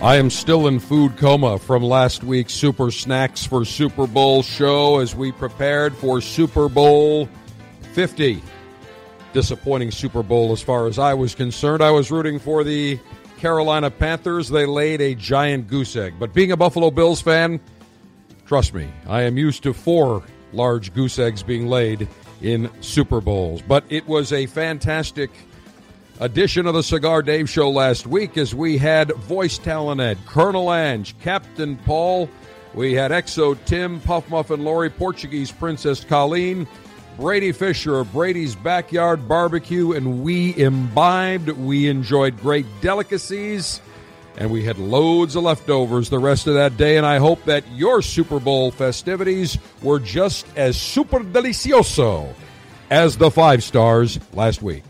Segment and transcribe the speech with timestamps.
[0.00, 5.00] I am still in food coma from last week's Super Snacks for Super Bowl show
[5.00, 7.28] as we prepared for Super Bowl
[7.94, 8.40] 50.
[9.32, 11.82] Disappointing Super Bowl as far as I was concerned.
[11.82, 13.00] I was rooting for the
[13.38, 14.48] Carolina Panthers.
[14.48, 16.14] They laid a giant goose egg.
[16.20, 17.58] But being a Buffalo Bills fan,
[18.46, 22.06] trust me, I am used to four large goose eggs being laid
[22.40, 23.62] in Super Bowls.
[23.62, 25.32] But it was a fantastic
[26.20, 30.72] edition of the Cigar Dave Show last week as we had voice talent Ed, Colonel
[30.72, 32.28] Ange, Captain Paul,
[32.74, 36.66] we had XO Tim, Puff Muffin Lori, Portuguese Princess Colleen,
[37.16, 41.48] Brady Fisher of Brady's Backyard Barbecue, and we imbibed.
[41.48, 43.80] We enjoyed great delicacies,
[44.36, 46.96] and we had loads of leftovers the rest of that day.
[46.96, 52.32] And I hope that your Super Bowl festivities were just as super delicioso
[52.90, 54.84] as the five stars last week.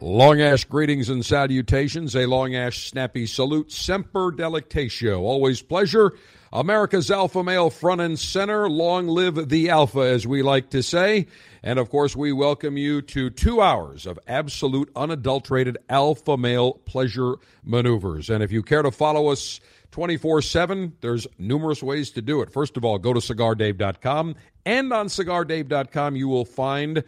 [0.00, 2.14] Long Ash greetings and salutations.
[2.14, 3.72] A Long Ash snappy salute.
[3.72, 5.20] Semper delectatio.
[5.22, 6.12] Always pleasure.
[6.52, 8.68] America's alpha male front and center.
[8.68, 11.26] Long live the alpha, as we like to say.
[11.64, 17.34] And of course, we welcome you to two hours of absolute unadulterated alpha male pleasure
[17.64, 18.30] maneuvers.
[18.30, 19.58] And if you care to follow us
[19.90, 22.52] 24 7, there's numerous ways to do it.
[22.52, 24.36] First of all, go to cigardave.com.
[24.64, 27.02] And on cigardave.com, you will find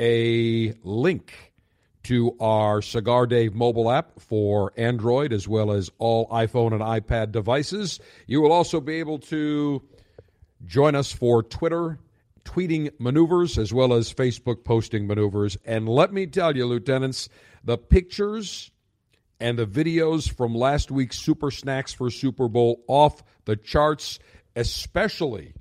[0.00, 1.52] a link
[2.04, 7.32] to our Cigar Dave mobile app for Android as well as all iPhone and iPad
[7.32, 8.00] devices.
[8.26, 9.82] You will also be able to
[10.64, 11.98] join us for Twitter
[12.44, 15.56] tweeting maneuvers as well as Facebook posting maneuvers.
[15.64, 17.28] And let me tell you, lieutenants,
[17.64, 18.70] the pictures
[19.40, 24.18] and the videos from last week's Super Snacks for Super Bowl off the charts,
[24.54, 25.54] especially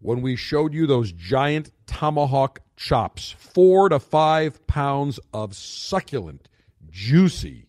[0.00, 6.48] when we showed you those giant tomahawk chops, four to five pounds of succulent,
[6.90, 7.68] juicy,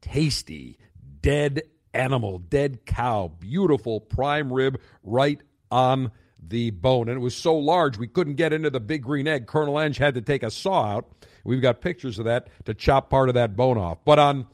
[0.00, 0.78] tasty,
[1.20, 6.10] dead animal, dead cow, beautiful prime rib right on
[6.42, 7.08] the bone.
[7.08, 9.46] And it was so large we couldn't get into the big green egg.
[9.46, 11.08] Colonel Ange had to take a saw out.
[11.44, 13.98] We've got pictures of that to chop part of that bone off.
[14.04, 14.46] But on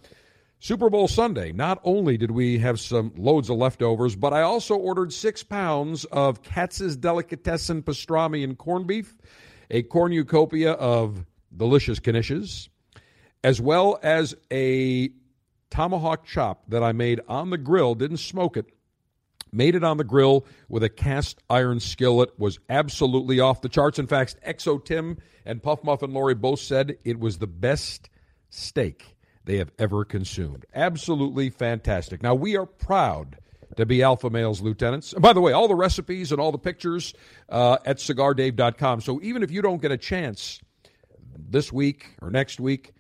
[0.59, 4.75] Super Bowl Sunday, not only did we have some loads of leftovers, but I also
[4.75, 9.17] ordered six pounds of Katz's Delicatessen pastrami and corned beef,
[9.71, 11.25] a cornucopia of
[11.57, 12.69] delicious knishes,
[13.43, 15.11] as well as a
[15.71, 18.67] tomahawk chop that I made on the grill, didn't smoke it,
[19.53, 23.99] made it on the grill with a cast iron skillet, was absolutely off the charts.
[23.99, 28.11] In fact, XO Tim and Puff Muffin Lori both said it was the best
[28.51, 30.67] steak they have ever consumed.
[30.75, 32.23] Absolutely fantastic.
[32.23, 33.39] Now, we are proud
[33.77, 35.13] to be Alpha Males lieutenants.
[35.13, 37.15] And by the way, all the recipes and all the pictures
[37.49, 39.01] uh, at cigardave.com.
[39.01, 40.61] So even if you don't get a chance
[41.37, 42.93] this week or next week,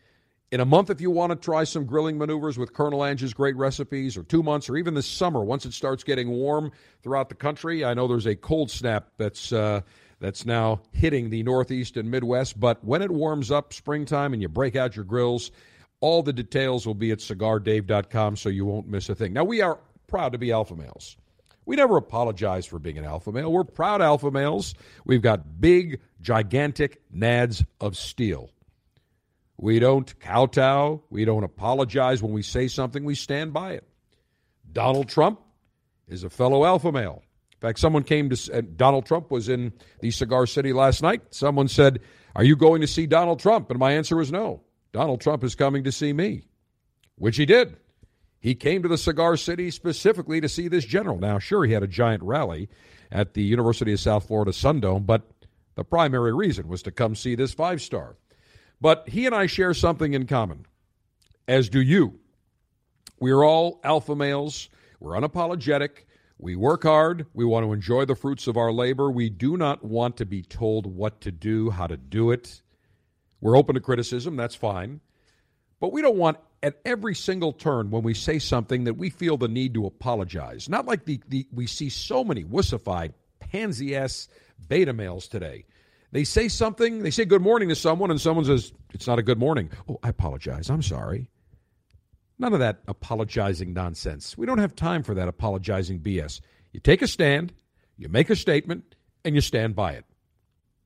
[0.52, 3.56] in a month, if you want to try some grilling maneuvers with Colonel Ange's great
[3.56, 6.72] recipes, or two months, or even this summer, once it starts getting warm
[7.02, 9.82] throughout the country, I know there's a cold snap that's uh,
[10.18, 12.58] that's now hitting the Northeast and Midwest.
[12.58, 15.52] But when it warms up, springtime, and you break out your grills,
[16.00, 19.32] all the details will be at cigardave.com so you won't miss a thing.
[19.32, 19.78] Now, we are
[20.10, 21.16] proud to be alpha males.
[21.64, 23.52] We never apologize for being an alpha male.
[23.52, 24.74] We're proud alpha males.
[25.04, 28.50] We've got big, gigantic nads of steel.
[29.56, 31.02] We don't kowtow.
[31.10, 33.04] We don't apologize when we say something.
[33.04, 33.86] We stand by it.
[34.72, 35.40] Donald Trump
[36.08, 37.22] is a fellow alpha male.
[37.52, 41.22] In fact, someone came to, uh, Donald Trump was in the Cigar City last night.
[41.30, 42.00] Someone said,
[42.34, 43.70] Are you going to see Donald Trump?
[43.70, 44.62] And my answer was no.
[44.92, 46.44] Donald Trump is coming to see me,
[47.16, 47.76] which he did.
[48.40, 51.18] He came to the Cigar City specifically to see this general.
[51.18, 52.70] Now, sure, he had a giant rally
[53.12, 55.22] at the University of South Florida Sundome, but
[55.74, 58.16] the primary reason was to come see this five star.
[58.80, 60.64] But he and I share something in common,
[61.46, 62.18] as do you.
[63.18, 64.70] We're all alpha males.
[64.98, 66.04] We're unapologetic.
[66.38, 67.26] We work hard.
[67.34, 69.10] We want to enjoy the fruits of our labor.
[69.10, 72.62] We do not want to be told what to do, how to do it.
[73.42, 75.00] We're open to criticism, that's fine.
[75.80, 79.36] But we don't want at every single turn when we say something that we feel
[79.36, 80.68] the need to apologize.
[80.68, 84.28] Not like the, the we see so many wussified, pansy ass
[84.68, 85.64] beta males today.
[86.12, 89.22] They say something, they say good morning to someone, and someone says, It's not a
[89.22, 89.70] good morning.
[89.88, 90.68] Oh, I apologize.
[90.68, 91.30] I'm sorry.
[92.38, 94.36] None of that apologizing nonsense.
[94.36, 96.40] We don't have time for that apologizing BS.
[96.72, 97.52] You take a stand,
[97.96, 100.04] you make a statement, and you stand by it.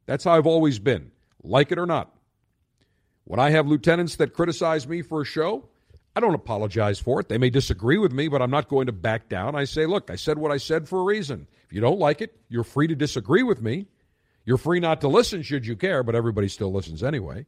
[0.06, 1.12] That's how I've always been,
[1.42, 2.13] like it or not.
[3.24, 5.68] When I have lieutenants that criticize me for a show,
[6.16, 7.28] I don't apologize for it.
[7.28, 9.56] They may disagree with me, but I'm not going to back down.
[9.56, 11.46] I say, look, I said what I said for a reason.
[11.66, 13.86] If you don't like it, you're free to disagree with me.
[14.44, 17.46] You're free not to listen should you care, but everybody still listens anyway.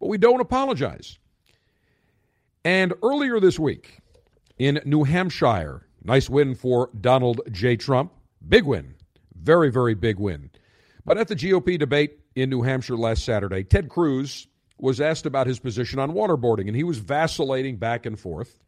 [0.00, 1.18] But we don't apologize.
[2.64, 3.98] And earlier this week
[4.58, 7.76] in New Hampshire, nice win for Donald J.
[7.76, 8.12] Trump.
[8.48, 8.94] Big win.
[9.34, 10.50] Very, very big win.
[11.04, 14.46] But at the GOP debate in New Hampshire last Saturday, Ted Cruz
[14.82, 18.58] was asked about his position on waterboarding, and he was vacillating back and forth.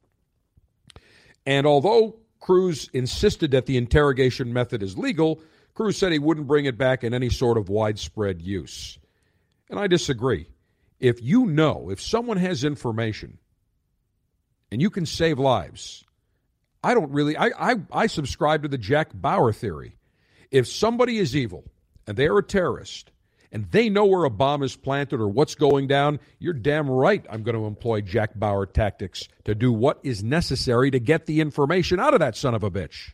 [1.44, 5.42] And although Cruz insisted that the interrogation method is legal,
[5.74, 8.96] Cruz said he wouldn't bring it back in any sort of widespread use.
[9.68, 10.46] And I disagree.
[11.00, 13.38] If you know, if someone has information
[14.70, 16.04] and you can save lives,
[16.84, 19.96] I don't really, I, I, I subscribe to the Jack Bauer theory.
[20.52, 21.64] If somebody is evil
[22.06, 23.10] and they're a terrorist
[23.54, 27.24] and they know where a bomb is planted or what's going down, you're damn right
[27.30, 31.40] I'm going to employ Jack Bauer tactics to do what is necessary to get the
[31.40, 33.12] information out of that son of a bitch.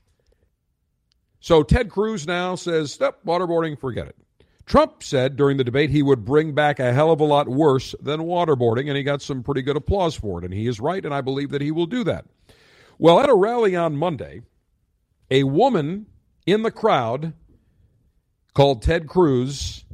[1.40, 4.16] So Ted Cruz now says, step waterboarding, forget it.
[4.64, 7.94] Trump said during the debate he would bring back a hell of a lot worse
[8.00, 10.44] than waterboarding, and he got some pretty good applause for it.
[10.44, 12.24] And he is right, and I believe that he will do that.
[12.98, 14.42] Well, at a rally on Monday,
[15.30, 16.06] a woman
[16.46, 17.34] in the crowd
[18.54, 19.84] called Ted Cruz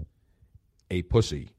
[0.90, 1.50] a pussy.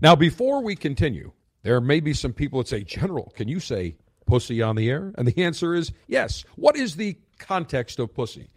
[0.00, 1.32] Now, before we continue,
[1.62, 3.96] there may be some people that say, General, can you say
[4.26, 5.12] pussy on the air?
[5.18, 6.44] And the answer is yes.
[6.56, 8.50] What is the context of pussy?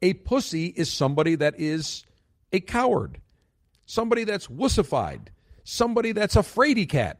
[0.00, 2.04] A pussy is somebody that is
[2.52, 3.20] a coward,
[3.86, 5.28] somebody that's wussified,
[5.64, 7.18] somebody that's a fraidy cat.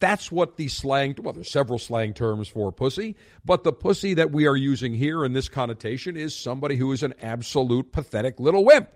[0.00, 4.30] That's what the slang, well, there's several slang terms for pussy, but the pussy that
[4.30, 8.64] we are using here in this connotation is somebody who is an absolute pathetic little
[8.64, 8.90] wimp.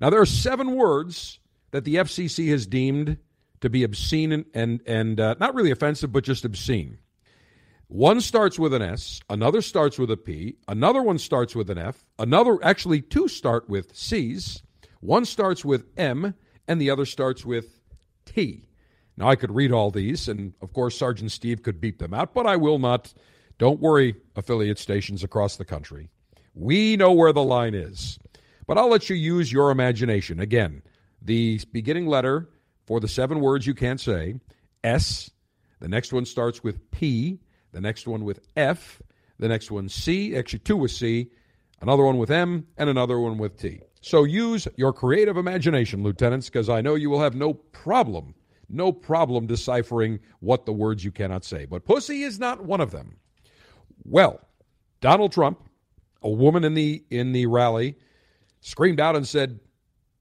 [0.00, 1.40] Now, there are seven words
[1.70, 3.18] that the FCC has deemed
[3.60, 6.98] to be obscene and, and, and uh, not really offensive, but just obscene.
[7.88, 11.78] One starts with an S, another starts with a P, another one starts with an
[11.78, 14.62] F, another, actually, two start with C's,
[15.00, 16.34] one starts with M,
[16.68, 17.80] and the other starts with
[18.26, 18.68] T.
[19.16, 22.34] Now, I could read all these, and of course, Sergeant Steve could beep them out,
[22.34, 23.14] but I will not.
[23.56, 26.10] Don't worry, affiliate stations across the country.
[26.54, 28.18] We know where the line is.
[28.68, 30.38] But I'll let you use your imagination.
[30.38, 30.82] Again,
[31.22, 32.50] the beginning letter
[32.86, 34.34] for the seven words you can't say
[34.84, 35.30] S,
[35.80, 37.40] the next one starts with P,
[37.72, 39.00] the next one with F,
[39.38, 41.30] the next one C, actually two with C,
[41.80, 43.80] another one with M, and another one with T.
[44.02, 48.34] So use your creative imagination, lieutenants, because I know you will have no problem,
[48.68, 51.64] no problem deciphering what the words you cannot say.
[51.64, 53.16] But pussy is not one of them.
[54.04, 54.46] Well,
[55.00, 55.58] Donald Trump,
[56.20, 57.96] a woman in the in the rally,
[58.60, 59.60] screamed out and said,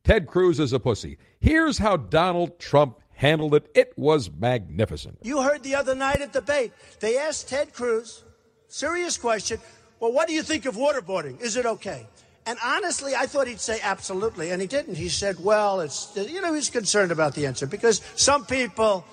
[0.04, 1.18] Ted Cruz is a pussy.
[1.40, 3.70] Here's how Donald Trump handled it.
[3.76, 5.20] It was magnificent.
[5.22, 8.24] You heard the other night at the debate, they asked Ted Cruz,
[8.68, 9.60] serious question,
[10.00, 11.42] well, what do you think of waterboarding?
[11.42, 12.08] Is it okay?
[12.46, 14.96] And honestly, I thought he'd say absolutely, and he didn't.
[14.96, 19.04] He said, well, it's, you know, he's concerned about the answer because some people,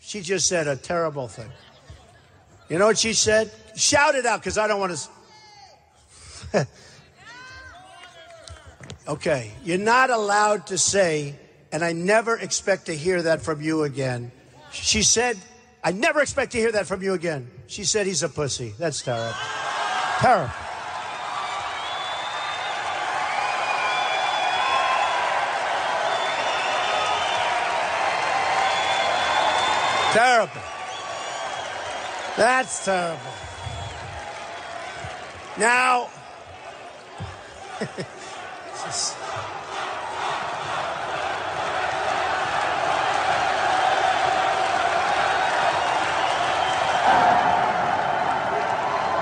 [0.00, 1.50] she just said a terrible thing.
[2.68, 3.52] You know what she said?
[3.76, 4.98] Shout it out because I don't want
[6.52, 6.66] to.
[9.08, 11.36] okay, you're not allowed to say
[11.72, 14.32] and I never expect to hear that from you again.
[14.72, 15.36] She said,
[15.84, 17.50] I never expect to hear that from you again.
[17.66, 18.72] She said he's a pussy.
[18.78, 19.34] That's terrible.
[20.20, 20.52] terrible.
[30.12, 30.62] Terrible.
[32.36, 33.20] That's terrible.
[35.58, 36.08] Now,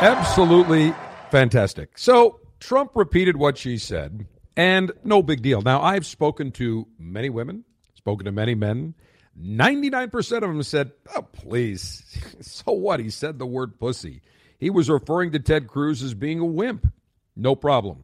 [0.05, 0.93] Absolutely
[1.31, 1.97] fantastic.
[1.97, 5.63] So Trump repeated what she said, and no big deal.
[5.63, 8.95] Now, I've spoken to many women, spoken to many men.
[9.41, 12.03] 99% of them said, oh, please.
[12.43, 13.01] so what?
[13.01, 14.21] He said the word pussy.
[14.59, 16.87] He was referring to Ted Cruz as being a wimp.
[17.35, 18.04] No problem.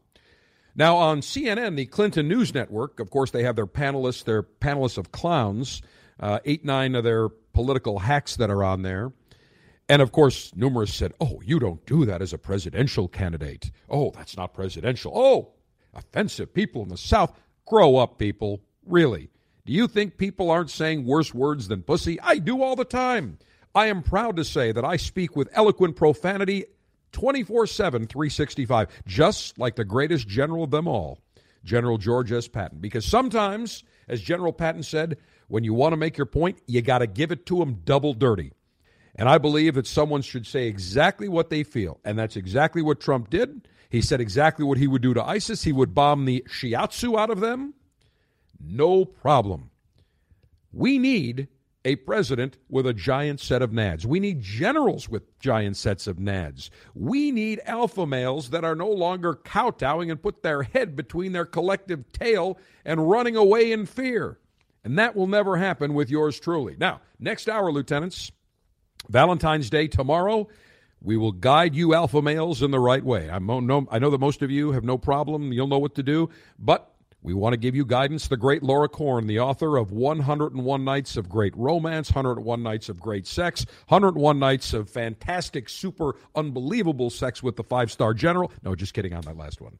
[0.81, 4.97] Now, on CNN, the Clinton News Network, of course, they have their panelists, their panelists
[4.97, 5.83] of clowns,
[6.19, 9.13] uh, eight, nine of their political hacks that are on there.
[9.91, 13.71] And of course, numerous said, Oh, you don't do that as a presidential candidate.
[13.91, 15.13] Oh, that's not presidential.
[15.15, 15.53] Oh,
[15.93, 17.39] offensive people in the South.
[17.67, 18.63] Grow up, people.
[18.87, 19.29] Really.
[19.67, 22.19] Do you think people aren't saying worse words than pussy?
[22.23, 23.37] I do all the time.
[23.75, 26.65] I am proud to say that I speak with eloquent profanity
[27.13, 31.19] 24 7, 365, just like the greatest general of them all,
[31.65, 32.49] General George S.
[32.49, 32.79] Patton.
[32.79, 35.17] Because sometimes, as General Patton said,
[35.49, 38.15] when you want to make your point, you got to give it to them double
[38.15, 38.53] dirty.
[39.17, 41.99] And I believe that someone should say exactly what they feel.
[42.05, 43.69] And that's exactly what Trump did.
[43.91, 45.65] He said exactly what he would do to ISIS.
[45.65, 47.75] He would bomb the shiatsu out of them.
[48.61, 49.71] No problem.
[50.73, 51.49] We need
[51.85, 54.05] a president with a giant set of nads.
[54.05, 56.71] We need generals with giant sets of nads.
[56.95, 61.47] We need alpha males that are no longer kowtowing and put their head between their
[61.47, 64.39] collective tail and running away in fear.
[64.85, 66.77] And that will never happen with yours truly.
[66.79, 68.31] Now, next hour, lieutenants,
[69.09, 70.49] Valentine's Day tomorrow.
[71.03, 73.31] We will guide you alpha males in the right way.
[73.31, 75.51] I know, I know that most of you have no problem.
[75.53, 76.29] You'll know what to do.
[76.59, 76.90] But
[77.23, 78.29] we want to give you guidance.
[78.29, 82.99] The great Laura Corn, the author of 101 Nights of Great Romance, 101 Nights of
[82.99, 88.51] Great Sex, 101 Nights of Fantastic, Super, Unbelievable Sex with the Five Star General.
[88.63, 89.79] No, just kidding on that last one.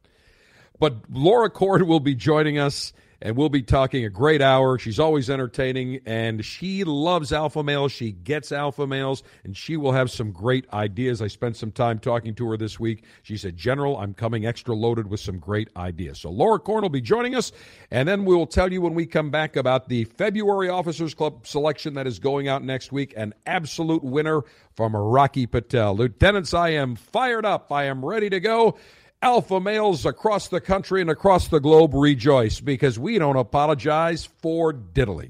[0.79, 4.79] But Laura Corn will be joining us and we'll be talking a great hour.
[4.79, 7.91] She's always entertaining, and she loves alpha males.
[7.91, 11.21] She gets alpha males, and she will have some great ideas.
[11.21, 13.03] I spent some time talking to her this week.
[13.21, 16.19] She said, General, I'm coming extra loaded with some great ideas.
[16.19, 17.51] So Laura Corn will be joining us,
[17.91, 21.45] and then we will tell you when we come back about the February Officers Club
[21.45, 23.13] selection that is going out next week.
[23.15, 24.41] An absolute winner
[24.75, 25.95] from Rocky Patel.
[25.95, 27.71] Lieutenants, I am fired up.
[27.71, 28.77] I am ready to go.
[29.23, 34.73] Alpha males across the country and across the globe rejoice because we don't apologize for
[34.73, 35.29] diddly.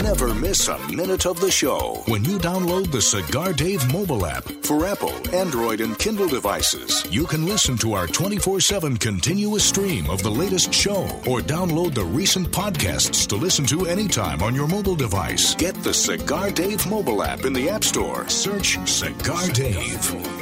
[0.00, 4.44] Never miss a minute of the show when you download the Cigar Dave mobile app
[4.64, 7.06] for Apple, Android, and Kindle devices.
[7.08, 11.94] You can listen to our 24 7 continuous stream of the latest show or download
[11.94, 15.54] the recent podcasts to listen to anytime on your mobile device.
[15.54, 18.28] Get the Cigar Dave mobile app in the App Store.
[18.28, 20.41] Search Cigar Dave.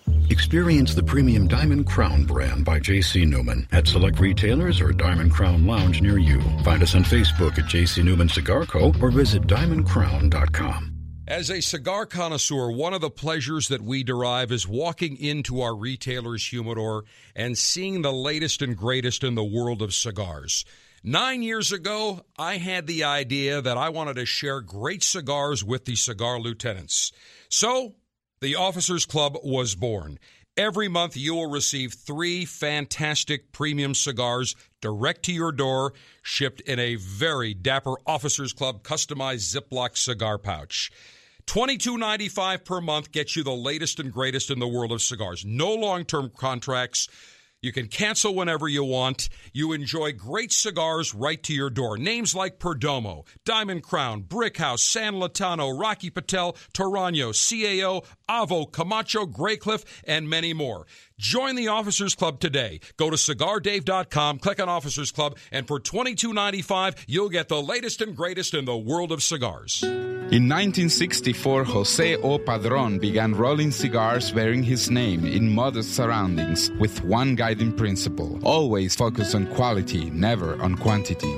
[0.29, 3.25] Experience the premium Diamond Crown brand by J.C.
[3.25, 6.41] Newman at select retailers or Diamond Crown Lounge near you.
[6.63, 8.01] Find us on Facebook at J.C.
[8.03, 8.93] Newman Cigar Co.
[9.01, 10.91] or visit diamondcrown.com.
[11.27, 15.73] As a cigar connoisseur, one of the pleasures that we derive is walking into our
[15.73, 20.65] retailer's humidor and seeing the latest and greatest in the world of cigars.
[21.03, 25.85] Nine years ago, I had the idea that I wanted to share great cigars with
[25.85, 27.11] the cigar lieutenants.
[27.49, 27.95] So
[28.41, 30.17] the Officers Club was born.
[30.57, 35.93] Every month, you will receive three fantastic premium cigars direct to your door,
[36.23, 40.91] shipped in a very dapper Officers Club customized Ziploc cigar pouch.
[41.45, 45.45] $22.95 per month gets you the latest and greatest in the world of cigars.
[45.45, 47.07] No long term contracts
[47.61, 49.29] you can cancel whenever you want.
[49.53, 51.97] You enjoy great cigars right to your door.
[51.97, 59.85] Names like Perdomo, Diamond Crown, Brickhouse, San Lotano, Rocky Patel, Torano, CAO, Avo, Camacho, Graycliff,
[60.05, 60.87] and many more.
[61.21, 62.79] Join the Officers Club today.
[62.97, 68.17] Go to cigardave.com, click on Officers Club, and for $22.95, you'll get the latest and
[68.17, 69.83] greatest in the world of cigars.
[69.83, 72.39] In 1964, Jose O.
[72.39, 78.95] Padron began rolling cigars bearing his name in modest surroundings with one guiding principle always
[78.95, 81.37] focus on quality, never on quantity.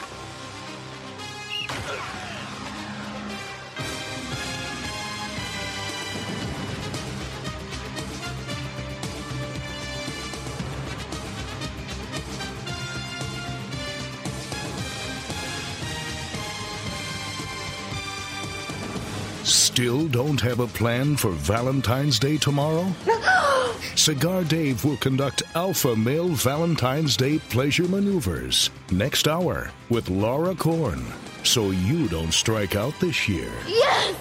[19.81, 22.85] Still don't have a plan for Valentine's Day tomorrow?
[23.95, 31.03] Cigar Dave will conduct alpha male Valentine's Day pleasure maneuvers next hour with Laura Corn.
[31.41, 33.51] So you don't strike out this year.
[33.65, 34.15] Yes!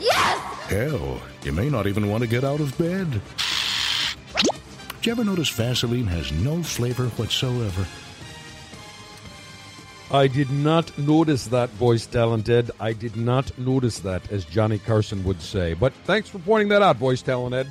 [0.00, 0.38] Yes!
[0.68, 3.08] Hell, you may not even want to get out of bed.
[4.42, 7.86] Do you ever notice Vaseline has no flavor whatsoever?
[10.14, 12.70] I did not notice that, voice talented.
[12.78, 15.74] I did not notice that, as Johnny Carson would say.
[15.74, 17.66] But thanks for pointing that out, voice talented.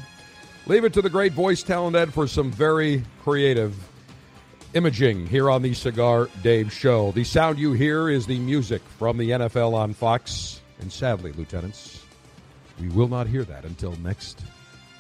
[0.66, 3.74] Leave it to the great voice talented for some very creative
[4.74, 7.14] imaging here on the Cigar Dave Show.
[7.14, 10.60] The sound you hear is the music from the NFL on Fox.
[10.82, 12.04] And sadly, lieutenants,
[12.78, 14.42] we will not hear that until next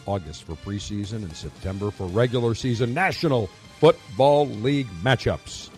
[0.05, 3.47] August for preseason and September for regular season National
[3.81, 5.71] Football League matchups.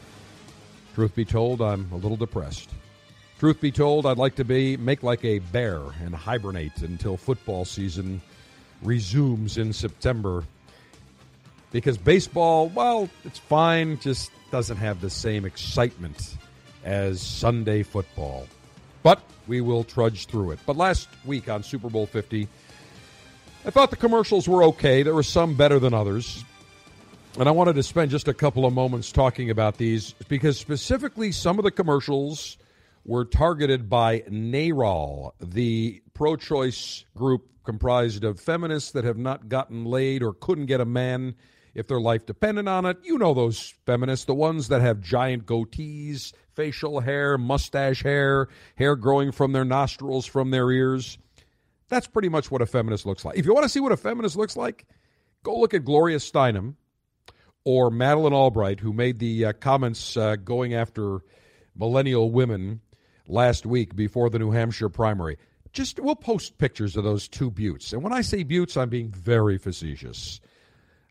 [0.96, 2.70] Truth be told, I'm a little depressed.
[3.38, 7.66] Truth be told, I'd like to be make like a bear and hibernate until football
[7.66, 8.22] season
[8.82, 10.46] resumes in September.
[11.74, 16.38] Because baseball, well, it's fine, just doesn't have the same excitement
[16.86, 18.48] as Sunday football.
[19.03, 20.60] But we will trudge through it.
[20.66, 22.48] But last week on Super Bowl 50,
[23.66, 25.03] I thought the commercials were okay.
[25.03, 26.46] There were some better than others.
[27.37, 31.33] And I wanted to spend just a couple of moments talking about these because specifically
[31.33, 32.57] some of the commercials
[33.03, 39.83] were targeted by NARAL, the pro choice group comprised of feminists that have not gotten
[39.83, 41.35] laid or couldn't get a man
[41.74, 43.00] if their life depended on it.
[43.03, 48.95] You know those feminists, the ones that have giant goatees, facial hair, mustache hair, hair
[48.95, 51.17] growing from their nostrils, from their ears.
[51.89, 53.37] That's pretty much what a feminist looks like.
[53.37, 54.85] If you want to see what a feminist looks like,
[55.43, 56.75] go look at Gloria Steinem
[57.66, 61.20] or Madeleine Albright, who made the uh, comments uh, going after
[61.75, 62.80] millennial women
[63.28, 65.38] last week before the New Hampshire primary.
[65.74, 67.92] Just we'll post pictures of those two beauts.
[67.92, 70.40] And when I say beauts, I'm being very facetious.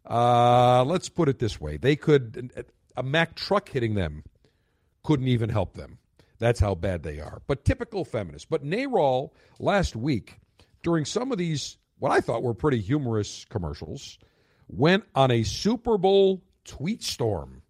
[0.08, 2.52] Uh, let's put it this way: they could
[2.96, 4.22] a Mack truck hitting them
[5.02, 5.98] couldn't even help them.
[6.38, 7.42] That's how bad they are.
[7.46, 8.46] But typical feminists.
[8.48, 10.38] But NARAL last week
[10.82, 14.18] during some of these what I thought were pretty humorous commercials
[14.68, 17.62] went on a Super Bowl tweet storm.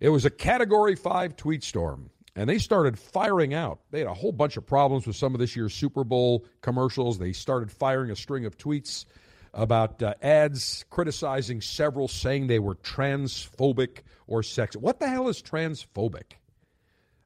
[0.00, 3.80] It was a Category 5 tweet storm, and they started firing out.
[3.90, 7.18] They had a whole bunch of problems with some of this year's Super Bowl commercials.
[7.18, 9.04] They started firing a string of tweets
[9.52, 14.76] about uh, ads criticizing several, saying they were transphobic or sexist.
[14.76, 16.32] What the hell is transphobic?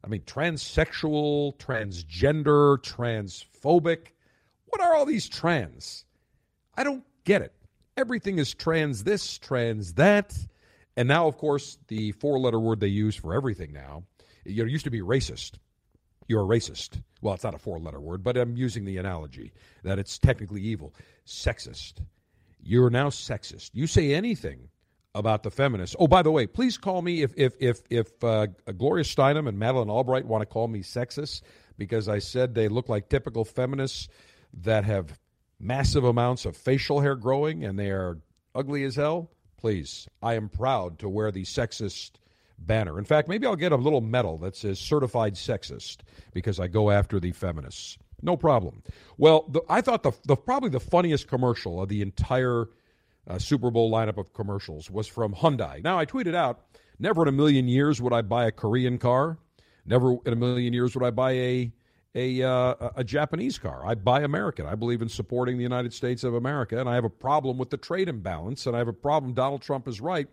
[0.02, 4.08] I mean, transsexual, transgender, transphobic.
[4.66, 6.04] What are all these trans?
[6.76, 7.54] I don't get it.
[7.96, 10.36] Everything is trans this, trans that.
[10.96, 14.04] And now, of course, the four letter word they use for everything now,
[14.44, 15.52] it used to be racist.
[16.28, 17.02] You're a racist.
[17.20, 19.52] Well, it's not a four letter word, but I'm using the analogy
[19.82, 20.94] that it's technically evil.
[21.26, 21.94] Sexist.
[22.62, 23.70] You're now sexist.
[23.74, 24.68] You say anything
[25.14, 25.94] about the feminists.
[25.98, 29.58] Oh, by the way, please call me if if if if uh, Gloria Steinem and
[29.58, 31.42] Madeleine Albright want to call me sexist
[31.76, 34.08] because I said they look like typical feminists
[34.62, 35.18] that have
[35.64, 38.18] massive amounts of facial hair growing and they are
[38.54, 42.12] ugly as hell, please, I am proud to wear the sexist
[42.58, 42.98] banner.
[42.98, 45.98] In fact, maybe I'll get a little medal that says certified sexist
[46.32, 47.98] because I go after the feminists.
[48.22, 48.82] No problem.
[49.18, 52.66] Well, the, I thought the, the probably the funniest commercial of the entire
[53.26, 55.82] uh, Super Bowl lineup of commercials was from Hyundai.
[55.82, 56.60] Now, I tweeted out,
[56.98, 59.38] never in a million years would I buy a Korean car.
[59.86, 61.72] Never in a million years would I buy a
[62.14, 63.84] a uh, a Japanese car.
[63.84, 64.66] I buy American.
[64.66, 67.70] I believe in supporting the United States of America, and I have a problem with
[67.70, 69.34] the trade imbalance, and I have a problem.
[69.34, 70.28] Donald Trump is right.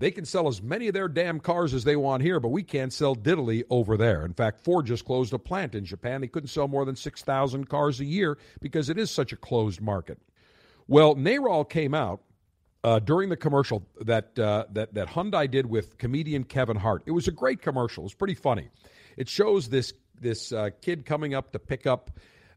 [0.00, 2.62] They can sell as many of their damn cars as they want here, but we
[2.62, 4.24] can't sell diddly over there.
[4.24, 6.20] In fact, Ford just closed a plant in Japan.
[6.20, 9.80] They couldn't sell more than 6,000 cars a year because it is such a closed
[9.80, 10.18] market.
[10.86, 12.22] Well, NARAL came out
[12.84, 17.02] uh, during the commercial that, uh, that, that Hyundai did with comedian Kevin Hart.
[17.06, 18.02] It was a great commercial.
[18.02, 18.68] It was pretty funny.
[19.18, 22.12] It shows this, this uh, kid coming up to pick up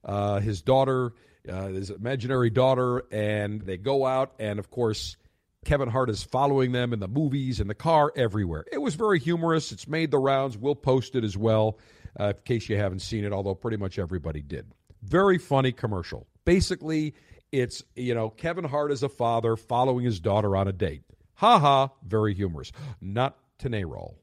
[0.06, 1.14] uh, his daughter,
[1.50, 5.18] uh, his imaginary daughter, and they go out, and of course,
[5.66, 8.64] Kevin Hart is following them in the movies, in the car, everywhere.
[8.72, 9.72] It was very humorous.
[9.72, 10.56] It's made the rounds.
[10.56, 11.80] We'll post it as well
[12.20, 14.68] uh, in case you haven't seen it, although pretty much everybody did.
[15.02, 16.28] Very funny commercial.
[16.46, 17.16] Basically,
[17.52, 21.02] it's, you know, Kevin Hart as a father following his daughter on a date.
[21.36, 22.72] Ha ha, very humorous.
[23.02, 24.14] Not to NARAL.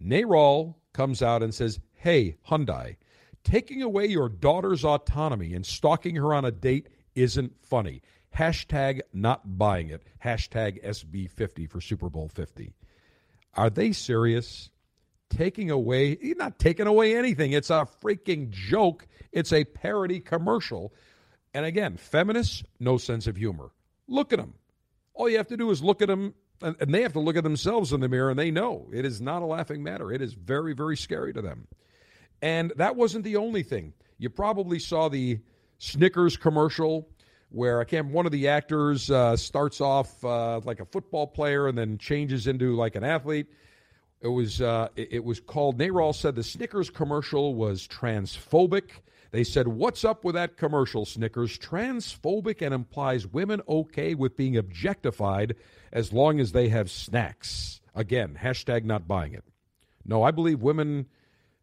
[0.00, 2.96] NARAL comes out and says, Hey, Hyundai,
[3.42, 8.00] taking away your daughter's autonomy and stalking her on a date isn't funny.
[8.34, 10.02] Hashtag not buying it.
[10.24, 12.72] Hashtag SB50 for Super Bowl 50.
[13.54, 14.70] Are they serious?
[15.30, 17.52] Taking away, not taking away anything.
[17.52, 19.06] It's a freaking joke.
[19.32, 20.92] It's a parody commercial.
[21.52, 23.70] And again, feminists, no sense of humor.
[24.08, 24.54] Look at them.
[25.14, 27.44] All you have to do is look at them, and they have to look at
[27.44, 30.12] themselves in the mirror, and they know it is not a laughing matter.
[30.12, 31.66] It is very, very scary to them.
[32.42, 33.92] And that wasn't the only thing.
[34.18, 35.40] You probably saw the
[35.78, 37.08] Snickers commercial
[37.50, 38.08] where I can't.
[38.08, 42.46] One of the actors uh, starts off uh, like a football player and then changes
[42.46, 43.46] into like an athlete.
[44.20, 45.78] It was uh, it, it, was called.
[45.78, 48.90] NARAL said the Snickers commercial was transphobic.
[49.34, 51.58] They said, "What's up with that commercial, Snickers?
[51.58, 55.56] Transphobic and implies women okay with being objectified
[55.92, 59.42] as long as they have snacks." Again, hashtag not buying it.
[60.06, 61.06] No, I believe women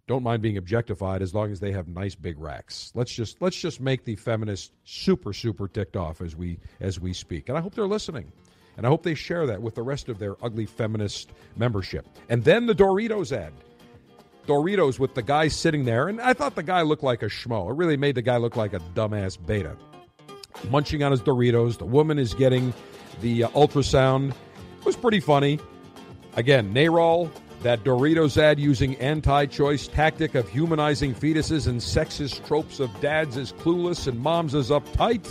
[0.06, 2.92] don't mind being objectified as long as they have nice big racks.
[2.94, 7.14] Let's just let's just make the feminists super super ticked off as we as we
[7.14, 7.48] speak.
[7.48, 8.34] And I hope they're listening.
[8.76, 12.06] And I hope they share that with the rest of their ugly feminist membership.
[12.28, 13.54] And then the Doritos ad.
[14.48, 17.70] Doritos with the guy sitting there, and I thought the guy looked like a schmo.
[17.70, 19.78] It really made the guy look like a dumbass beta.
[20.70, 21.78] Munching on his Doritos.
[21.78, 22.74] The woman is getting
[23.22, 24.32] the uh, ultrasound.
[24.32, 25.60] It was pretty funny.
[26.36, 32.80] Again, NARAL that Doritos ad using anti choice tactic of humanizing fetuses and sexist tropes
[32.80, 35.26] of dads as clueless and moms as uptight?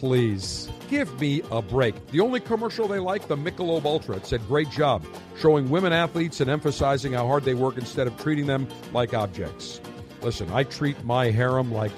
[0.00, 1.94] Please, give me a break.
[2.06, 4.16] The only commercial they like, the Michelob Ultra.
[4.16, 5.04] It said, great job,
[5.38, 9.78] showing women athletes and emphasizing how hard they work instead of treating them like objects.
[10.22, 11.92] Listen, I treat my harem like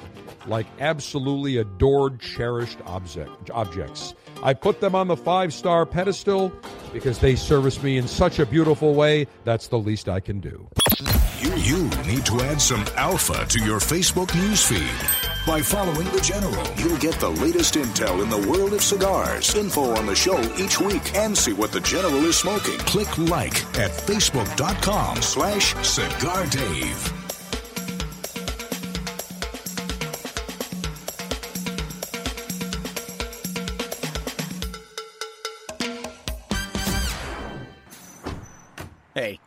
[0.49, 4.15] like absolutely adored, cherished object, objects.
[4.43, 6.53] I put them on the five star pedestal
[6.93, 9.29] because they service me in such a beautiful way.
[9.45, 10.69] That's the least I can do.
[11.38, 15.32] You, you need to add some alpha to your Facebook newsfeed.
[15.45, 19.97] By following The General, you'll get the latest intel in the world of cigars, info
[19.97, 22.79] on the show each week, and see what The General is smoking.
[22.79, 27.22] Click like at facebook.com slash cigar dave.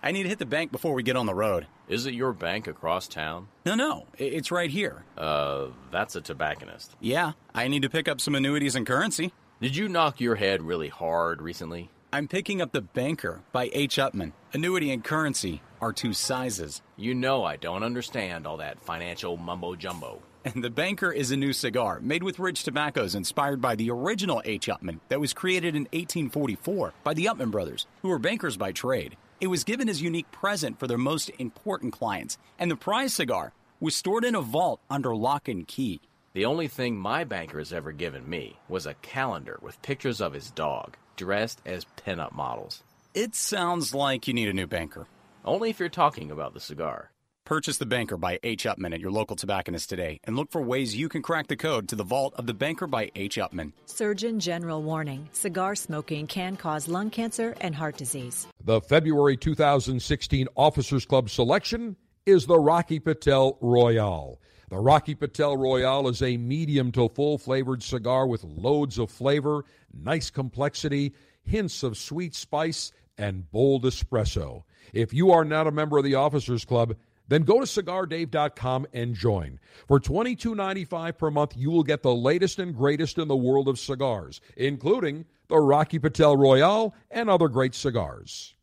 [0.06, 1.66] I need to hit the bank before we get on the road.
[1.90, 3.48] Is it your bank across town?
[3.66, 5.04] No, no, it's right here.
[5.18, 6.96] Uh, that's a tobacconist.
[7.00, 9.34] Yeah, I need to pick up some annuities and currency.
[9.60, 11.90] Did you knock your head really hard recently?
[12.14, 13.96] I'm picking up The Banker by H.
[13.96, 14.34] Upmann.
[14.54, 16.84] Annuity and currency are two sizes.
[16.98, 20.22] You know I don't understand all that financial mumbo jumbo.
[20.46, 24.44] And The Banker is a new cigar made with rich tobaccos inspired by the original
[24.46, 24.68] H.
[24.68, 29.18] Upmann that was created in 1844 by the Upmann brothers, who were bankers by trade.
[29.42, 33.52] It was given as unique present for their most important clients, and the prize cigar
[33.82, 36.00] was stored in a vault under lock and key.
[36.34, 40.34] The only thing my banker has ever given me was a calendar with pictures of
[40.34, 42.82] his dog, dressed as pinup models.
[43.14, 45.08] It sounds like you need a new banker.
[45.44, 47.12] Only if you're talking about the cigar.
[47.46, 48.66] Purchase The Banker by H.
[48.66, 51.88] Upmann at your local tobacconist today and look for ways you can crack the code
[51.90, 53.38] to the vault of The Banker by H.
[53.38, 53.72] Upmann.
[53.86, 58.48] Surgeon General warning cigar smoking can cause lung cancer and heart disease.
[58.64, 64.40] The February 2016 Officers Club selection is the Rocky Patel Royale.
[64.72, 69.66] The Rocky Patel Royale is a medium to full flavored cigar with loads of flavor,
[69.94, 74.64] nice complexity, hints of sweet spice, and bold espresso.
[74.94, 76.96] If you are not a member of the Officers Club,
[77.28, 79.60] then go to cigardave.com and join.
[79.88, 83.80] For $22.95 per month, you will get the latest and greatest in the world of
[83.80, 88.56] cigars, including the Rocky Patel Royale and other great cigars.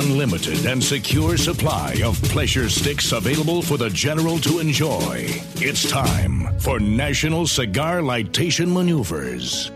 [0.00, 5.26] Unlimited and secure supply of pleasure sticks available for the general to enjoy.
[5.56, 9.70] It's time for National Cigar Lightation Maneuvers.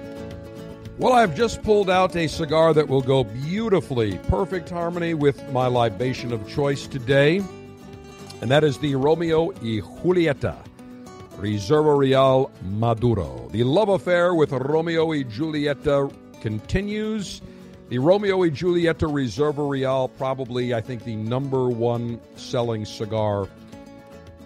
[0.99, 5.67] Well, I've just pulled out a cigar that will go beautifully, perfect harmony with my
[5.67, 7.43] libation of choice today,
[8.41, 10.57] and that is the Romeo y Julieta
[11.37, 13.49] Reserva Real Maduro.
[13.51, 16.11] The love affair with Romeo y Julieta
[16.41, 17.43] continues.
[17.95, 23.47] The Romeo y Julieta Reserva Real, probably, I think, the number one selling cigar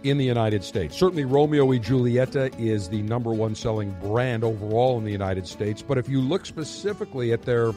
[0.03, 0.95] in the United States.
[0.95, 5.81] Certainly, Romeo y Julieta is the number one selling brand overall in the United States.
[5.81, 7.73] But if you look specifically at their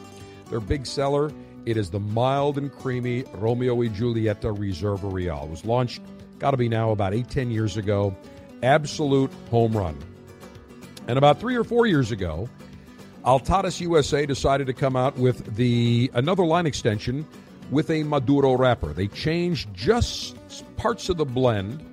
[0.50, 1.32] their big seller,
[1.66, 5.44] it is the mild and creamy Romeo y Julieta Reserva Real.
[5.46, 6.02] It was launched,
[6.38, 8.14] got to be now about eight, ten years ago.
[8.62, 9.98] Absolute home run.
[11.08, 12.50] And about three or four years ago,
[13.26, 17.28] Altadis USA decided to come out with the another line extension
[17.70, 18.94] with a Maduro wrapper.
[18.94, 20.36] They changed just
[20.76, 21.86] parts of the blend,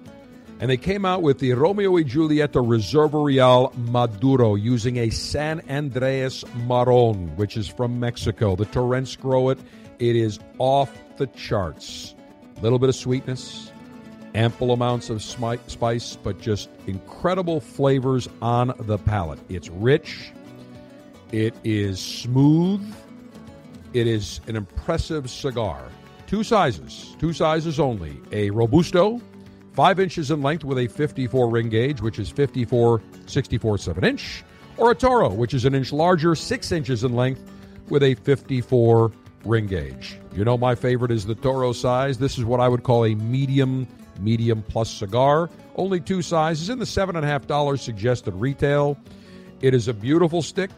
[0.59, 5.61] and they came out with the Romeo y Julieta Reserva Real Maduro using a San
[5.69, 8.57] Andreas Marron, which is from Mexico.
[8.57, 9.59] The Turrents grow it.
[9.99, 12.15] It is off the charts.
[12.57, 13.71] A little bit of sweetness,
[14.35, 19.39] ample amounts of spice, but just incredible flavors on the palate.
[19.51, 20.33] It's rich
[21.33, 22.95] it is smooth.
[23.93, 25.89] It is an impressive cigar.
[26.27, 28.21] Two sizes, two sizes only.
[28.33, 29.21] A Robusto,
[29.73, 34.45] five inches in length with a 54 ring gauge, which is 54 64 7 inch,
[34.77, 37.51] or a Toro, which is an inch larger, six inches in length
[37.89, 39.13] with a 54
[39.45, 40.19] ring gauge.
[40.35, 42.19] You know, my favorite is the Toro size.
[42.19, 43.87] This is what I would call a medium,
[44.21, 45.49] medium plus cigar.
[45.77, 48.99] Only two sizes in the $7.5 suggested retail.
[49.61, 50.71] It is a beautiful stick.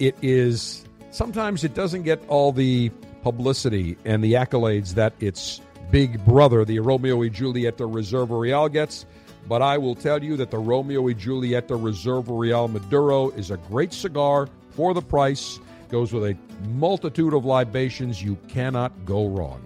[0.00, 2.90] It is sometimes it doesn't get all the
[3.22, 5.60] publicity and the accolades that its
[5.90, 9.04] big brother, the Romeo y Julieta Reserva Real, gets.
[9.46, 13.58] But I will tell you that the Romeo y Julieta Reserva Real Maduro is a
[13.58, 15.60] great cigar for the price.
[15.90, 16.36] Goes with a
[16.70, 18.22] multitude of libations.
[18.22, 19.60] You cannot go wrong.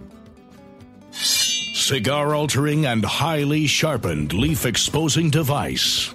[1.11, 6.13] Cigar altering and highly sharpened leaf exposing device.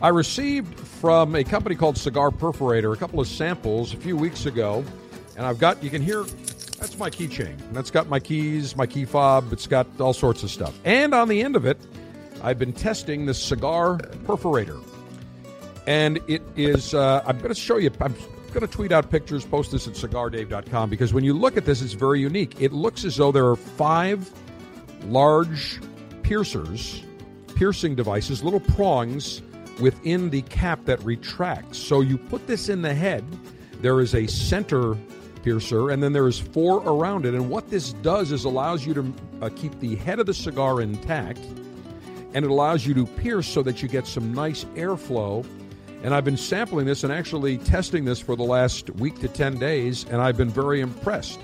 [0.00, 4.46] I received from a company called Cigar Perforator a couple of samples a few weeks
[4.46, 4.84] ago,
[5.36, 7.56] and I've got you can hear that's my keychain.
[7.72, 9.52] That's got my keys, my key fob.
[9.52, 10.78] It's got all sorts of stuff.
[10.84, 11.78] And on the end of it,
[12.42, 14.82] I've been testing the cigar perforator,
[15.86, 16.94] and it is.
[16.94, 17.92] Uh, I'm going to show you.
[18.00, 18.14] I'm
[18.52, 21.80] going to tweet out pictures, post this at cigardave.com because when you look at this,
[21.80, 22.60] it's very unique.
[22.60, 24.30] It looks as though there are five
[25.04, 25.80] large
[26.22, 27.04] piercers,
[27.54, 29.42] piercing devices, little prongs
[29.80, 31.78] within the cap that retracts.
[31.78, 33.24] So you put this in the head,
[33.80, 34.96] there is a center
[35.42, 37.34] piercer, and then there is four around it.
[37.34, 40.80] And what this does is allows you to uh, keep the head of the cigar
[40.80, 41.38] intact,
[42.34, 45.46] and it allows you to pierce so that you get some nice airflow.
[46.02, 49.58] And I've been sampling this and actually testing this for the last week to 10
[49.58, 51.40] days, and I've been very impressed.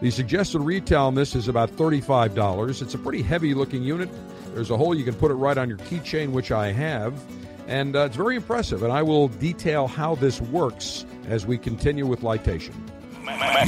[0.00, 2.80] The suggested retail on this is about $35.
[2.80, 4.08] It's a pretty heavy looking unit.
[4.54, 7.20] There's a hole you can put it right on your keychain, which I have.
[7.68, 12.06] And uh, it's very impressive, and I will detail how this works as we continue
[12.06, 12.72] with lightation.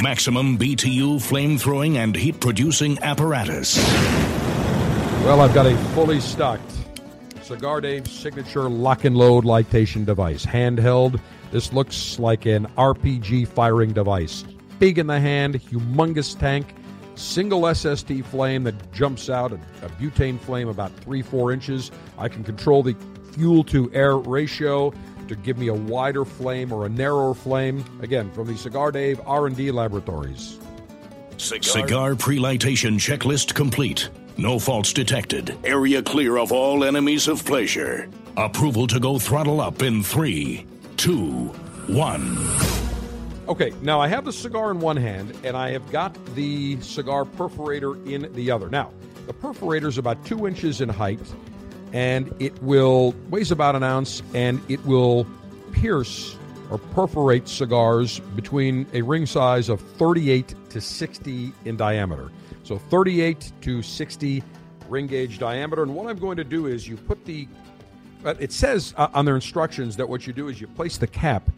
[0.03, 3.77] Maximum BTU flame throwing and heat producing apparatus.
[5.23, 6.73] Well, I've got a fully stocked
[7.51, 10.47] Cigar Dave signature lock and load lightation device.
[10.47, 11.21] Handheld.
[11.51, 14.45] This looks like an RPG firing device.
[14.79, 16.75] Big in the hand, humongous tank,
[17.17, 21.91] single SST flame that jumps out, a, a butane flame about three, four inches.
[22.19, 22.95] I can control the
[23.33, 24.93] fuel to air ratio
[25.29, 27.85] to give me a wider flame or a narrower flame.
[28.01, 30.59] Again, from the Cigar Dave R&D Laboratories.
[31.37, 34.11] Cigar, Cigar pre-lightation checklist complete.
[34.37, 35.57] No faults detected.
[35.65, 38.09] Area clear of all enemies of pleasure.
[38.37, 40.67] Approval to go throttle up in three,
[40.97, 41.47] two,
[41.87, 42.39] one.
[43.49, 47.25] Okay, now I have the cigar in one hand and I have got the cigar
[47.25, 48.69] perforator in the other.
[48.69, 48.93] Now,
[49.27, 51.21] the perforator is about two inches in height
[51.93, 55.27] and it will weighs about an ounce, and it will
[55.73, 56.37] pierce
[56.71, 62.31] or perforate cigars between a ring size of 38 to 60 in diameter.
[62.63, 64.43] So 38 to 60
[64.89, 65.83] ring gauge diameter.
[65.83, 67.49] And what I'm going to do is you put the,
[68.39, 71.51] it says uh, on their instructions that what you do is you place the cap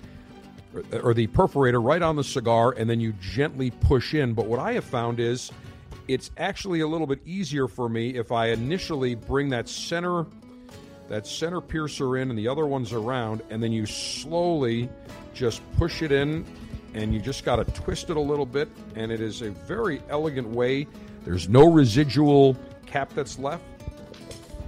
[1.03, 4.33] or the perforator right on the cigar and then you gently push in.
[4.33, 5.51] But what I have found is
[6.09, 10.27] it's actually a little bit easier for me if I initially bring that center
[11.09, 14.89] that center piercer in and the other ones around and then you slowly
[15.35, 16.47] just push it in
[16.95, 20.03] and you just got to twist it a little bit, and it is a very
[20.09, 20.87] elegant way.
[21.25, 23.65] There's no residual cap that's left.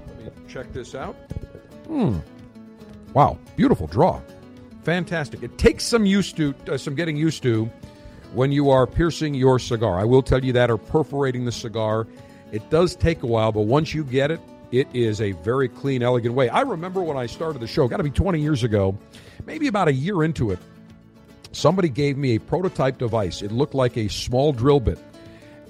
[0.08, 1.14] Let me check this out.
[1.86, 2.18] Hmm.
[3.12, 4.20] Wow, beautiful draw.
[4.82, 5.42] Fantastic.
[5.42, 7.70] It takes some used to uh, some getting used to
[8.34, 9.98] when you are piercing your cigar.
[9.98, 12.06] I will tell you that or perforating the cigar.
[12.52, 14.40] It does take a while, but once you get it,
[14.72, 16.48] it is a very clean, elegant way.
[16.48, 18.98] I remember when I started the show, got to be 20 years ago,
[19.46, 20.58] maybe about a year into it,
[21.52, 23.40] somebody gave me a prototype device.
[23.40, 24.98] It looked like a small drill bit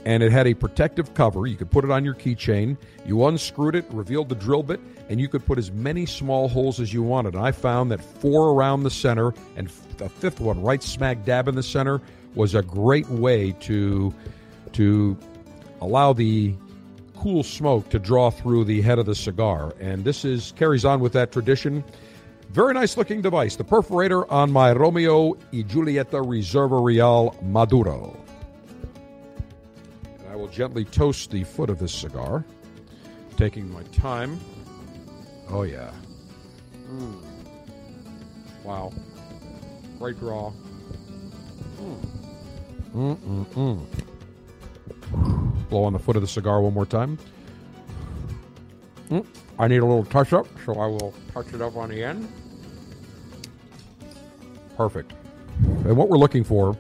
[0.05, 1.47] and it had a protective cover.
[1.47, 2.77] You could put it on your keychain.
[3.07, 6.79] You unscrewed it, revealed the drill bit, and you could put as many small holes
[6.79, 7.35] as you wanted.
[7.35, 11.49] And I found that four around the center and the fifth one right smack dab
[11.49, 12.01] in the center
[12.35, 14.15] was a great way to
[14.73, 15.17] to
[15.81, 16.55] allow the
[17.17, 19.75] cool smoke to draw through the head of the cigar.
[19.81, 21.85] And this is carries on with that tradition.
[22.51, 23.57] Very nice looking device.
[23.57, 28.17] The perforator on my Romeo y Julieta Reserva Real Maduro.
[30.19, 32.45] And I will gently toast the foot of this cigar,
[33.37, 34.39] taking my time.
[35.49, 35.91] Oh, yeah.
[36.89, 37.23] Mm.
[38.63, 38.93] Wow.
[39.99, 40.53] Great draw.
[41.81, 42.24] Mm.
[42.95, 43.87] Mm-mm-mm.
[45.69, 47.19] Blow on the foot of the cigar one more time.
[49.11, 49.27] Mm.
[49.59, 52.29] I need a little touch up, so I will touch it up on the end.
[54.77, 55.13] Perfect.
[55.63, 56.77] And what we're looking for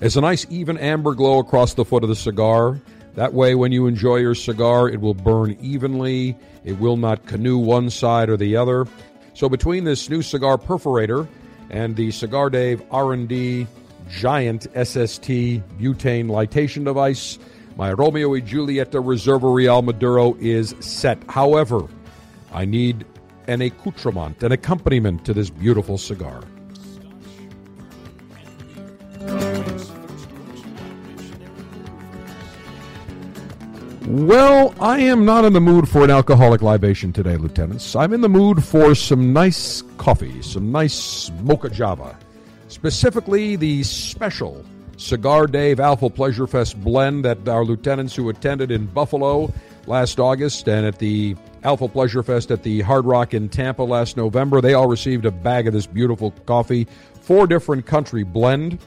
[0.00, 2.80] is a nice even amber glow across the foot of the cigar.
[3.14, 6.36] That way, when you enjoy your cigar, it will burn evenly.
[6.64, 8.86] It will not canoe one side or the other.
[9.34, 11.26] So between this new cigar perforator
[11.70, 13.66] and the Cigar Dave R&D
[14.08, 15.28] giant SST
[15.78, 17.38] butane lightation device,
[17.76, 21.22] my Romeo y Julieta Reserva Real Maduro is set.
[21.28, 21.86] However,
[22.52, 23.04] I need
[23.48, 26.42] an accoutrement, an accompaniment to this beautiful cigar.
[34.06, 37.96] Well, I am not in the mood for an alcoholic libation today, Lieutenants.
[37.96, 42.16] I'm in the mood for some nice coffee, some nice mocha java.
[42.76, 44.62] Specifically, the special
[44.98, 49.50] Cigar Dave Alpha Pleasure Fest blend that our lieutenants who attended in Buffalo
[49.86, 54.18] last August and at the Alpha Pleasure Fest at the Hard Rock in Tampa last
[54.18, 56.86] November, they all received a bag of this beautiful coffee.
[57.22, 58.78] Four different country blend.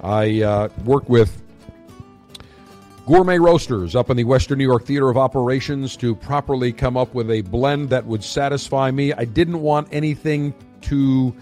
[0.00, 1.40] I uh, work with
[3.06, 7.14] Gourmet Roasters up in the Western New York Theater of Operations to properly come up
[7.14, 9.12] with a blend that would satisfy me.
[9.12, 11.36] I didn't want anything too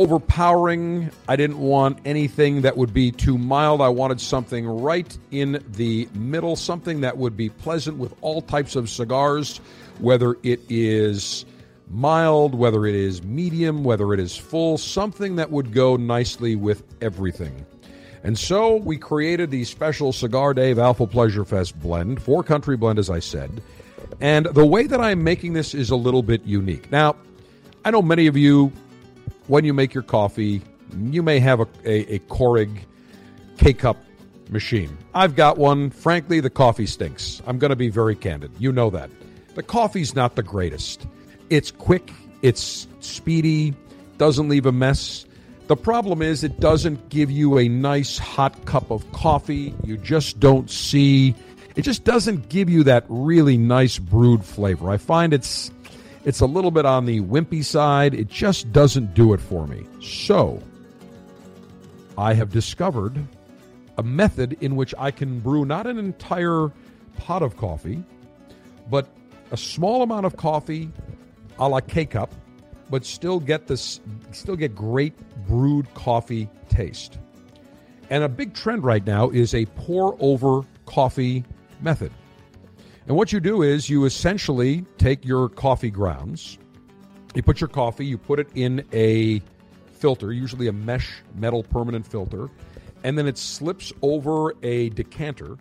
[0.00, 1.10] overpowering.
[1.28, 3.82] I didn't want anything that would be too mild.
[3.82, 8.76] I wanted something right in the middle, something that would be pleasant with all types
[8.76, 9.58] of cigars,
[9.98, 11.44] whether it is
[11.90, 16.82] mild, whether it is medium, whether it is full, something that would go nicely with
[17.02, 17.66] everything.
[18.24, 22.98] And so we created the special Cigar Dave Alpha Pleasure Fest blend, four country blend,
[22.98, 23.62] as I said.
[24.18, 26.90] And the way that I'm making this is a little bit unique.
[26.90, 27.16] Now,
[27.84, 28.72] I know many of you,
[29.50, 30.62] when you make your coffee,
[31.10, 32.70] you may have a, a, a Keurig
[33.58, 33.96] K cup
[34.48, 34.96] machine.
[35.12, 35.90] I've got one.
[35.90, 37.42] Frankly, the coffee stinks.
[37.46, 38.52] I'm going to be very candid.
[38.60, 39.10] You know that.
[39.56, 41.04] The coffee's not the greatest.
[41.50, 43.74] It's quick, it's speedy,
[44.18, 45.26] doesn't leave a mess.
[45.66, 49.74] The problem is it doesn't give you a nice hot cup of coffee.
[49.82, 51.34] You just don't see
[51.76, 54.90] it just doesn't give you that really nice brewed flavor.
[54.90, 55.70] I find it's
[56.24, 58.14] it's a little bit on the wimpy side.
[58.14, 59.86] It just doesn't do it for me.
[60.02, 60.62] So,
[62.18, 63.18] I have discovered
[63.98, 66.70] a method in which I can brew not an entire
[67.16, 68.02] pot of coffee,
[68.90, 69.08] but
[69.50, 70.90] a small amount of coffee
[71.58, 72.32] a la K cup
[72.88, 74.00] but still get this
[74.32, 75.14] still get great
[75.46, 77.18] brewed coffee taste.
[78.10, 81.44] And a big trend right now is a pour over coffee
[81.80, 82.10] method.
[83.10, 86.58] And what you do is you essentially take your coffee grounds,
[87.34, 89.42] you put your coffee, you put it in a
[89.90, 92.48] filter, usually a mesh metal permanent filter,
[93.02, 95.58] and then it slips over a decanter.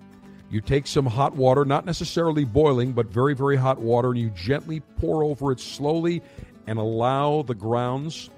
[0.51, 4.29] You take some hot water, not necessarily boiling, but very, very hot water, and you
[4.29, 6.21] gently pour over it slowly
[6.67, 8.29] and allow the grounds,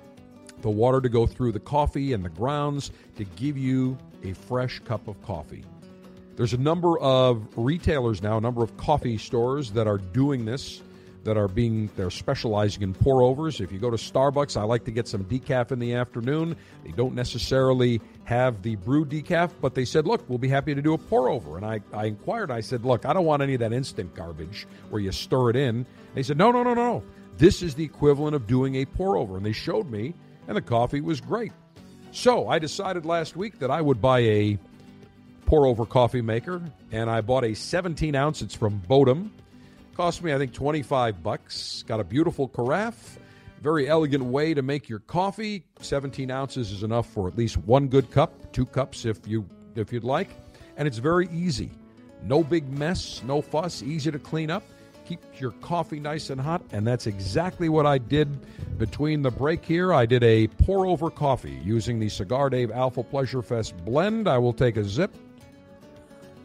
[0.62, 4.80] the water to go through the coffee and the grounds to give you a fresh
[4.80, 5.66] cup of coffee.
[6.42, 10.82] There's a number of retailers now, a number of coffee stores that are doing this,
[11.24, 13.62] that are being, they're specializing in pour overs.
[13.62, 16.56] If you go to Starbucks, I like to get some decaf in the afternoon.
[16.84, 20.82] They don't necessarily have the brew decaf, but they said, look, we'll be happy to
[20.82, 21.58] do a pour over.
[21.58, 24.66] And I, I inquired, I said, look, I don't want any of that instant garbage
[24.90, 25.86] where you stir it in.
[26.16, 27.04] They said, no, no, no, no.
[27.38, 29.38] This is the equivalent of doing a pour over.
[29.38, 30.16] And they showed me,
[30.48, 31.52] and the coffee was great.
[32.12, 34.58] So I decided last week that I would buy a
[35.52, 36.62] pour over coffee maker,
[36.94, 38.42] and I bought a 17 ounce.
[38.42, 39.32] It's from Bodum.
[39.98, 41.84] Cost me, I think, 25 bucks.
[41.86, 43.20] Got a beautiful carafe.
[43.62, 45.66] Very elegant way to make your coffee.
[45.82, 49.46] 17 ounces is enough for at least one good cup, two cups if you
[49.76, 50.30] if you'd like,
[50.78, 51.70] and it's very easy.
[52.24, 54.64] No big mess, no fuss, easy to clean up.
[55.06, 58.30] Keep your coffee nice and hot, and that's exactly what I did
[58.78, 59.92] between the break here.
[59.92, 64.30] I did a pour over coffee using the Cigar Dave Alpha Pleasure Fest blend.
[64.30, 65.14] I will take a zip.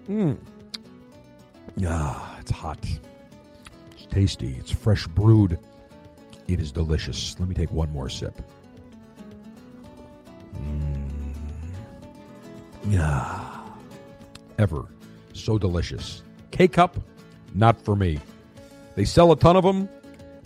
[0.08, 0.36] Mmm.
[1.84, 2.78] Ah, it's hot.
[3.92, 4.56] It's tasty.
[4.58, 5.58] It's fresh brewed.
[6.48, 7.38] It is delicious.
[7.38, 8.40] Let me take one more sip.
[10.56, 11.34] Mmm.
[12.88, 13.60] Yeah.
[14.58, 14.86] Ever.
[15.32, 16.22] So delicious.
[16.50, 16.96] K cup,
[17.54, 18.18] not for me.
[18.94, 19.88] They sell a ton of them,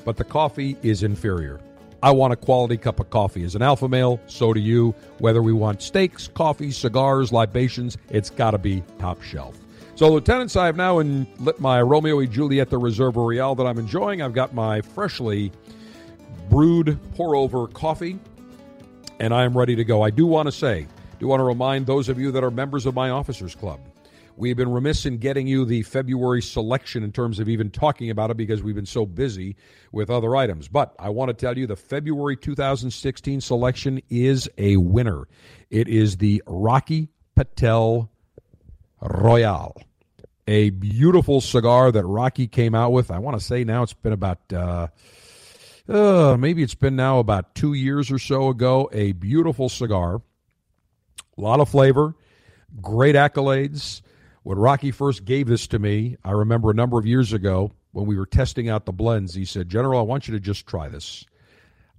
[0.05, 1.61] but the coffee is inferior.
[2.03, 3.44] I want a quality cup of coffee.
[3.44, 4.94] As an alpha male, so do you.
[5.18, 9.57] Whether we want steaks, coffee, cigars, libations, it's got to be top shelf.
[9.96, 13.78] So, lieutenants, I have now in, lit my Romeo y Julieta Reserve Royale that I'm
[13.78, 14.22] enjoying.
[14.22, 15.53] I've got my freshly
[16.48, 18.18] brewed pour over coffee,
[19.18, 20.01] and I am ready to go.
[20.01, 20.86] I do want to say,
[21.18, 23.78] do want to remind those of you that are members of my officers club
[24.41, 28.30] We've been remiss in getting you the February selection in terms of even talking about
[28.30, 29.55] it because we've been so busy
[29.93, 30.66] with other items.
[30.66, 35.28] But I want to tell you the February 2016 selection is a winner.
[35.68, 38.11] It is the Rocky Patel
[39.03, 39.76] Royale,
[40.49, 43.11] a beautiful cigar that Rocky came out with.
[43.11, 44.38] I want to say now it's been about.
[44.51, 44.86] Uh,
[45.86, 48.88] uh, maybe it's been now about two years or so ago.
[48.91, 50.22] A beautiful cigar,
[51.36, 52.14] a lot of flavor,
[52.80, 54.01] great accolades.
[54.43, 58.07] When Rocky first gave this to me, I remember a number of years ago when
[58.07, 60.88] we were testing out the blends, he said, General, I want you to just try
[60.88, 61.24] this.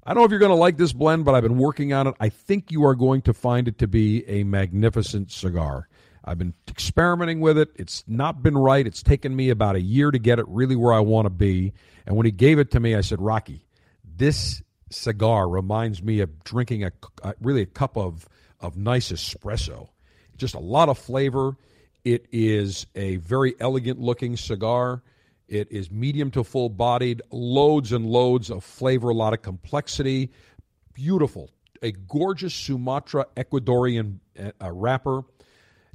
[0.03, 2.07] I don't know if you're going to like this blend, but I've been working on
[2.07, 2.15] it.
[2.19, 5.87] I think you are going to find it to be a magnificent cigar.
[6.25, 7.69] I've been experimenting with it.
[7.75, 8.85] It's not been right.
[8.85, 11.73] It's taken me about a year to get it really where I want to be.
[12.07, 13.67] And when he gave it to me, I said, Rocky,
[14.03, 16.91] this cigar reminds me of drinking a,
[17.39, 18.27] really a cup of,
[18.59, 19.89] of nice espresso.
[20.37, 21.55] Just a lot of flavor.
[22.03, 25.03] It is a very elegant looking cigar.
[25.47, 30.31] It is medium to full bodied, loads and loads of flavor, a lot of complexity.
[30.93, 31.51] Beautiful.
[31.83, 35.21] A gorgeous Sumatra Ecuadorian uh, wrapper.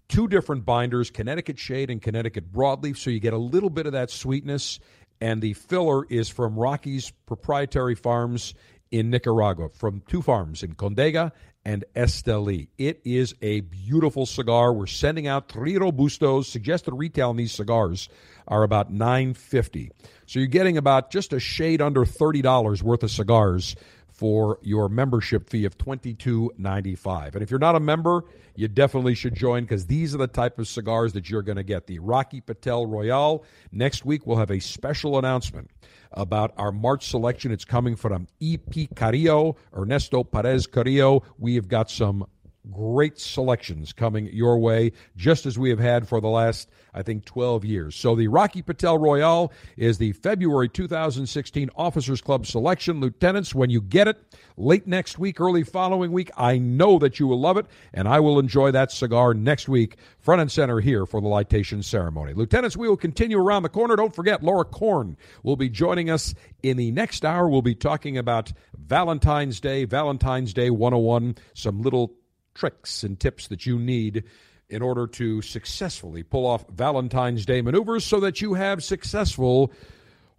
[0.09, 3.93] Two different binders, Connecticut Shade and Connecticut Broadleaf, so you get a little bit of
[3.93, 4.79] that sweetness.
[5.21, 8.55] And the filler is from Rocky's proprietary farms
[8.93, 11.33] in Nicaragua, from two farms in Condega
[11.67, 12.69] and Esteli.
[12.79, 14.73] It is a beautiful cigar.
[14.73, 16.45] We're sending out three Robustos.
[16.45, 18.09] Suggested retail on these cigars
[18.47, 19.91] are about nine fifty.
[20.27, 23.75] So you're getting about just a shade under thirty dollars worth of cigars
[24.17, 27.35] for your membership fee of $22.95.
[27.35, 30.59] And if you're not a member, you definitely should join because these are the type
[30.59, 31.87] of cigars that you're going to get.
[31.87, 33.45] The Rocky Patel Royale.
[33.71, 35.71] Next week, we'll have a special announcement
[36.13, 37.53] about our March selection.
[37.53, 38.89] It's coming from E.P.
[38.95, 41.23] Carrillo, Ernesto Perez Carrillo.
[41.39, 42.27] We have got some
[42.71, 47.25] great selections coming your way, just as we have had for the last, I think,
[47.25, 47.95] 12 years.
[47.95, 53.01] So the Rocky Patel Royale is the February 2016 Officers Club selection.
[53.01, 54.19] Lieutenants, when you get it
[54.57, 58.21] late next week, early following week, I know that you will love it, and I
[58.21, 62.35] will enjoy that cigar next week, front and center here for the lightation ceremony.
[62.35, 63.97] Lieutenants, we will continue around the corner.
[63.97, 67.49] Don't forget, Laura Corn will be joining us in the next hour.
[67.49, 72.15] We'll be talking about Valentine's Day, Valentine's Day 101, some little
[72.57, 74.25] tricks and tips that you need
[74.69, 79.73] in order to successfully pull off Valentine's Day maneuvers so that you have successful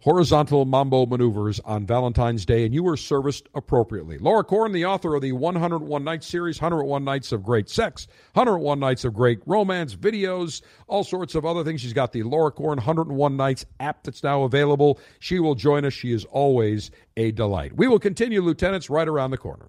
[0.00, 4.16] horizontal mambo maneuvers on Valentine's Day and you are serviced appropriately.
[4.18, 8.78] Laura Corn, the author of the 101 Nights series, 101 Nights of Great Sex, 101
[8.78, 11.80] Nights of Great Romance, videos, all sorts of other things.
[11.80, 15.00] She's got the Laura Corn 101 Nights app that's now available.
[15.18, 15.94] She will join us.
[15.94, 17.76] She is always a delight.
[17.76, 19.66] We will continue, Lieutenants, right around the corner.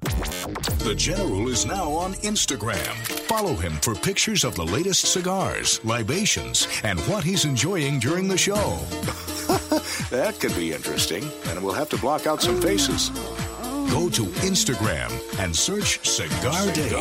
[0.79, 2.95] The General is now on Instagram.
[3.27, 8.37] Follow him for pictures of the latest cigars, libations, and what he's enjoying during the
[8.37, 8.55] show.
[10.09, 13.09] that could be interesting, and we'll have to block out some faces.
[13.91, 16.95] Go to Instagram and search Cigar Dave.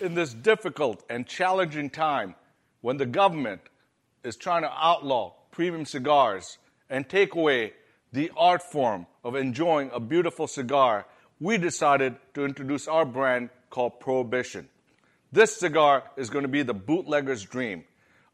[0.00, 2.34] In this difficult and challenging time,
[2.80, 3.60] when the government
[4.24, 6.58] is trying to outlaw premium cigars
[6.88, 7.72] and take away
[8.12, 11.06] the art form of enjoying a beautiful cigar,
[11.40, 14.68] we decided to introduce our brand called Prohibition.
[15.30, 17.84] This cigar is going to be the bootlegger's dream.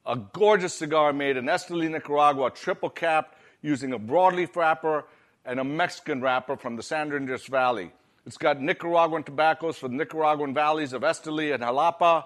[0.06, 5.04] a gorgeous cigar made in Esteli, Nicaragua, triple capped using a broadleaf wrapper
[5.44, 7.90] and a Mexican wrapper from the San Andres Valley.
[8.26, 12.24] It's got Nicaraguan tobaccos from the Nicaraguan valleys of Esteli and Jalapa.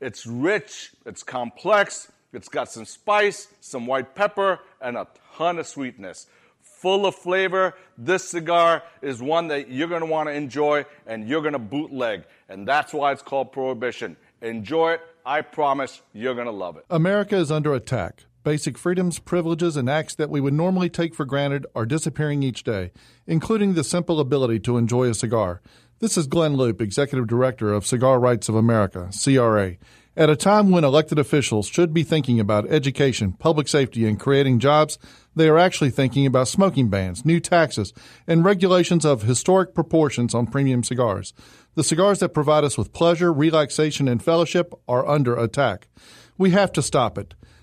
[0.00, 5.66] It's rich, it's complex, it's got some spice, some white pepper, and a ton of
[5.66, 6.26] sweetness.
[6.62, 7.74] Full of flavor.
[7.98, 12.24] This cigar is one that you're want to enjoy and you're to bootleg.
[12.48, 14.16] And that's why it's called Prohibition.
[14.40, 15.00] Enjoy it.
[15.26, 16.86] I promise you're to love it.
[16.88, 18.24] America is under attack.
[18.42, 22.64] Basic freedoms, privileges, and acts that we would normally take for granted are disappearing each
[22.64, 22.90] day,
[23.26, 25.60] including the simple ability to enjoy a cigar.
[26.00, 29.76] This is Glynn Loope, Executive Director of Cigar Rights of America, CRA.
[30.16, 34.60] At a time when elected officials should be thinking about education, public safety, and creating
[34.60, 34.98] jobs,
[35.36, 37.92] they are actually thinking about smoking bans, new taxes,
[38.26, 41.34] and regulations of historic proportions on premium cigars.
[41.74, 45.88] The cigars that provide us with pleasure, relaxation, and fellowship are under attack.
[46.38, 47.34] We have to stop it.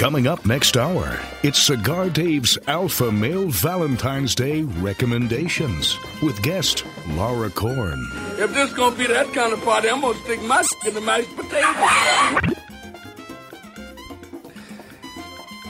[0.00, 7.50] Coming up next hour, it's Cigar Dave's Alpha Male Valentine's Day recommendations with guest Laura
[7.50, 8.02] Corn.
[8.38, 11.28] If this gonna be that kind of party, I'm gonna stick my in the mashed
[11.36, 12.54] potatoes.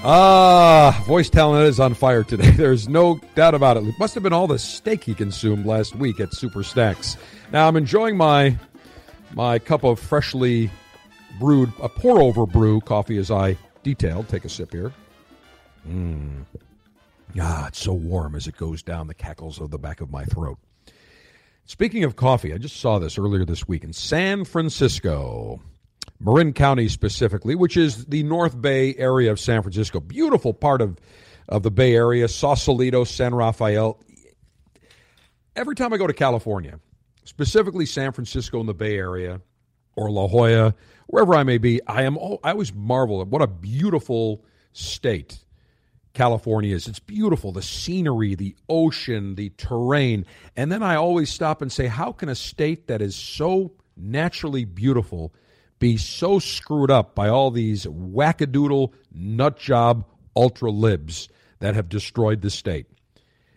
[0.04, 2.50] Ah, voice talent is on fire today.
[2.56, 3.82] There's no doubt about it.
[3.82, 7.16] It must have been all the steak he consumed last week at Super Stacks.
[7.50, 8.56] Now I'm enjoying my
[9.34, 10.70] my cup of freshly
[11.40, 14.28] brewed, a pour over brew coffee as I detailed.
[14.28, 14.92] Take a sip here.
[15.88, 16.44] Mmm.
[17.40, 20.24] Ah, it's so warm as it goes down the cackles of the back of my
[20.24, 20.58] throat.
[21.64, 25.60] Speaking of coffee, I just saw this earlier this week in San Francisco,
[26.18, 30.00] Marin County specifically, which is the North Bay area of San Francisco.
[30.00, 30.98] Beautiful part of,
[31.48, 34.00] of the Bay Area, Sausalito, San Rafael.
[35.54, 36.80] Every time I go to California,
[37.24, 39.40] specifically San Francisco in the Bay Area
[39.94, 40.74] or La Jolla,
[41.10, 45.44] wherever I may be, I am I always marvel at what a beautiful state
[46.14, 46.88] California is.
[46.88, 50.26] It's beautiful, the scenery, the ocean, the terrain.
[50.56, 54.64] And then I always stop and say, how can a state that is so naturally
[54.64, 55.32] beautiful
[55.78, 60.04] be so screwed up by all these wackadoodle nut job
[60.36, 62.86] ultra libs that have destroyed the state?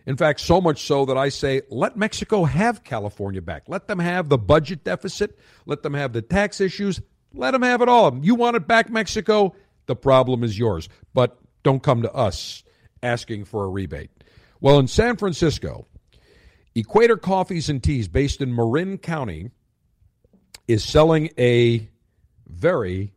[0.06, 3.64] In fact, so much so that I say, let Mexico have California back.
[3.68, 5.38] Let them have the budget deficit.
[5.64, 7.00] Let them have the tax issues.
[7.34, 8.18] Let them have it all.
[8.22, 9.54] You want it back, Mexico?
[9.86, 10.88] The problem is yours.
[11.12, 12.62] But don't come to us
[13.02, 14.10] asking for a rebate.
[14.60, 15.86] Well, in San Francisco,
[16.74, 19.50] Equator Coffees and Teas, based in Marin County,
[20.66, 21.88] is selling a
[22.46, 23.12] very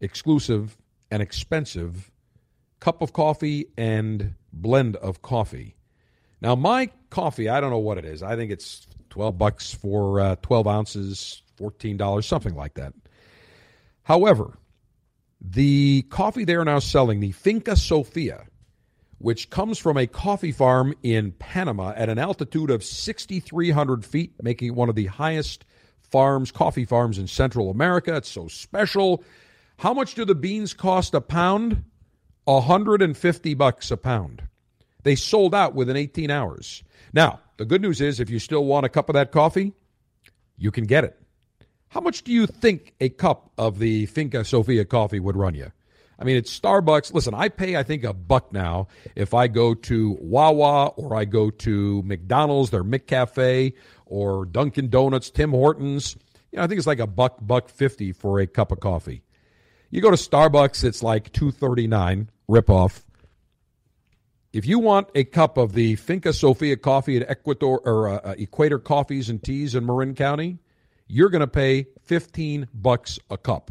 [0.00, 0.76] exclusive
[1.10, 2.10] and expensive
[2.80, 5.76] cup of coffee and blend of coffee.
[6.40, 8.22] Now, my coffee, I don't know what it is.
[8.22, 12.92] I think it's 12 bucks for uh, 12 ounces, $14, something like that.
[14.04, 14.58] However,
[15.40, 18.46] the coffee they are now selling, the Finca Sofia,
[19.18, 24.68] which comes from a coffee farm in Panama at an altitude of 6,300 feet, making
[24.68, 25.64] it one of the highest
[26.10, 28.14] farms, coffee farms in Central America.
[28.16, 29.24] It's so special.
[29.78, 31.84] How much do the beans cost a pound?
[32.44, 34.42] 150 bucks a pound.
[35.02, 36.82] They sold out within 18 hours.
[37.12, 39.72] Now, the good news is if you still want a cup of that coffee,
[40.58, 41.18] you can get it.
[41.94, 45.70] How much do you think a cup of the Finca Sofia coffee would run you?
[46.18, 47.14] I mean, it's Starbucks.
[47.14, 51.24] Listen, I pay, I think, a buck now if I go to Wawa or I
[51.24, 53.74] go to McDonald's, their McCafe,
[54.06, 56.16] or Dunkin' Donuts, Tim Hortons.
[56.50, 59.22] You know, I think it's like a buck, buck fifty for a cup of coffee.
[59.90, 63.04] You go to Starbucks, it's like two thirty nine, rip off.
[64.52, 68.34] If you want a cup of the Finca Sofia coffee at Ecuador or uh, uh,
[68.36, 70.58] Equator Coffees and Teas in Marin County,
[71.06, 73.70] you're going to pay 15 bucks a cup.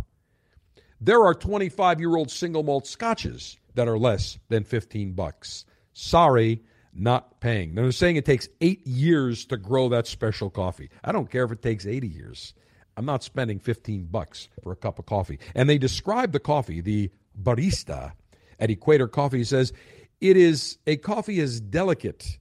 [1.02, 5.66] There are 25 year old single malt scotches that are less than 15 bucks.
[5.94, 6.62] Sorry,
[6.94, 7.76] not paying.
[7.76, 10.90] They're saying it takes eight years to grow that special coffee.
[11.04, 12.54] I don't care if it takes 80 years.
[12.96, 15.40] I'm not spending 15 bucks for a cup of coffee.
[15.56, 17.10] And they describe the coffee, the
[17.42, 18.14] barista
[18.60, 19.74] at Equator Coffee says
[20.22, 22.38] it is a coffee is delicate,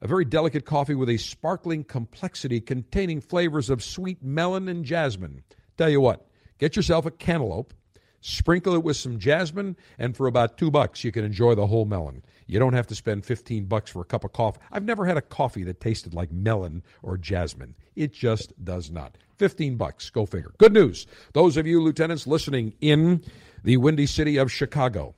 [0.00, 5.42] a very delicate coffee with a sparkling complexity containing flavors of sweet melon and jasmine.
[5.76, 6.26] Tell you what,
[6.58, 7.72] get yourself a cantaloupe,
[8.20, 11.84] sprinkle it with some jasmine, and for about two bucks you can enjoy the whole
[11.84, 12.22] melon.
[12.46, 14.60] You don't have to spend 15 bucks for a cup of coffee.
[14.70, 17.74] I've never had a coffee that tasted like melon or jasmine.
[17.94, 19.18] It just does not.
[19.38, 20.52] 15 bucks, go figure.
[20.58, 21.06] Good news.
[21.32, 23.22] Those of you lieutenants listening in
[23.64, 25.14] the windy city of Chicago.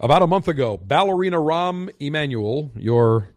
[0.00, 3.30] About a month ago, Ballerina Rahm Emanuel, your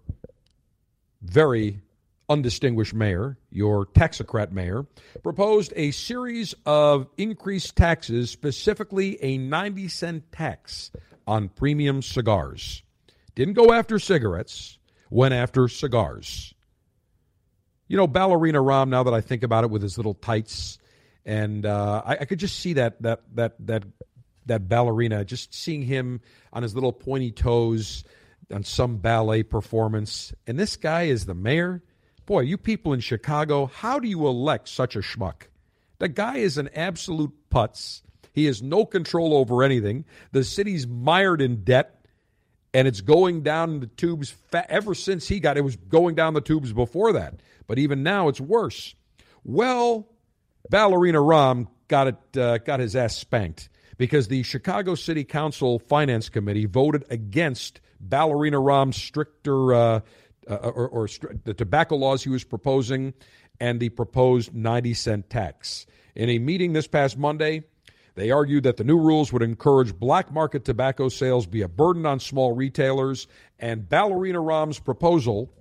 [1.23, 1.81] very
[2.29, 4.85] undistinguished mayor, your taxocrat mayor,
[5.23, 10.91] proposed a series of increased taxes, specifically a 90 cent tax
[11.25, 12.83] on premium cigars.
[13.33, 14.77] Didn't go after cigarettes,
[15.09, 16.53] went after cigars.
[17.87, 20.77] You know, Ballerina Rahm, now that I think about it with his little tights,
[21.25, 23.83] and uh, I, I could just see that that that that
[24.45, 26.21] that ballerina, just seeing him
[26.53, 28.03] on his little pointy toes
[28.51, 30.33] on some ballet performance.
[30.47, 31.83] And this guy is the mayor.
[32.25, 35.43] Boy, you people in Chicago, how do you elect such a schmuck?
[35.99, 38.01] The guy is an absolute putz.
[38.33, 40.05] He has no control over anything.
[40.31, 42.05] The city's mired in debt,
[42.73, 46.41] and it's going down the tubes ever since he got it was going down the
[46.41, 47.41] tubes before that.
[47.67, 48.95] But even now, it's worse.
[49.43, 50.07] Well,
[50.69, 53.69] Ballerina Rahm got it uh, got his ass spanked
[54.01, 59.99] because the Chicago City Council Finance Committee voted against Ballerina Rahm's stricter uh,
[60.49, 61.07] uh, or, or
[61.43, 63.13] the tobacco laws he was proposing
[63.59, 65.85] and the proposed 90 cent tax.
[66.15, 67.63] In a meeting this past Monday,
[68.15, 72.07] they argued that the new rules would encourage black market tobacco sales, be a burden
[72.07, 73.27] on small retailers,
[73.59, 75.53] and Ballerina Rahm's proposal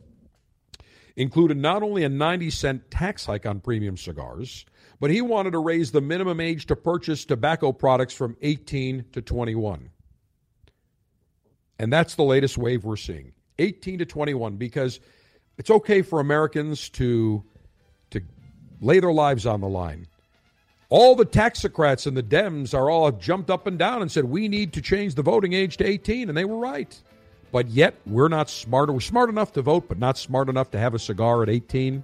[1.15, 4.65] included not only a 90 cent tax hike on premium cigars,
[5.01, 9.23] but he wanted to raise the minimum age to purchase tobacco products from 18 to
[9.23, 9.91] 21.
[11.79, 15.01] And that's the latest wave we're seeing 18 to 21, because
[15.57, 17.43] it's okay for Americans to,
[18.11, 18.21] to
[18.81, 20.07] lay their lives on the line.
[20.91, 24.49] All the taxocrats and the Dems are all jumped up and down and said, we
[24.49, 26.99] need to change the voting age to 18, and they were right.
[27.53, 28.93] But yet, we're not smart.
[28.93, 32.03] We're smart enough to vote, but not smart enough to have a cigar at 18.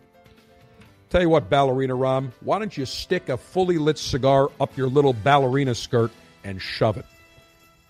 [1.08, 4.88] Tell you what, Ballerina Rahm, why don't you stick a fully lit cigar up your
[4.88, 6.10] little ballerina skirt
[6.42, 7.06] and shove it?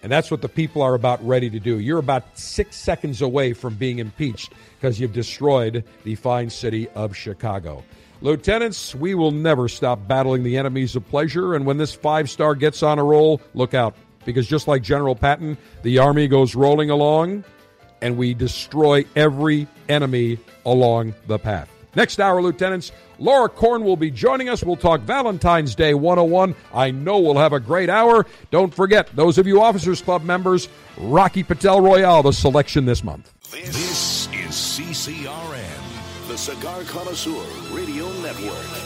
[0.02, 1.78] And that's what the people are about ready to do.
[1.78, 7.16] You're about six seconds away from being impeached because you've destroyed the fine city of
[7.16, 7.82] Chicago.
[8.20, 11.54] Lieutenants, we will never stop battling the enemies of pleasure.
[11.54, 13.94] And when this five star gets on a roll, look out.
[14.24, 17.44] Because just like General Patton, the Army goes rolling along
[18.02, 21.70] and we destroy every enemy along the path.
[21.96, 24.62] Next hour, Lieutenants, Laura Corn will be joining us.
[24.62, 26.54] We'll talk Valentine's Day 101.
[26.74, 28.26] I know we'll have a great hour.
[28.50, 30.68] Don't forget, those of you Officers Club members,
[30.98, 33.32] Rocky Patel Royale, the selection this month.
[33.50, 37.42] This is CCRN, the Cigar Connoisseur
[37.74, 38.85] Radio Network.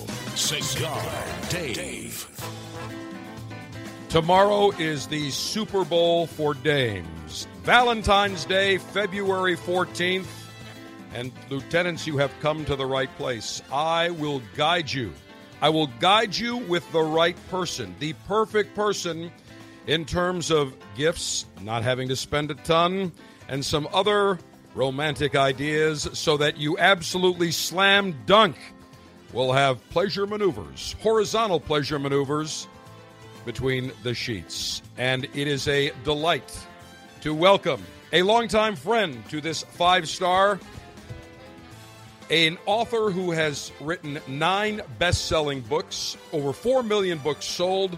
[0.35, 1.03] Cigar
[1.49, 2.27] Dave.
[4.09, 7.47] Tomorrow is the Super Bowl for dames.
[7.63, 10.27] Valentine's Day, February 14th.
[11.13, 13.61] And, lieutenants, you have come to the right place.
[13.71, 15.11] I will guide you.
[15.61, 19.31] I will guide you with the right person, the perfect person
[19.87, 23.11] in terms of gifts, not having to spend a ton,
[23.49, 24.39] and some other
[24.75, 28.55] romantic ideas so that you absolutely slam dunk
[29.33, 32.67] will have pleasure maneuvers, horizontal pleasure maneuvers
[33.45, 34.81] between the sheets.
[34.97, 36.57] And it is a delight
[37.21, 40.59] to welcome a longtime friend to this five star,
[42.29, 47.97] an author who has written nine best selling books, over four million books sold.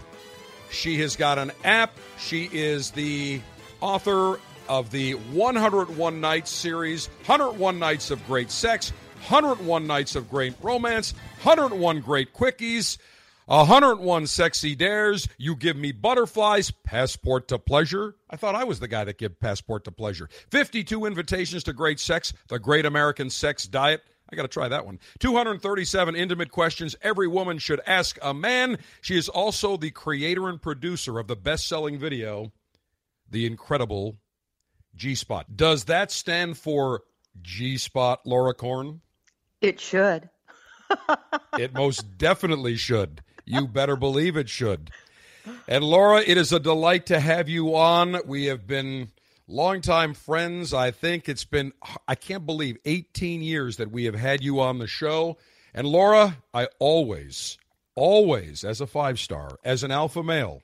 [0.71, 1.97] She has got an app.
[2.19, 3.41] She is the
[3.81, 8.93] author of the 101 Nights series, 101 Nights of Great Sex,
[9.29, 11.13] 101 Nights of Great Romance,
[11.43, 12.97] 101 Great Quickies.
[13.45, 15.27] 101 sexy dares.
[15.37, 16.71] You give me butterflies.
[16.71, 18.15] Passport to pleasure.
[18.29, 20.29] I thought I was the guy that gave passport to pleasure.
[20.49, 22.33] 52 invitations to great sex.
[22.47, 24.01] The Great American Sex Diet.
[24.31, 24.99] I got to try that one.
[25.19, 28.77] 237 intimate questions every woman should ask a man.
[29.01, 32.51] She is also the creator and producer of the best selling video,
[33.29, 34.17] The Incredible
[34.95, 35.45] G Spot.
[35.55, 37.03] Does that stand for
[37.41, 39.01] G Spot, Laura Corn?
[39.63, 40.29] It should.
[41.57, 43.21] it most definitely should.
[43.45, 44.91] You better believe it should.
[45.69, 48.17] And Laura, it is a delight to have you on.
[48.27, 49.11] We have been
[49.47, 50.73] longtime friends.
[50.73, 51.71] I think it's been,
[52.09, 55.37] I can't believe, 18 years that we have had you on the show.
[55.73, 57.57] And Laura, I always,
[57.95, 60.61] always, as a five star, as an alpha male,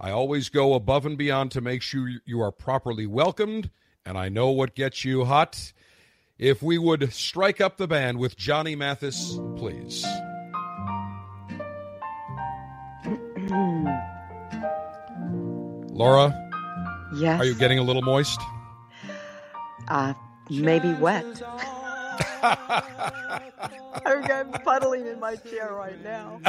[0.00, 3.70] I always go above and beyond to make sure you are properly welcomed.
[4.04, 5.72] And I know what gets you hot.
[6.38, 10.04] If we would strike up the band with Johnny Mathis, please.
[15.88, 16.34] Laura?
[17.14, 17.40] Yes.
[17.40, 18.38] Are you getting a little moist?
[19.88, 20.12] Uh,
[20.50, 21.24] maybe wet.
[24.06, 26.40] I'm puddling in my chair right now.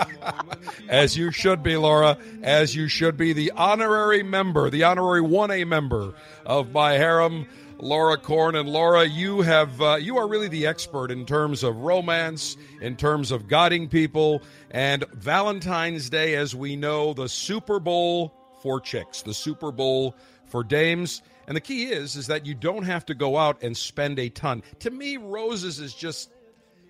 [0.88, 2.18] As you should be, Laura.
[2.42, 3.32] As you should be.
[3.32, 6.14] The honorary member, the honorary 1A member
[6.46, 7.46] of my harem,
[7.78, 8.54] Laura Corn.
[8.56, 12.96] And Laura, you have uh, you are really the expert in terms of romance, in
[12.96, 19.22] terms of guiding people, and Valentine's Day, as we know, the Super Bowl for chicks,
[19.22, 20.16] the Super Bowl
[20.46, 21.22] for dames.
[21.46, 24.28] And the key is is that you don't have to go out and spend a
[24.28, 24.62] ton.
[24.80, 26.30] To me, roses is just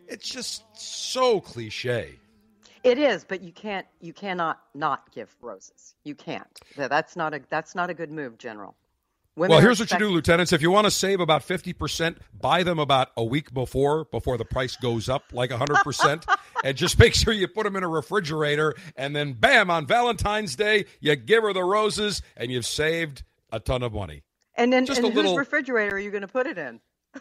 [0.08, 2.18] it's just so cliche.
[2.84, 5.94] It is, but you can't you cannot not give roses.
[6.04, 6.60] You can't.
[6.76, 8.74] That's not a that's not a good move, General.
[9.34, 10.52] Women well, here's what you do, lieutenants.
[10.52, 14.44] If you want to save about 50%, buy them about a week before, before the
[14.44, 16.36] price goes up like 100%.
[16.64, 18.74] and just make sure you put them in a refrigerator.
[18.94, 23.58] And then, bam, on Valentine's Day, you give her the roses and you've saved a
[23.58, 24.22] ton of money.
[24.54, 26.80] And then, just and a whose little, refrigerator are you going to put it in?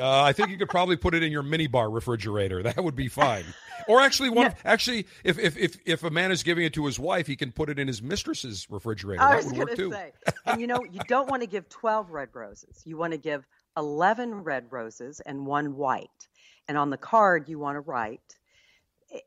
[0.00, 2.62] Uh, I think you could probably put it in your minibar refrigerator.
[2.62, 3.44] That would be fine.
[3.88, 4.54] Or actually, one yeah.
[4.64, 7.50] actually, if, if if if a man is giving it to his wife, he can
[7.50, 9.20] put it in his mistress's refrigerator.
[9.20, 10.12] I that was going to say,
[10.46, 12.82] and you know, you don't want to give twelve red roses.
[12.84, 13.44] You want to give
[13.76, 16.28] eleven red roses and one white.
[16.68, 18.36] And on the card, you want to write.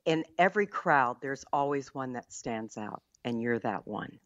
[0.06, 4.20] In every crowd, there's always one that stands out, and you're that one.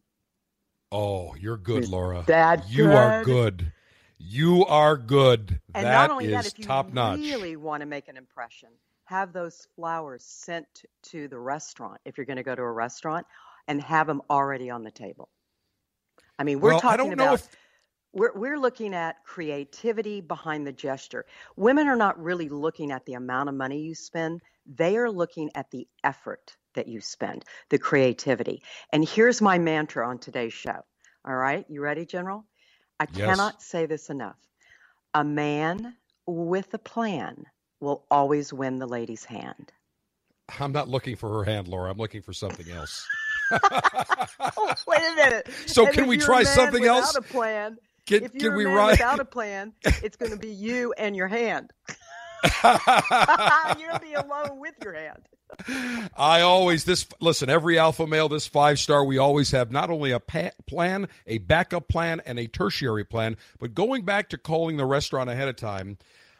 [0.96, 2.24] Oh, you're good, Is Laura.
[2.26, 2.94] That you good?
[2.94, 3.72] are good.
[4.16, 5.60] You are good.
[5.74, 7.18] And that not only is that, if you top notch.
[7.18, 8.70] really want to make an impression,
[9.04, 10.66] have those flowers sent
[11.02, 13.26] to the restaurant if you're going to go to a restaurant,
[13.68, 15.28] and have them already on the table.
[16.38, 17.40] I mean, we're well, talking about.
[17.40, 17.48] If...
[18.14, 21.26] We're, we're looking at creativity behind the gesture.
[21.56, 25.50] Women are not really looking at the amount of money you spend, they are looking
[25.54, 28.62] at the effort that you spend, the creativity.
[28.92, 30.80] And here's my mantra on today's show.
[31.26, 32.44] All right, you ready, General?
[33.00, 33.26] I yes.
[33.26, 34.36] cannot say this enough.
[35.14, 35.96] A man
[36.26, 37.44] with a plan
[37.80, 39.72] will always win the lady's hand.
[40.60, 41.90] I'm not looking for her hand, Laura.
[41.90, 43.06] I'm looking for something else.
[43.50, 45.48] oh, wait a minute.
[45.66, 47.14] So and can we try something else?
[47.14, 48.90] Without a plan, can, if you're can we a man ride?
[48.92, 51.72] without a plan, it's going to be you and your hand.
[53.78, 55.22] You'll be alone with your hand.
[56.16, 60.10] I always this listen every alpha male this five star we always have not only
[60.10, 64.76] a pa- plan a backup plan and a tertiary plan but going back to calling
[64.76, 65.98] the restaurant ahead of time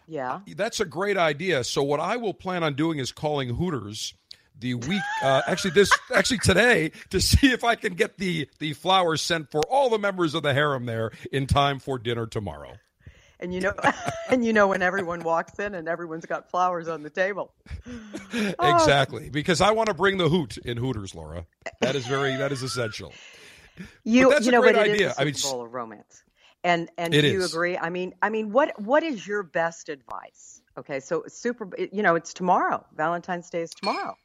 [0.09, 0.41] yeah.
[0.57, 1.65] That's a great idea.
[1.65, 4.15] So what I will plan on doing is calling Hooters
[4.59, 8.73] the week uh, actually this actually today to see if I can get the the
[8.73, 12.73] flowers sent for all the members of the harem there in time for dinner tomorrow
[13.41, 13.75] and you know
[14.31, 17.53] and you know when everyone walks in and everyone's got flowers on the table.
[18.59, 18.75] Ah.
[18.75, 19.31] Exactly.
[19.31, 21.47] Because i want to bring the hoot in hooters laura.
[21.81, 23.13] That is very that is essential.
[24.05, 25.15] You but that's you know a great idea.
[25.17, 26.23] I mean bowl of romance.
[26.63, 27.53] And and do you is.
[27.53, 27.79] agree?
[27.79, 30.61] I mean i mean what what is your best advice?
[30.77, 32.85] Okay so super you know it's tomorrow.
[32.95, 34.17] Valentine's day is tomorrow.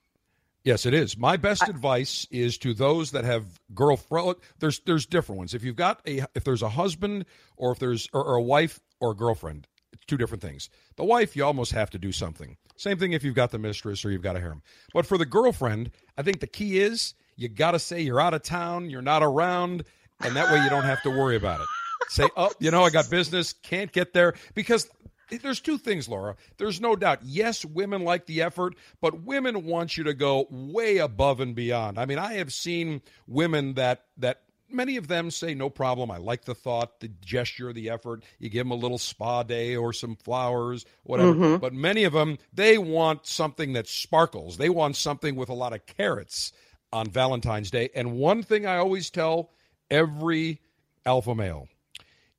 [0.64, 1.18] Yes, it is.
[1.18, 4.36] My best advice is to those that have girlfriend.
[4.60, 5.54] There's there's different ones.
[5.54, 7.26] If you've got a if there's a husband
[7.58, 10.70] or if there's or, or a wife or girlfriend, it's two different things.
[10.96, 12.56] The wife, you almost have to do something.
[12.78, 14.62] Same thing if you've got the mistress or you've got a harem.
[14.94, 18.34] But for the girlfriend, I think the key is you got to say you're out
[18.34, 19.84] of town, you're not around,
[20.24, 21.68] and that way you don't have to worry about it.
[22.10, 24.90] Say, oh, you know, I got business, can't get there because
[25.30, 26.36] there's two things, Laura.
[26.58, 27.20] There's no doubt.
[27.24, 31.98] Yes, women like the effort, but women want you to go way above and beyond.
[31.98, 34.42] I mean, I have seen women that that
[34.74, 36.12] many of them say, no problem.
[36.12, 38.24] I like the thought, the gesture, the effort.
[38.40, 41.34] You give them a little spa day or some flowers, whatever.
[41.34, 41.58] Mm-hmm.
[41.58, 44.58] But many of them, they want something that sparkles.
[44.58, 46.52] They want something with a lot of carats
[46.92, 47.90] on Valentine's Day.
[47.96, 49.52] And one thing I always tell
[49.90, 50.60] every
[51.06, 51.68] alpha male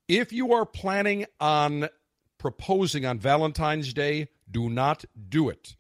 [0.09, 1.89] if you are planning on
[2.39, 5.77] proposing on Valentine's Day, do not do it.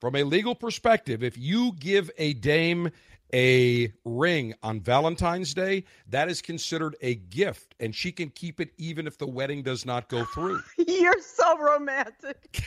[0.00, 2.90] From a legal perspective, if you give a dame
[3.34, 8.70] a ring on Valentine's Day, that is considered a gift, and she can keep it
[8.78, 10.60] even if the wedding does not go through.
[10.78, 12.62] You're so romantic.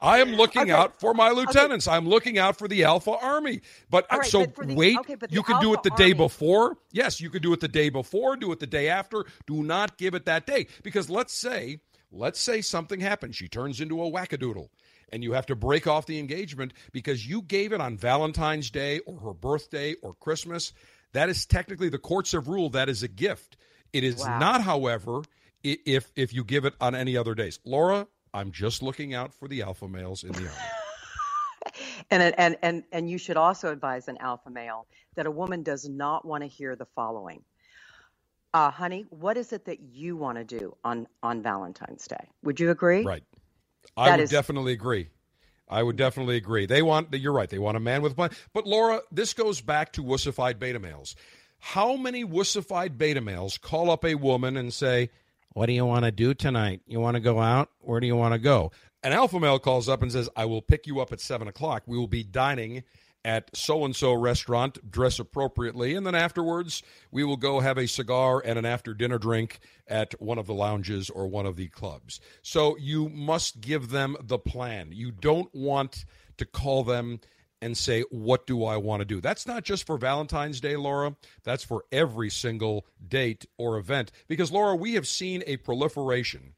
[0.00, 0.70] I am looking Okay.
[0.72, 1.86] out for my lieutenants.
[1.86, 3.60] I'm looking out for the Alpha Army.
[3.88, 6.12] But right, so but the- wait, okay, but you can do it Alpha the day
[6.12, 6.76] before.
[6.90, 9.24] Yes, you could do it the day before, do it the day after.
[9.46, 11.80] Do not give it that day because let's say,
[12.10, 13.36] let's say something happens.
[13.36, 14.68] She turns into a wackadoodle.
[15.12, 19.00] And you have to break off the engagement because you gave it on Valentine's Day
[19.00, 20.72] or her birthday or Christmas.
[21.12, 23.56] That is technically the courts have ruled that is a gift.
[23.92, 24.38] It is Wow.
[24.38, 25.22] not, however,
[25.62, 27.58] if if you give it on any other days.
[27.64, 30.50] Laura, I'm just looking out for the alpha males in the army.
[32.10, 35.88] And, and and and you should also advise an alpha male that a woman does
[35.88, 37.44] not want to hear the following.
[38.52, 42.30] Uh, honey, what is it that you want to do on on Valentine's Day?
[42.42, 43.04] Would you agree?
[43.04, 43.22] Right.
[44.00, 45.08] I would is- definitely agree.
[45.68, 46.66] I would definitely agree.
[46.66, 47.48] They want you're right.
[47.48, 48.34] They want a man with money.
[48.52, 51.14] But Laura, this goes back to wussified beta males.
[51.60, 55.10] How many wussified beta males call up a woman and say,
[55.52, 56.80] "What do you want to do tonight?
[56.86, 57.70] You want to go out?
[57.80, 58.72] Where do you want to go?"
[59.02, 61.84] An alpha male calls up and says, "I will pick you up at seven o'clock.
[61.86, 62.82] We will be dining
[63.24, 64.90] at so and so restaurant.
[64.90, 69.18] Dress appropriately, and then afterwards we will go have a cigar and an after dinner
[69.18, 73.90] drink at one of the lounges or one of the clubs." So you must give
[73.90, 74.92] them the plan.
[74.92, 76.04] You don't want
[76.38, 77.20] to call them
[77.62, 79.20] and say, What do I want to do?
[79.20, 81.16] That's not just for Valentine's Day, Laura.
[81.44, 84.12] That's for every single date or event.
[84.28, 86.54] Because, Laura, we have seen a proliferation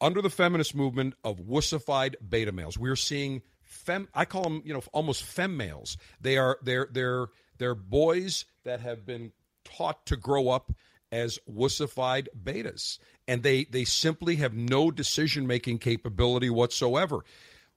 [0.00, 2.78] under the feminist movement of wussified beta males.
[2.78, 3.42] We're seeing
[3.74, 5.96] fem I call them, you know, almost fem males.
[6.20, 9.32] They are they're they're they're boys that have been
[9.64, 10.72] taught to grow up
[11.12, 12.98] as wussified betas.
[13.28, 17.24] And they they simply have no decision making capability whatsoever.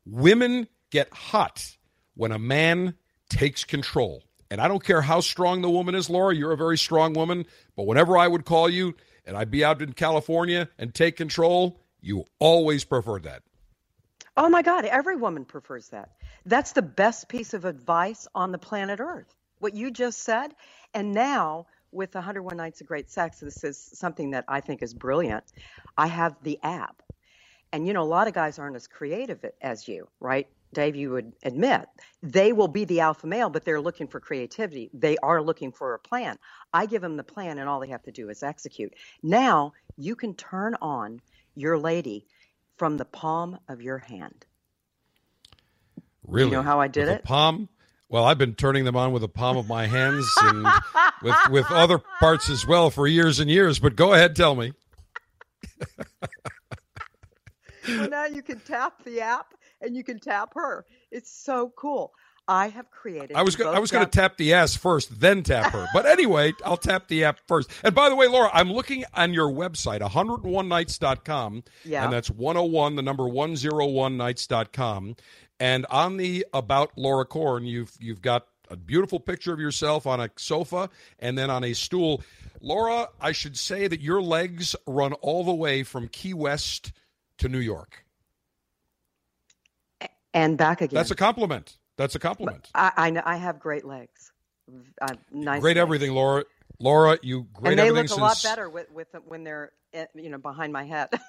[0.05, 1.77] Women get hot
[2.15, 2.95] when a man
[3.29, 4.23] takes control.
[4.49, 7.45] And I don't care how strong the woman is, Laura, you're a very strong woman,
[7.75, 8.95] but whenever I would call you
[9.25, 13.43] and I'd be out in California and take control, you always preferred that.
[14.35, 16.11] Oh my God, every woman prefers that.
[16.45, 19.33] That's the best piece of advice on the planet Earth.
[19.59, 20.53] What you just said.
[20.93, 24.93] And now, with 101 Nights of Great Sex, this is something that I think is
[24.93, 25.43] brilliant.
[25.97, 27.01] I have the app.
[27.71, 30.47] And you know, a lot of guys aren't as creative as you, right?
[30.73, 31.87] Dave, you would admit
[32.21, 34.89] they will be the alpha male, but they're looking for creativity.
[34.93, 36.37] They are looking for a plan.
[36.73, 38.93] I give them the plan, and all they have to do is execute.
[39.23, 41.21] Now you can turn on
[41.55, 42.25] your lady
[42.77, 44.45] from the palm of your hand.
[46.25, 46.49] Really?
[46.49, 47.23] You know how I did With it?
[47.23, 47.69] Palm?
[48.09, 50.65] Well, I've been turning them on with the palm of my hands and
[51.21, 53.79] with with other parts as well for years and years.
[53.79, 54.73] But go ahead, tell me.
[57.87, 60.85] well, now you can tap the app and you can tap her.
[61.11, 62.13] It's so cool.
[62.47, 63.35] I have created.
[63.35, 65.85] I was go- I was going to tap- the ass first, then tap her.
[65.93, 67.69] But anyway, I'll tap the app first.
[67.83, 71.63] And by the way, Laura, I'm looking on your website, 101nights.com.
[71.83, 72.03] Yeah.
[72.05, 75.15] And that's 101, the number 101nights.com.
[75.59, 80.19] And on the about Laura Corn, you've you've got a beautiful picture of yourself on
[80.19, 80.89] a sofa
[81.19, 82.21] and then on a stool.
[82.61, 86.91] Laura, I should say that your legs run all the way from Key West
[87.39, 88.03] to New York.
[90.33, 90.95] and back again.
[90.95, 91.77] That's a compliment.
[91.97, 92.69] That's a compliment.
[92.73, 94.31] I, I I have great legs.
[95.01, 95.61] Uh, nice.
[95.61, 95.81] Great legs.
[95.81, 96.45] everything, Laura.
[96.79, 99.71] Laura, you great and they everything look a since lot better with, with when they're
[99.93, 101.09] eh, you know behind my head.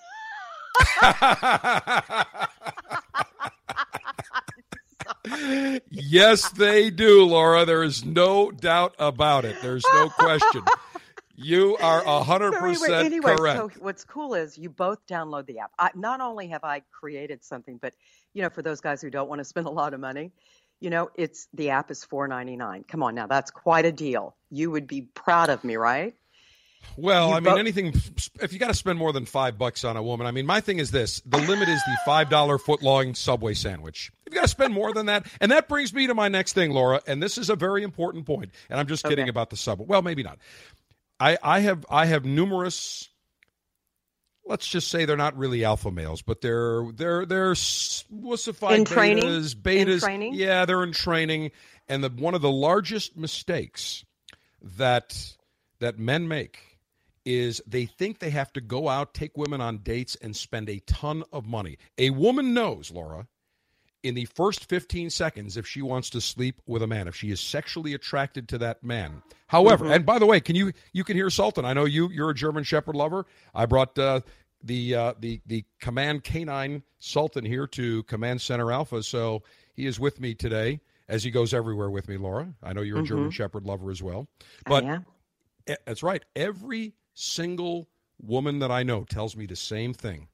[5.90, 7.64] yes, they do, Laura.
[7.64, 9.56] There is no doubt about it.
[9.62, 10.62] There's no question.
[11.40, 13.58] You are a hundred So anyway, percent anyway, correct.
[13.58, 15.70] so what's cool is you both download the app.
[15.78, 17.94] I, not only have I created something, but
[18.34, 20.32] you know, for those guys who don't want to spend a lot of money,
[20.80, 22.84] you know, it's the app is four ninety nine.
[22.88, 24.34] Come on, now that's quite a deal.
[24.50, 26.14] You would be proud of me, right?
[26.96, 27.92] Well, You I mean, both- anything.
[28.40, 30.60] If you got to spend more than five bucks on a woman, I mean, my
[30.60, 34.12] thing is this: the limit is the five dollar foot long Subway sandwich.
[34.26, 36.52] If you got to spend more than that, and that brings me to my next
[36.52, 37.00] thing, Laura.
[37.06, 38.52] And this is a very important point.
[38.70, 39.30] And I'm just kidding Okay.
[39.30, 39.86] about the Subway.
[39.88, 40.38] Well, maybe not.
[41.20, 43.08] I, I have I have numerous.
[44.46, 49.24] Let's just say they're not really alpha males, but they're they're they're wussified In training?
[49.24, 49.54] betas.
[49.54, 50.34] In Betas, training?
[50.34, 51.50] yeah, they're in training.
[51.88, 54.04] And the one of the largest mistakes
[54.62, 55.36] that
[55.80, 56.60] that men make
[57.24, 60.78] is they think they have to go out, take women on dates, and spend a
[60.86, 61.76] ton of money.
[61.98, 63.26] A woman knows, Laura,
[64.02, 67.30] in the first 15 seconds if she wants to sleep with a man, if she
[67.30, 69.22] is sexually attracted to that man.
[69.48, 69.94] However, Mhm.
[69.96, 71.64] and by the way, can you you can hear Sultan?
[71.64, 73.26] I know you you're a German Shepherd lover.
[73.54, 74.20] I brought uh,
[74.62, 79.42] the uh, the the Command Canine Sultan here to Command Center Alpha, so
[79.74, 82.16] he is with me today as he goes everywhere with me.
[82.18, 83.32] Laura, I know you're a German Mhm.
[83.32, 84.28] Shepherd lover as well,
[84.66, 84.84] but
[85.86, 86.24] That's right.
[86.34, 87.88] Every single
[88.22, 90.28] woman that I know tells me the same thing.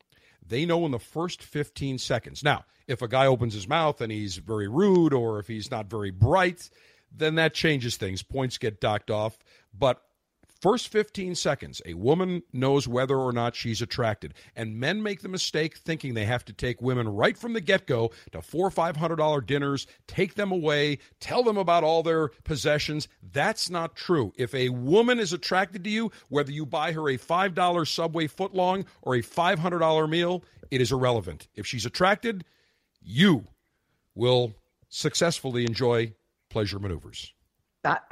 [0.46, 2.42] They know in the first 15 seconds.
[2.42, 5.86] Now, if a guy opens his mouth and he's very rude or if he's not
[5.86, 6.68] very bright,
[7.10, 8.22] then that changes things.
[8.22, 9.38] Points get docked off.
[9.72, 10.02] But
[10.64, 14.32] first 15 seconds, a woman knows whether or not she's attracted.
[14.56, 17.86] And men make the mistake thinking they have to take women right from the get
[17.86, 22.02] go to four or five hundred dollar dinners, take them away, tell them about all
[22.02, 23.08] their possessions.
[23.30, 24.32] That's not true.
[24.38, 28.26] If a woman is attracted to you, whether you buy her a five dollar Subway
[28.26, 31.46] footlong or a five hundred dollar meal, it is irrelevant.
[31.54, 32.42] If she's attracted,
[33.02, 33.46] you
[34.14, 34.54] will
[34.88, 36.14] successfully enjoy
[36.48, 37.34] pleasure maneuvers.
[37.82, 38.10] That,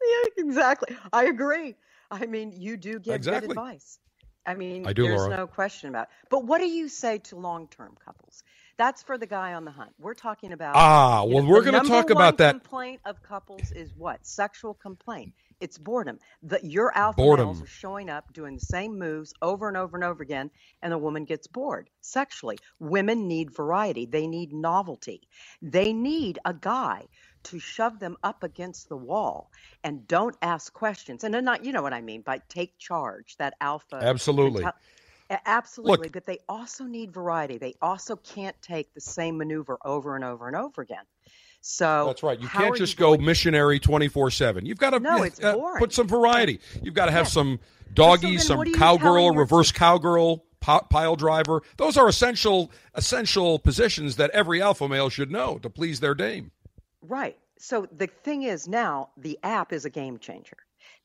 [0.36, 0.96] yeah, exactly.
[1.12, 1.76] I agree.
[2.10, 3.48] I mean, you do give Exactly.
[3.48, 3.98] good advice.
[4.46, 5.36] I mean, I do, there's Laura.
[5.36, 6.08] no question about it.
[6.30, 8.42] But what do you say to long-term couples?
[8.78, 9.92] That's for the guy on the hunt.
[9.98, 12.52] We're talking about Ah, well, know, we're gonna talk number about that.
[12.52, 14.26] Complaint of couples is what?
[14.26, 15.34] Sexual complaint.
[15.60, 16.18] It's boredom.
[16.44, 17.48] That your alpha Boredom.
[17.48, 20.90] males are showing up doing the same moves over and over and over again, and
[20.90, 22.56] the woman gets bored sexually.
[22.78, 24.06] Women need variety.
[24.06, 25.20] They need novelty.
[25.60, 27.04] They need a guy
[27.44, 29.50] to shove them up against the wall
[29.84, 31.24] and don't ask questions.
[31.24, 33.36] And not, you know what I mean by take charge.
[33.38, 33.96] That alpha.
[34.02, 34.62] Absolutely.
[34.62, 34.78] mental-
[35.30, 37.56] a- Absolutely, but they also need variety.
[37.58, 41.04] They also can't take the same maneuver over and over and over again.
[41.60, 42.40] So That's right.
[42.40, 44.66] You can't just you go missionary 24 7.
[44.66, 45.78] You've got to No, it's uh, uh, boring.
[45.78, 46.58] put some variety.
[46.82, 47.32] You've got to have Yes.
[47.32, 47.60] some
[47.94, 51.62] doggy, what some cowgirl, reverse cowgirl, pile driver.
[51.76, 56.50] Those are essential essential positions that every alpha male should know to please their dame.
[57.02, 57.38] Right.
[57.58, 60.56] So the thing is now the app is a game changer.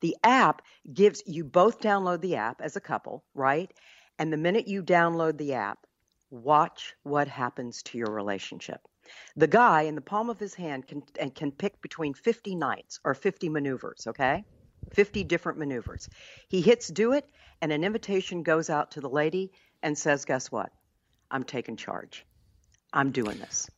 [0.01, 0.61] The app
[0.93, 3.71] gives you both download the app as a couple, right?
[4.19, 5.85] And the minute you download the app,
[6.29, 8.81] watch what happens to your relationship.
[9.35, 12.99] The guy in the palm of his hand can and can pick between 50 nights
[13.03, 14.43] or 50 maneuvers, okay?
[14.93, 16.09] 50 different maneuvers.
[16.47, 17.25] He hits do it
[17.61, 20.71] and an invitation goes out to the lady and says, "Guess what?
[21.29, 22.25] I'm taking charge.
[22.91, 23.69] I'm doing this."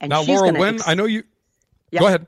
[0.00, 1.24] And now, she's Laura, when ex- I know you,
[1.90, 2.00] Yeah.
[2.00, 2.26] go ahead.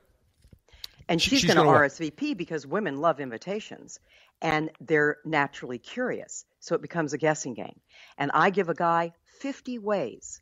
[1.07, 1.71] and she's, she's going to?
[1.71, 3.99] RSVP because women love invitations
[4.41, 6.45] and they're naturally curious.
[6.59, 7.79] So it becomes a guessing game.
[8.17, 10.41] And I give a guy 50 ways,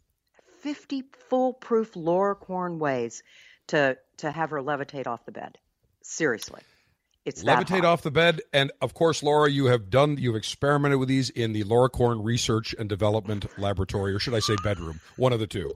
[0.61, 3.23] 50 foolproof Laura Corn ways
[3.67, 5.57] to, to have her levitate off the bed.
[6.01, 6.61] Seriously.
[7.25, 11.09] It's Levitate off the bed, and of course, Laura, you have done, you've experimented with
[11.09, 14.99] these in the Laura Corn Research and Development Laboratory, or should I say bedroom?
[15.17, 15.75] One of the two.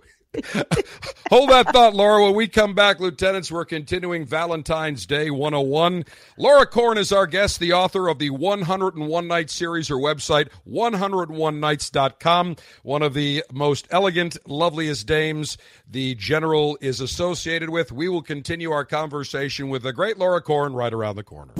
[1.29, 2.23] Hold that thought, Laura.
[2.23, 6.05] When we come back, Lieutenants, we're continuing Valentine's Day 101.
[6.37, 9.87] Laura Corn is our guest, the author of the 101 Night series.
[9.87, 12.55] Her website, 101nights.com.
[12.81, 15.57] One of the most elegant, loveliest dames
[15.87, 17.91] the General is associated with.
[17.91, 21.53] We will continue our conversation with the great Laura Corn right around the corner.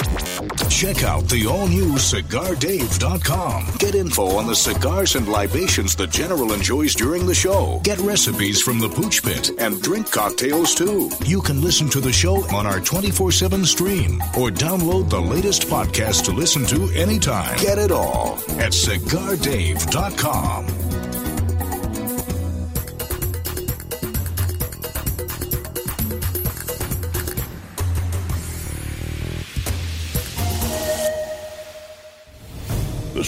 [0.70, 3.66] Check out the all new CigarDave.com.
[3.80, 7.80] Get info on the cigars and libations the General enjoys during the show.
[7.84, 11.10] Get recipes from the Pooch Pit and drink cocktails too.
[11.26, 15.68] You can listen to the show on our 24 7 stream or download the latest
[15.68, 17.58] podcast to listen to anytime.
[17.60, 20.83] Get it all at CigarDave.com.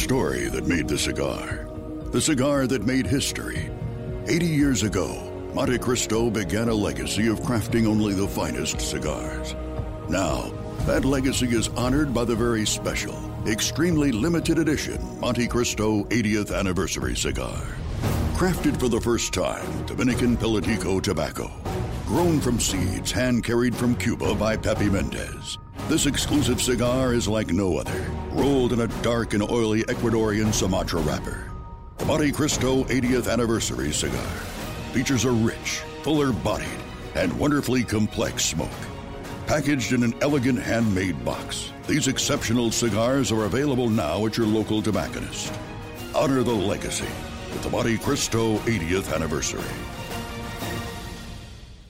[0.06, 1.68] story that made the cigar.
[2.12, 3.72] The cigar that made history.
[4.28, 5.10] 80 years ago,
[5.56, 9.56] Montecristo began a legacy of crafting only the finest cigars.
[10.08, 10.54] Now,
[10.86, 17.60] that legacy is honored by the very special, extremely limited edition Montecristo 80th Anniversary Cigar.
[18.36, 21.50] Crafted for the first time, Dominican Pilotico tobacco.
[22.06, 25.58] Grown from seeds hand carried from Cuba by Pepe Mendez.
[25.90, 28.06] This exclusive cigar is like no other,
[28.36, 31.52] rolled in a dark and oily Ecuadorian Sumatra wrapper.
[31.98, 34.22] The Montecristo 80th Anniversary Cigar
[34.92, 36.68] features a rich, fuller bodied,
[37.16, 38.70] and wonderfully complex smoke.
[39.48, 44.82] Packaged in an elegant handmade box, these exceptional cigars are available now at your local
[44.82, 45.54] tobacconist.
[46.14, 47.08] Honor the legacy
[47.52, 49.64] with the Monte Cristo 80th Anniversary.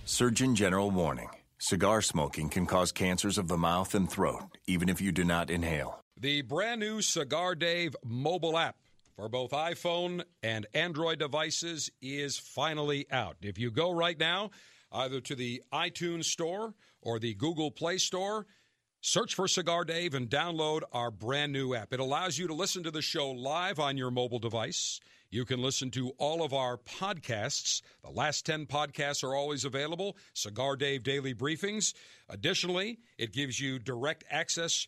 [0.04, 5.02] Surgeon General warning Cigar smoking can cause cancers of the mouth and throat, even if
[5.02, 6.05] you do not inhale.
[6.18, 8.78] The brand new Cigar Dave mobile app
[9.18, 13.36] for both iPhone and Android devices is finally out.
[13.42, 14.52] If you go right now,
[14.94, 18.46] either to the iTunes Store or the Google Play Store,
[19.02, 21.94] Search for Cigar Dave and download our brand new app.
[21.94, 25.00] It allows you to listen to the show live on your mobile device.
[25.30, 27.84] You can listen to all of our podcasts.
[28.04, 30.18] The last 10 podcasts are always available.
[30.34, 31.94] Cigar Dave Daily Briefings.
[32.30, 34.88] Additionally, it gives you direct access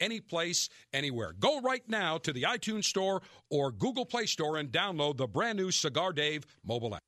[0.00, 1.32] any place, anywhere.
[1.38, 5.58] Go right now to the iTunes Store or Google Play Store and download the brand
[5.58, 7.02] new Cigar Dave mobile app.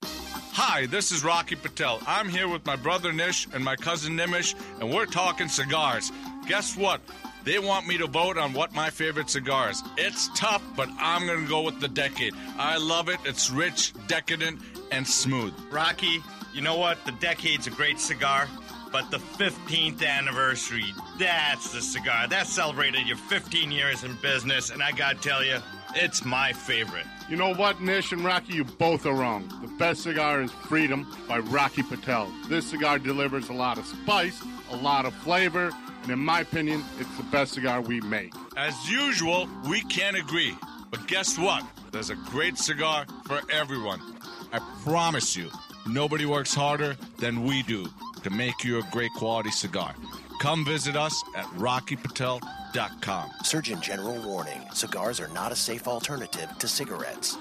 [0.60, 2.00] Hi, this is Rocky Patel.
[2.06, 6.10] I'm here with my brother Nish and my cousin Nimish, and we're talking cigars.
[6.48, 7.00] Guess what?
[7.44, 9.82] They want me to vote on what my favorite cigar is.
[9.96, 12.34] It's tough, but I'm going to go with the Decade.
[12.58, 13.18] I love it.
[13.24, 14.60] It's rich, decadent,
[14.90, 15.54] and smooth.
[15.70, 16.20] Rocky,
[16.52, 16.98] you know what?
[17.06, 18.48] The Decade's a great cigar.
[18.90, 22.26] But the 15th anniversary, that's the cigar.
[22.28, 25.58] That celebrated your 15 years in business, and I gotta tell you,
[25.94, 27.06] it's my favorite.
[27.28, 29.46] You know what, Nish and Rocky, you both are wrong.
[29.60, 32.32] The best cigar is Freedom by Rocky Patel.
[32.48, 35.70] This cigar delivers a lot of spice, a lot of flavor,
[36.02, 38.32] and in my opinion, it's the best cigar we make.
[38.56, 40.56] As usual, we can't agree.
[40.90, 41.62] But guess what?
[41.92, 44.00] There's a great cigar for everyone.
[44.52, 45.50] I promise you,
[45.88, 47.88] nobody works harder than we do
[48.22, 49.94] to make you a great quality cigar.
[50.40, 53.30] Come visit us at rockypatel.com.
[53.42, 57.36] Surgeon General warning cigars are not a safe alternative to cigarettes.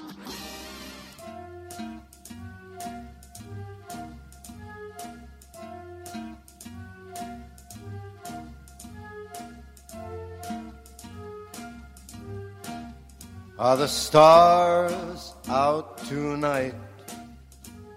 [13.59, 16.75] Are the stars out tonight?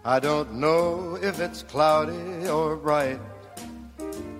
[0.04, 3.20] I don't know if it's cloudy or bright.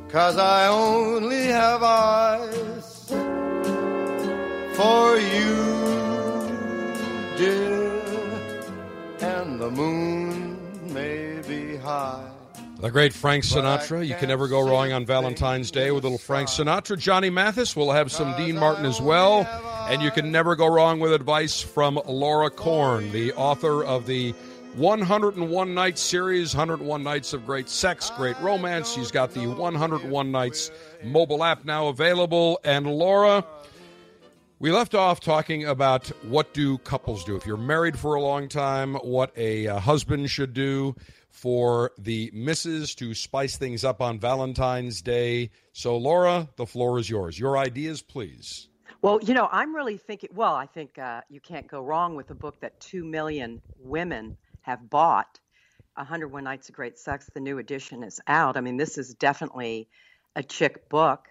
[0.08, 3.06] Cause I only have eyes
[4.74, 5.56] for you,
[7.36, 8.00] dear.
[9.20, 12.30] And the moon may be high.
[12.78, 14.06] The great Frank Sinatra.
[14.06, 16.98] You can never go wrong on Valentine's Day with little Frank Sinatra.
[16.98, 17.76] Johnny Mathis.
[17.76, 19.46] We'll have some Dean Martin as well.
[19.90, 24.34] And you can never go wrong with advice from Laura Corn, the author of the
[24.76, 28.92] 101 Night series, 101 Nights of Great Sex, Great Romance.
[28.92, 30.70] She's got the 101 Nights
[31.02, 32.60] mobile app now available.
[32.62, 33.44] And Laura,
[34.60, 37.34] we left off talking about what do couples do.
[37.34, 40.94] If you're married for a long time, what a uh, husband should do
[41.30, 45.50] for the misses to spice things up on Valentine's Day.
[45.72, 47.38] So, Laura, the floor is yours.
[47.38, 48.68] Your ideas, please.
[49.02, 52.30] Well, you know, I'm really thinking, well, I think uh, you can't go wrong with
[52.30, 55.38] a book that 2 million women have bought.
[55.96, 58.56] 101 Nights of Great Sex, the new edition is out.
[58.56, 59.88] I mean, this is definitely
[60.36, 61.28] a chick book.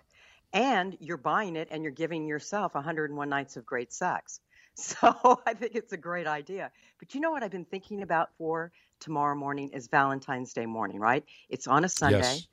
[0.52, 4.40] And you're buying it and you're giving yourself 101 Nights of Great Sex.
[4.76, 6.72] So I think it's a great idea.
[7.00, 11.00] But you know what I've been thinking about for tomorrow morning is Valentine's Day morning,
[11.00, 11.26] right?
[11.50, 12.18] It's on a Sunday.
[12.18, 12.48] Yes.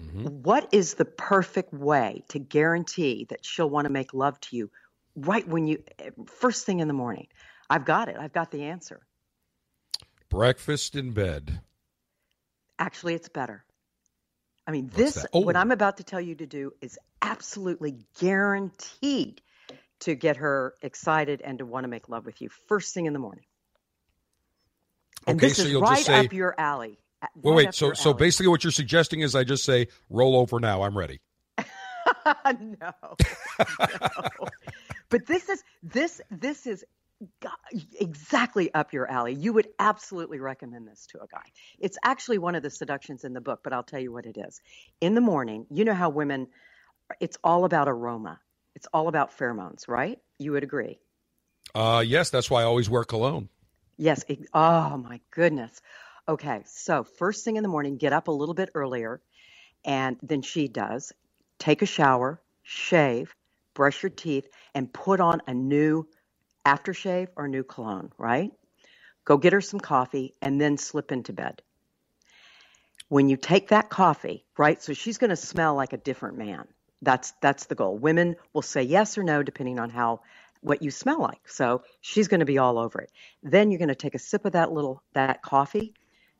[0.00, 0.24] Mm-hmm.
[0.42, 4.70] What is the perfect way to guarantee that she'll want to make love to you
[5.14, 5.84] right when you,
[6.26, 7.28] first thing in the morning?
[7.70, 8.16] I've got it.
[8.18, 9.06] I've got the answer.
[10.32, 11.60] Breakfast in bed.
[12.78, 13.62] Actually, it's better.
[14.66, 15.40] I mean, What's this, oh.
[15.40, 19.42] what I'm about to tell you to do, is absolutely guaranteed
[20.00, 23.12] to get her excited and to want to make love with you first thing in
[23.12, 23.44] the morning.
[25.26, 26.98] And Okay, this so is you'll right just say- up your alley.
[27.20, 27.74] Uh, Wait, wait.
[27.74, 28.18] So, so alley.
[28.18, 30.82] basically, what you're suggesting is I just say, roll over now.
[30.82, 31.20] I'm ready.
[31.58, 31.64] no,
[32.80, 32.92] no.
[35.10, 36.86] But this is this this is
[38.00, 39.34] exactly up your alley.
[39.34, 41.44] You would absolutely recommend this to a guy.
[41.78, 44.38] It's actually one of the seductions in the book, but I'll tell you what it
[44.38, 44.60] is.
[45.00, 46.48] In the morning, you know how women
[47.20, 48.40] it's all about aroma.
[48.74, 50.18] It's all about pheromones, right?
[50.38, 50.98] You would agree.
[51.74, 53.48] Uh, yes, that's why I always wear cologne.
[53.98, 54.24] Yes.
[54.28, 55.80] ex- Oh my goodness.
[56.28, 56.62] Okay.
[56.66, 59.20] So first thing in the morning, get up a little bit earlier,
[59.84, 61.12] and then she does.
[61.58, 63.34] Take a shower, shave,
[63.74, 66.08] brush your teeth, and put on a new
[66.64, 68.10] aftershave or new cologne.
[68.18, 68.52] Right.
[69.24, 71.62] Go get her some coffee, and then slip into bed.
[73.08, 74.82] When you take that coffee, right?
[74.82, 76.66] So she's going to smell like a different man.
[77.02, 77.98] That's that's the goal.
[77.98, 80.20] Women will say yes or no depending on how
[80.60, 81.48] what you smell like.
[81.48, 83.10] So she's going to be all over it.
[83.42, 85.94] Then you're going to take a sip of that little that coffee,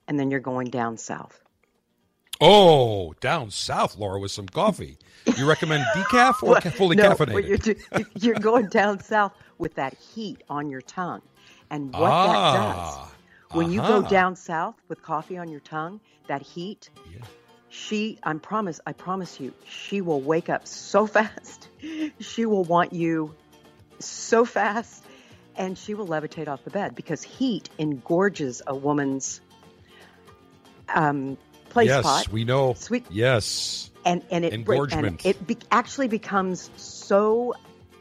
[0.08, 1.41] and then you're going down south.
[2.44, 4.98] Oh, down south, Laura, with some coffee.
[5.36, 7.46] You recommend decaf or Well, fully no, caffeinated?
[7.48, 11.22] You're, do- you're going down south with that heat on your tongue,
[11.70, 14.08] and what Ah, that does when you go uh-huh.
[14.08, 16.90] down south with coffee on your tongue, that heat.
[17.68, 21.68] She, I promise, I promise you, she will wake up so fast.
[22.20, 23.34] She will want you
[24.00, 25.04] so fast,
[25.56, 29.40] and she will levitate off the bed because heat engorges a woman's
[30.88, 31.38] um,
[31.72, 32.28] place yes, spot.
[32.28, 32.74] we know.
[32.74, 33.90] Sweet Yes.
[34.04, 35.24] and and it Engorgement.
[35.24, 37.54] and it be, actually becomes so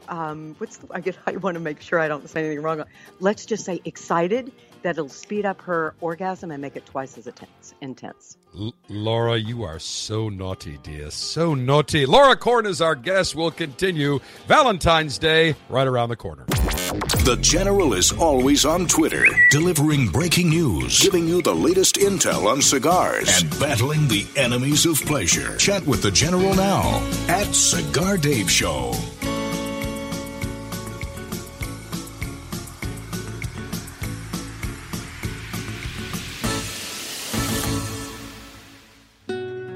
[0.10, 2.84] um, what's the, I, get, I want to make sure I don't say anything wrong.
[3.22, 7.28] Let's just say excited that it'll speed up her orgasm and make it twice as
[7.28, 7.74] intense.
[7.82, 8.38] intense.
[8.60, 11.12] L- Laura, you are so naughty, dear.
[11.12, 12.06] So naughty.
[12.06, 13.36] Laura Corn is our guest.
[13.36, 16.46] We'll continue Valentine's Day right around the corner.
[16.92, 22.62] The General is always on Twitter, delivering breaking news, giving you the latest intel on
[22.62, 25.56] cigars, and battling the enemies of pleasure.
[25.56, 28.94] Chat with the General now at Cigar Dave Show.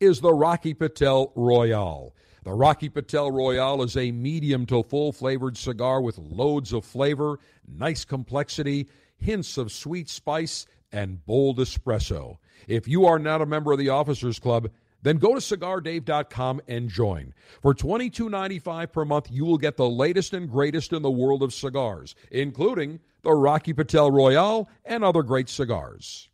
[0.00, 2.14] is the Rocky Patel Royale.
[2.44, 7.38] The Rocky Patel Royale is a medium to full flavored cigar with loads of flavor,
[7.66, 12.36] nice complexity, hints of sweet spice, and bold espresso.
[12.68, 14.70] If you are not a member of the Officers Club,
[15.02, 17.34] then go to cigardave.com and join.
[17.62, 21.54] For $22.95 per month, you will get the latest and greatest in the world of
[21.54, 26.28] cigars, including the Rocky Patel Royale and other great cigars.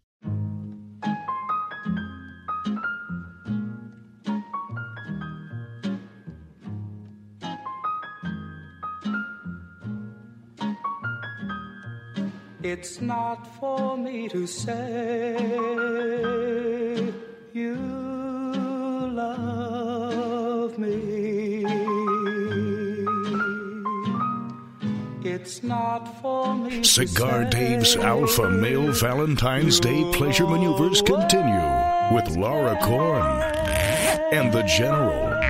[12.65, 15.37] It's not for me to say
[17.53, 17.75] you
[19.13, 21.65] love me.
[25.25, 26.83] It's not for me.
[26.83, 33.43] to Cigar Dave's Alpha Male Valentine's Day pleasure maneuvers continue with Laura Corn
[34.33, 35.42] and the General.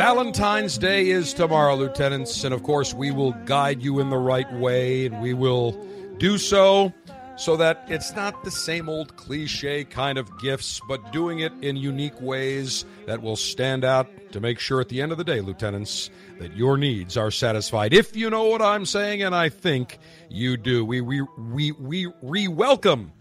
[0.00, 4.50] Valentine's Day is tomorrow, Lieutenants, and of course, we will guide you in the right
[4.54, 5.72] way, and we will
[6.16, 6.90] do so
[7.36, 11.76] so that it's not the same old cliche kind of gifts, but doing it in
[11.76, 15.42] unique ways that will stand out to make sure at the end of the day,
[15.42, 16.08] Lieutenants,
[16.38, 17.92] that your needs are satisfied.
[17.92, 19.98] If you know what I'm saying, and I think
[20.30, 23.12] you do, we we we we re-welcome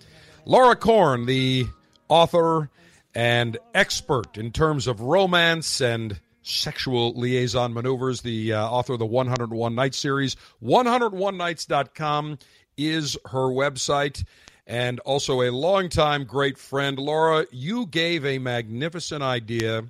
[0.45, 1.65] Laura Corn, the
[2.07, 2.69] author
[3.13, 6.17] and expert in terms of romance and
[6.49, 10.35] sexual liaison maneuvers, the uh, author of the 101 Nights series.
[10.63, 12.37] 101nights.com
[12.77, 14.23] is her website.
[14.67, 16.99] And also a longtime great friend.
[16.99, 19.83] Laura, you gave a magnificent idea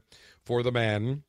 [0.46, 1.24] for the man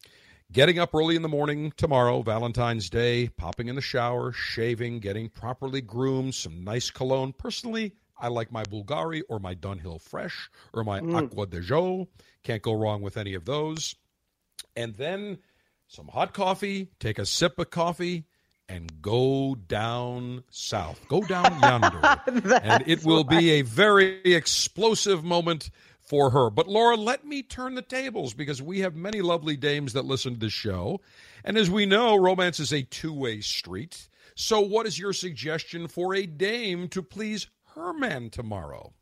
[0.52, 5.28] getting up early in the morning tomorrow, Valentine's Day, popping in the shower, shaving, getting
[5.28, 7.32] properly groomed, some nice cologne.
[7.32, 11.24] Personally, I like my Bulgari or my Dunhill Fresh or my Mm.
[11.24, 12.07] Acqua di Gio.
[12.44, 13.97] Can't go wrong with any of those.
[14.77, 15.39] And then
[15.89, 18.25] some hot coffee, take a sip of coffee,
[18.69, 21.01] and go down south.
[21.09, 22.01] Go down yonder.
[22.63, 25.71] and it will be a very explosive moment
[26.01, 26.51] for her.
[26.51, 30.35] But Laura, let me turn the tables because we have many lovely dames that listen
[30.35, 31.01] to this show.
[31.45, 34.09] And as we know, romance is a two way street.
[34.37, 38.93] So, what is your suggestion for a dame to please her man tomorrow?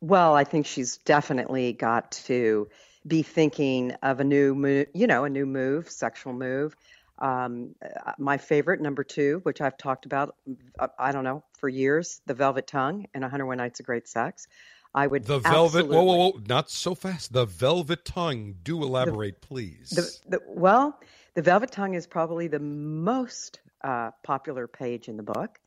[0.00, 2.68] Well, I think she's definitely got to
[3.08, 6.76] be thinking of a new move, you know, a new move, sexual move.
[7.18, 10.36] Um, uh, my favorite, number two, which I've talked about,
[10.78, 14.46] uh, I don't know, for years, the Velvet Tongue and 101 Nights of Great Sex.
[14.94, 15.86] I would the velvet.
[15.86, 16.40] Whoa, whoa, whoa!
[16.48, 17.32] Not so fast.
[17.32, 18.54] The velvet tongue.
[18.62, 19.90] Do elaborate, please.
[19.90, 20.98] The, the, well,
[21.34, 25.60] the Velvet Tongue is probably the most uh, popular page in the book,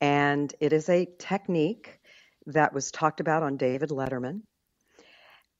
[0.00, 2.00] and it is a technique
[2.46, 4.40] that was talked about on David Letterman,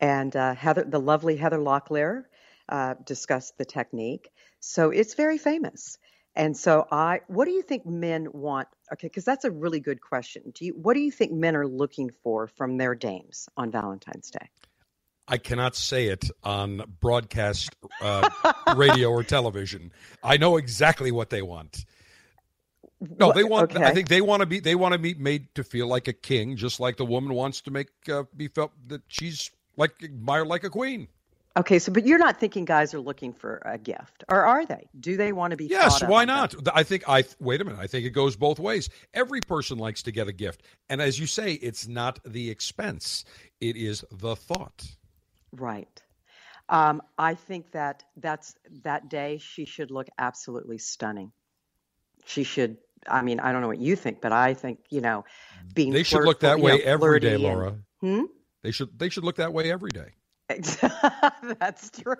[0.01, 2.25] and uh, Heather, the lovely Heather Locklear,
[2.69, 4.31] uh, discussed the technique.
[4.61, 5.99] So it's very famous.
[6.35, 8.69] And so I, what do you think men want?
[8.93, 10.53] Okay, because that's a really good question.
[10.55, 14.31] Do you, what do you think men are looking for from their dames on Valentine's
[14.31, 14.49] Day?
[15.27, 18.31] I cannot say it on broadcast uh,
[18.77, 19.93] radio or television.
[20.23, 21.85] I know exactly what they want.
[23.01, 23.77] No, they want.
[23.77, 24.59] I think they want to be.
[24.59, 27.61] They want to be made to feel like a king, just like the woman wants
[27.62, 31.09] to make uh, be felt that she's like admired like a queen.
[31.57, 34.89] Okay, so but you're not thinking guys are looking for a gift, or are they?
[35.01, 35.67] Do they want to be?
[35.67, 36.55] Yes, why not?
[36.73, 37.81] I think I wait a minute.
[37.81, 38.91] I think it goes both ways.
[39.15, 43.25] Every person likes to get a gift, and as you say, it's not the expense;
[43.61, 44.87] it is the thought.
[45.51, 46.03] Right.
[46.69, 51.33] Um, I think that that's that day she should look absolutely stunning.
[52.25, 52.77] She should.
[53.09, 55.25] I mean, I don't know what you think, but I think you know,
[55.75, 57.79] being They should look that way know, every day, and- Laura.
[58.01, 58.25] Hmm.
[58.69, 58.99] They should.
[58.99, 60.11] They should look that way every day.
[61.59, 62.15] that's true.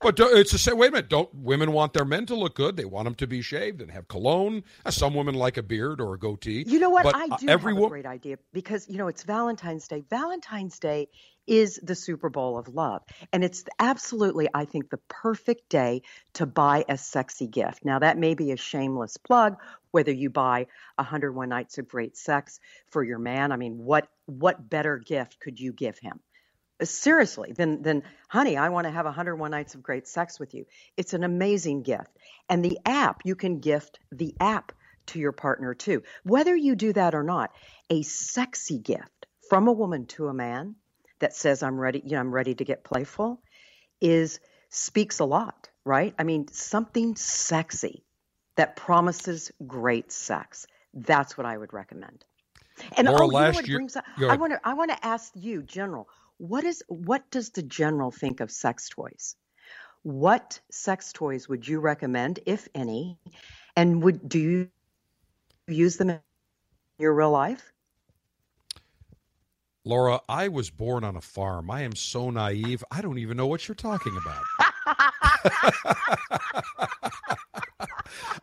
[0.00, 0.76] But it's the same.
[0.76, 1.08] Wait a minute.
[1.08, 2.76] Don't women want their men to look good?
[2.76, 4.64] They want them to be shaved and have cologne.
[4.84, 6.64] Uh, Some women like a beard or a goatee.
[6.66, 7.04] You know what?
[7.04, 10.02] But I uh, do every have a great idea because you know it's Valentine's Day.
[10.10, 11.08] Valentine's Day
[11.46, 13.02] is the Super Bowl of love,
[13.32, 16.02] and it's absolutely, I think, the perfect day
[16.34, 17.84] to buy a sexy gift.
[17.84, 19.56] Now that may be a shameless plug,
[19.90, 20.66] whether you buy
[20.96, 23.52] 101 Nights of Great Sex for your man.
[23.52, 26.20] I mean, what what better gift could you give him?
[26.90, 30.66] Seriously then then honey i want to have 101 nights of great sex with you.
[30.96, 32.10] It's an amazing gift.
[32.48, 34.72] And the app you can gift the app
[35.06, 36.02] to your partner too.
[36.22, 37.52] Whether you do that or not
[37.90, 40.76] a sexy gift from a woman to a man
[41.18, 43.40] that says i'm ready you know i'm ready to get playful
[44.00, 44.40] is
[44.70, 46.14] speaks a lot right?
[46.18, 48.04] I mean something sexy
[48.56, 50.66] that promises great sex.
[50.92, 52.24] That's what i would recommend.
[52.96, 55.06] And Laura, oh, you know what year- brings up, I want to I want to
[55.06, 56.08] ask you, General,
[56.48, 59.36] what is what does the general think of sex toys?
[60.02, 63.18] What sex toys would you recommend, if any,
[63.76, 64.68] and would do you
[65.66, 66.20] use them in
[66.98, 67.72] your real life?
[69.86, 71.70] Laura, I was born on a farm.
[71.70, 72.82] I am so naive.
[72.90, 74.42] I don't even know what you're talking about.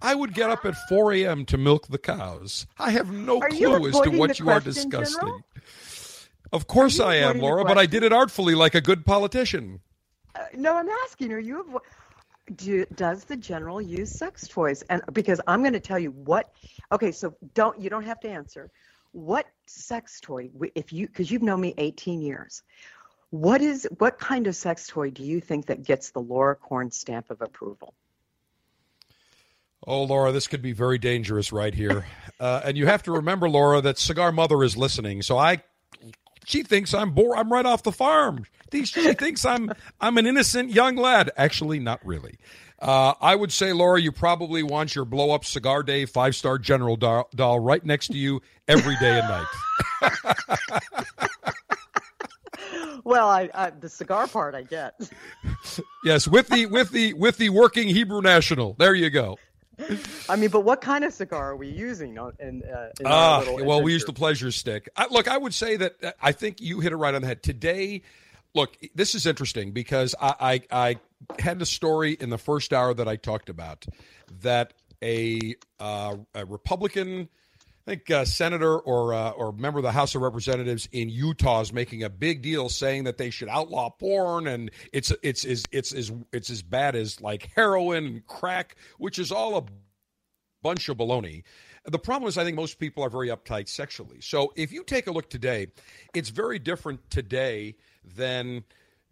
[0.03, 1.45] I would get up at 4 a.m.
[1.45, 2.67] to milk the cows.
[2.77, 5.19] I have no Are clue as to what you are discussing.
[5.19, 5.41] General?
[6.51, 9.79] Of course I am, Laura, but I did it artfully like a good politician.
[10.35, 11.31] Uh, no, I'm asking.
[11.31, 11.63] Are you?
[11.63, 14.81] Avo- do, does the general use sex toys?
[14.83, 16.51] And because I'm going to tell you what.
[16.91, 18.69] Okay, so don't you don't have to answer.
[19.13, 20.49] What sex toy?
[20.75, 22.63] If you because you've known me 18 years.
[23.29, 26.91] What is what kind of sex toy do you think that gets the Laura Corn
[26.91, 27.93] stamp of approval?
[29.87, 32.05] Oh, Laura, this could be very dangerous right here.
[32.39, 35.21] Uh, and you have to remember, Laura, that Cigar Mother is listening.
[35.21, 35.63] So I,
[36.45, 37.37] she thinks I'm bored.
[37.37, 38.45] I'm right off the farm.
[38.71, 41.31] She she thinks I'm I'm an innocent young lad.
[41.37, 42.37] Actually, not really.
[42.79, 46.57] Uh, I would say, Laura, you probably want your blow up Cigar Dave five star
[46.57, 50.37] General doll, doll right next to you every day and night.
[53.03, 54.93] Well, I, I the cigar part I get.
[56.03, 58.75] yes, with the with the with the working Hebrew National.
[58.77, 59.37] There you go.
[60.29, 62.17] I mean, but what kind of cigar are we using?
[62.17, 64.89] on- In, uh, in little well, we use the pleasure stick.
[64.95, 67.27] I, look, I would say that uh, I think you hit it right on the
[67.27, 67.43] head.
[67.43, 68.01] Today,
[68.53, 70.95] look, this is interesting because I, I,
[71.39, 73.85] I had a story in the first hour that I talked about
[74.41, 77.27] that a, uh, a Republican,
[77.91, 81.73] think, uh, senator or uh, or member of the House of Representatives in Utah is
[81.73, 85.91] making a big deal saying that they should outlaw porn and it's it's it's it's
[85.91, 89.63] it's, it's as bad as like heroin and crack, which is all a
[90.61, 91.43] bunch of baloney.
[91.83, 94.21] The problem is, I think most people are very uptight sexually.
[94.21, 95.67] So if you take a look today,
[96.13, 97.75] it's very different today
[98.15, 98.63] than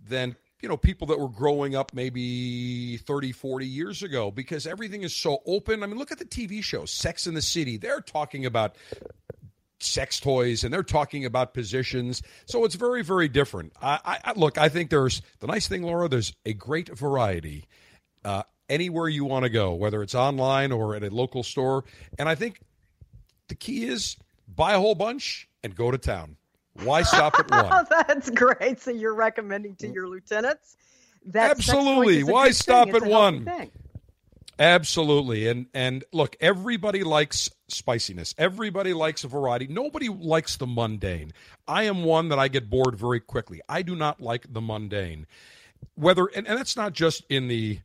[0.07, 5.03] than you know people that were growing up maybe 30 40 years ago because everything
[5.03, 5.83] is so open.
[5.83, 7.77] I mean look at the tv show sex in the city.
[7.77, 8.75] They're talking about
[9.79, 12.21] sex toys and they're talking about positions.
[12.45, 13.73] So it's very very different.
[13.81, 17.65] I, I look i think there's the nice thing laura there's a great variety
[18.25, 21.85] uh, anywhere you want to go whether it's online or at a local store.
[22.17, 22.61] And i think
[23.47, 24.17] the key is
[24.47, 26.37] buy a whole bunch and go to town.
[26.83, 27.85] Why stop at one?
[28.07, 28.81] That's great.
[28.81, 30.75] So you're recommending to your lieutenants?
[31.25, 32.23] That Absolutely.
[32.23, 33.49] Why stop at one?
[34.59, 35.47] Absolutely.
[35.47, 38.35] And and look, everybody likes spiciness.
[38.37, 39.67] Everybody likes a variety.
[39.67, 41.31] Nobody likes the mundane.
[41.67, 43.61] I am one that I get bored very quickly.
[43.69, 45.27] I do not like the mundane.
[45.95, 47.79] Whether and, and that's not just in the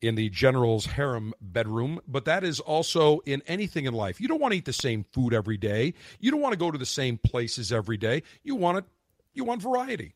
[0.00, 4.20] in the general's harem bedroom, but that is also in anything in life.
[4.20, 5.94] You don't want to eat the same food every day.
[6.20, 8.22] You don't want to go to the same places every day.
[8.42, 8.84] You want it
[9.32, 10.14] you want variety.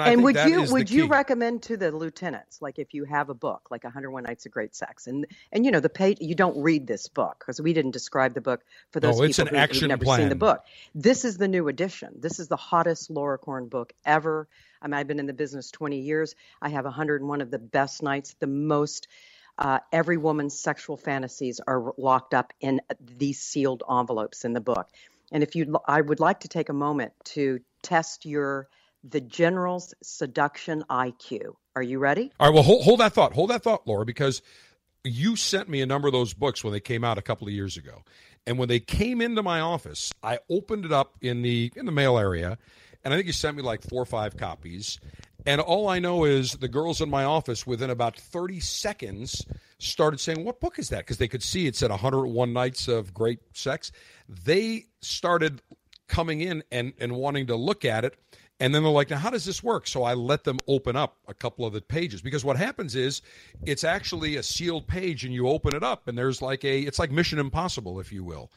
[0.00, 3.34] And, and would you would you recommend to the lieutenants, like if you have a
[3.34, 6.60] book like 101 Nights of Great Sex, and and you know the page, you don't
[6.60, 9.82] read this book because we didn't describe the book for those no, people who, have
[9.82, 10.20] never plan.
[10.20, 10.64] seen the book.
[10.94, 12.14] This is the new edition.
[12.18, 14.48] This is the hottest Laura Corn book ever.
[14.82, 16.34] I mean, I've been in the business 20 years.
[16.60, 19.08] I have 101 of the best nights, the most.
[19.56, 24.88] Uh, every woman's sexual fantasies are locked up in these sealed envelopes in the book.
[25.30, 28.68] And if you, I would like to take a moment to test your
[29.04, 31.54] the general's seduction IQ.
[31.76, 32.32] Are you ready?
[32.40, 32.54] All right.
[32.54, 33.34] Well, hold, hold that thought.
[33.34, 34.42] Hold that thought, Laura, because
[35.04, 37.52] you sent me a number of those books when they came out a couple of
[37.52, 38.02] years ago,
[38.46, 41.92] and when they came into my office, I opened it up in the in the
[41.92, 42.58] mail area,
[43.04, 44.98] and I think you sent me like four or five copies.
[45.46, 49.44] And all I know is the girls in my office, within about 30 seconds,
[49.78, 51.00] started saying, What book is that?
[51.00, 53.92] Because they could see it said 101 Nights of Great Sex.
[54.26, 55.60] They started
[56.08, 58.16] coming in and, and wanting to look at it.
[58.60, 59.86] And then they're like, now, how does this work?
[59.88, 63.20] So I let them open up a couple of the pages because what happens is
[63.66, 66.98] it's actually a sealed page and you open it up and there's like a, it's
[66.98, 68.50] like Mission Impossible, if you will.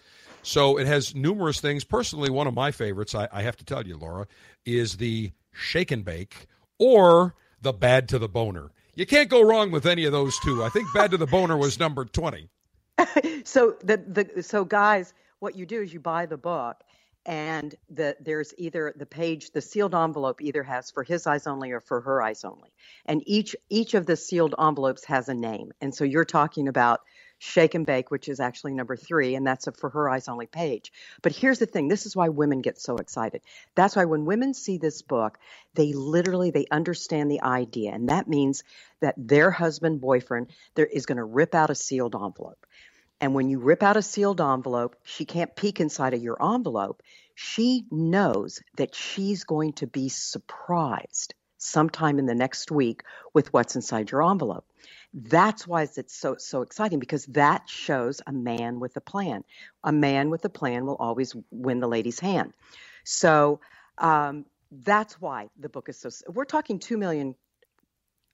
[0.43, 1.83] So it has numerous things.
[1.83, 4.27] Personally, one of my favorites, I, I have to tell you, Laura,
[4.65, 6.47] is the shake and bake
[6.77, 8.69] or the bad to the boner.
[8.93, 10.63] You can't go wrong with any of those two.
[10.63, 12.49] I think bad to the boner was number 20.
[13.43, 16.83] so the, the so guys, what you do is you buy the book
[17.27, 21.71] and the, there's either the page the sealed envelope either has for his eyes only
[21.71, 22.71] or for her eyes only.
[23.05, 25.73] And each each of the sealed envelopes has a name.
[25.81, 27.01] And so you're talking about
[27.39, 30.47] shake and bake which is actually number three and that's a for her eyes only
[30.47, 30.93] page.
[31.21, 31.89] But here's the thing.
[31.89, 33.41] This is why women get so excited.
[33.75, 35.37] That's why when women see this book
[35.75, 37.91] they literally they understand the idea.
[37.91, 38.63] And that means
[39.01, 42.65] that their husband boyfriend there is going to rip out a sealed envelope
[43.19, 47.01] and when you rip out a sealed envelope, she can't peek inside of your envelope.
[47.33, 53.01] She knows that she's going to be surprised sometime in the next week
[53.33, 54.65] with what's inside your envelope.
[55.13, 59.43] That's why it's so so exciting because that shows a man with a plan.
[59.83, 62.53] A man with a plan will always win the lady's hand.
[63.03, 63.61] So
[63.97, 66.09] um, that's why the book is so.
[66.27, 67.35] We're talking two million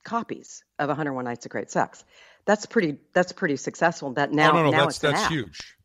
[0.04, 2.04] copies of 101 Nights of Great Sex
[2.46, 4.14] that's pretty that's pretty successful.
[4.14, 5.78] That now oh, no, no, now that's it's that's huge.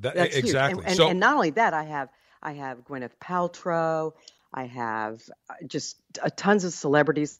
[0.00, 0.82] That, that's exactly.
[0.82, 0.84] Huge.
[0.84, 2.08] And, and, so, and not only that, I have
[2.42, 4.12] I have Gwyneth Paltrow.
[4.52, 7.38] I have uh, just uh, tons of celebrities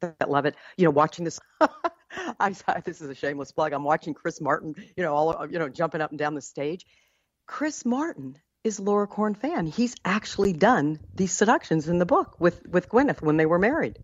[0.00, 0.54] that love it.
[0.76, 1.40] You know, watching this.
[2.40, 2.50] I
[2.84, 3.72] this is a shameless plug.
[3.72, 4.74] I'm watching Chris Martin.
[4.96, 6.86] You know, all you know, jumping up and down the stage.
[7.46, 9.66] Chris Martin is Laura Corn fan.
[9.66, 13.98] He's actually done these seductions in the book with with Gwyneth when they were married.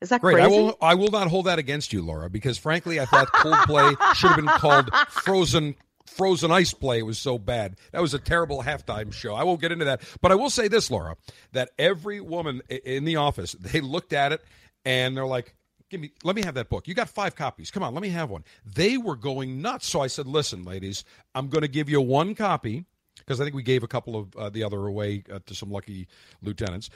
[0.00, 0.34] Is that Great.
[0.34, 0.46] crazy?
[0.46, 0.78] I will.
[0.80, 4.36] I will not hold that against you, Laura, because frankly, I thought Coldplay should have
[4.36, 5.74] been called Frozen.
[6.06, 7.76] Frozen Ice Play was so bad.
[7.92, 9.34] That was a terrible halftime show.
[9.34, 11.16] I won't get into that, but I will say this, Laura,
[11.52, 14.42] that every woman in the office they looked at it
[14.84, 15.54] and they're like,
[15.88, 16.88] "Give me, let me have that book.
[16.88, 17.70] You got five copies.
[17.70, 19.86] Come on, let me have one." They were going nuts.
[19.86, 21.04] So I said, "Listen, ladies,
[21.34, 22.86] I'm going to give you one copy."
[23.18, 25.70] Because I think we gave a couple of uh, the other away uh, to some
[25.70, 26.08] lucky
[26.42, 26.88] lieutenants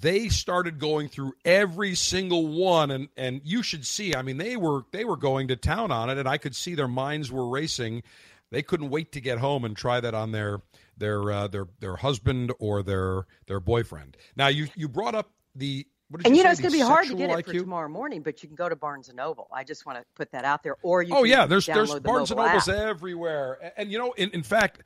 [0.00, 4.56] they started going through every single one and and you should see i mean they
[4.56, 7.48] were they were going to town on it and i could see their minds were
[7.48, 8.02] racing
[8.50, 10.60] they couldn't wait to get home and try that on their
[10.96, 15.86] their uh, their their husband or their their boyfriend now you you brought up the
[16.24, 17.46] and you, you know it's going to be hard to get it IQ?
[17.46, 19.48] for tomorrow morning, but you can go to Barnes and Noble.
[19.52, 20.76] I just want to put that out there.
[20.82, 22.76] Or you oh yeah, there's there's the Barnes and Nobles app.
[22.76, 24.82] everywhere, and, and you know, in, in fact,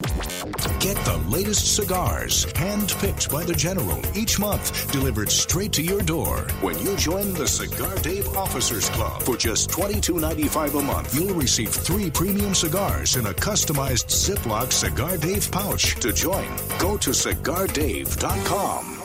[0.79, 6.41] Get the latest cigars, hand-picked by the General each month, delivered straight to your door.
[6.61, 11.69] When you join the Cigar Dave Officers Club for just $22.95 a month, you'll receive
[11.69, 15.95] three premium cigars in a customized Ziploc Cigar Dave pouch.
[16.01, 16.49] To join,
[16.79, 19.04] go to cigardave.com.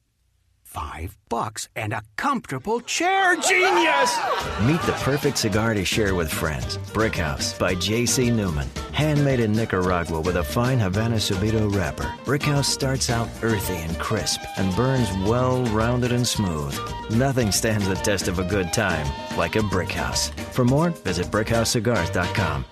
[0.73, 3.35] Five bucks and a comfortable chair.
[3.35, 4.17] Genius!
[4.61, 6.77] Meet the perfect cigar to share with friends.
[6.93, 8.31] Brickhouse by J.C.
[8.31, 8.69] Newman.
[8.93, 12.07] Handmade in Nicaragua with a fine Havana Subido wrapper.
[12.23, 16.79] Brickhouse starts out earthy and crisp and burns well rounded and smooth.
[17.09, 19.05] Nothing stands the test of a good time
[19.37, 20.31] like a Brickhouse.
[20.53, 22.63] For more, visit BrickhouseCigars.com.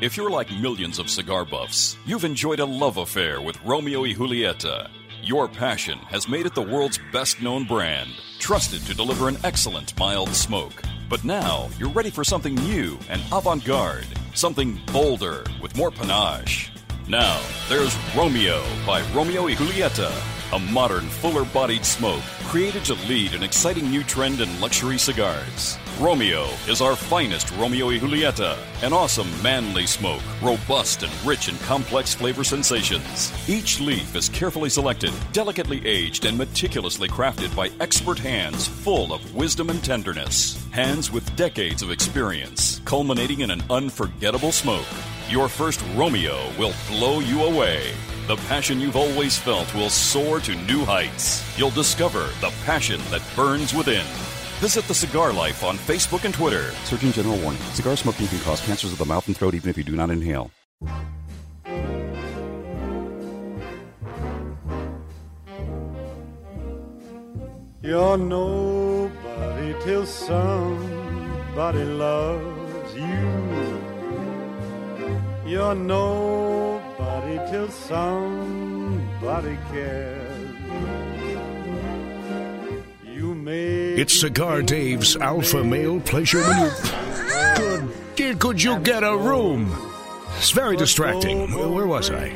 [0.00, 4.12] If you're like millions of cigar buffs, you've enjoyed a love affair with Romeo y
[4.12, 4.90] Julieta.
[5.26, 9.98] Your passion has made it the world's best known brand, trusted to deliver an excellent
[9.98, 10.84] mild smoke.
[11.08, 16.70] But now you're ready for something new and avant garde, something bolder with more panache.
[17.08, 20.12] Now, there's Romeo by Romeo y Julieta,
[20.52, 25.76] a modern, fuller bodied smoke created to lead an exciting new trend in luxury cigars.
[25.98, 31.56] Romeo is our finest Romeo y Julieta, an awesome manly smoke, robust and rich in
[31.60, 33.32] complex flavor sensations.
[33.48, 39.34] Each leaf is carefully selected, delicately aged, and meticulously crafted by expert hands full of
[39.34, 40.62] wisdom and tenderness.
[40.70, 44.86] Hands with decades of experience, culminating in an unforgettable smoke.
[45.30, 47.94] Your first Romeo will blow you away.
[48.26, 51.42] The passion you've always felt will soar to new heights.
[51.58, 54.04] You'll discover the passion that burns within.
[54.60, 56.70] Visit The Cigar Life on Facebook and Twitter.
[56.84, 59.76] Surgeon General warning cigar smoking can cause cancers of the mouth and throat even if
[59.76, 60.50] you do not inhale.
[67.82, 73.82] You're nobody till somebody loves you.
[75.46, 81.05] You're nobody till somebody cares.
[83.48, 87.92] It's Cigar Dave's Alpha Male Pleasure Maneuver.
[88.16, 89.72] Could, could you get a room?
[90.38, 91.52] It's very distracting.
[91.52, 92.32] Where was I?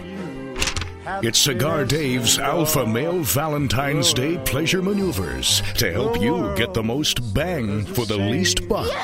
[1.22, 7.34] It's Cigar Dave's Alpha Male Valentine's Day Pleasure Maneuvers to help you get the most
[7.34, 8.96] bang for the least buck.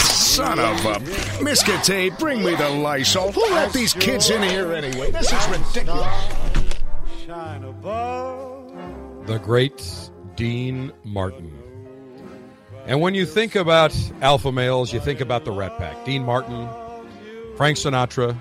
[0.00, 0.98] Son of a
[1.38, 3.30] Miskate, bring me the Lysol.
[3.30, 5.12] Who let these kids in here anyway?
[5.12, 6.28] This is ridiculous.
[9.26, 11.52] The great Dean Martin.
[12.86, 16.04] And when you think about alpha males, you think about the Rat Pack.
[16.04, 16.68] Dean Martin,
[17.56, 18.36] Frank Sinatra,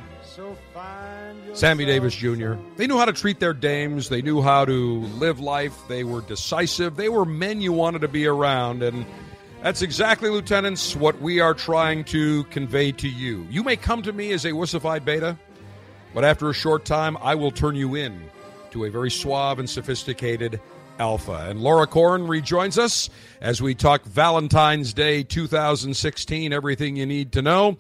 [1.54, 2.56] Sammy Davis Jr.
[2.78, 4.10] They knew how to treat their dames.
[4.10, 5.78] They knew how to live life.
[5.88, 6.96] They were decisive.
[6.96, 8.82] They were men you wanted to be around.
[8.82, 9.06] And
[9.62, 13.48] that's exactly, Lieutenants, what we are trying to convey to you.
[13.52, 15.38] You may come to me as a wussified beta,
[16.14, 18.20] but after a short time, I will turn you in
[18.72, 20.60] to a very suave and sophisticated
[21.00, 21.48] alpha.
[21.50, 23.10] And Laura Corn rejoins us
[23.42, 27.78] as we talk Valentine's Day 2016, everything you need to know.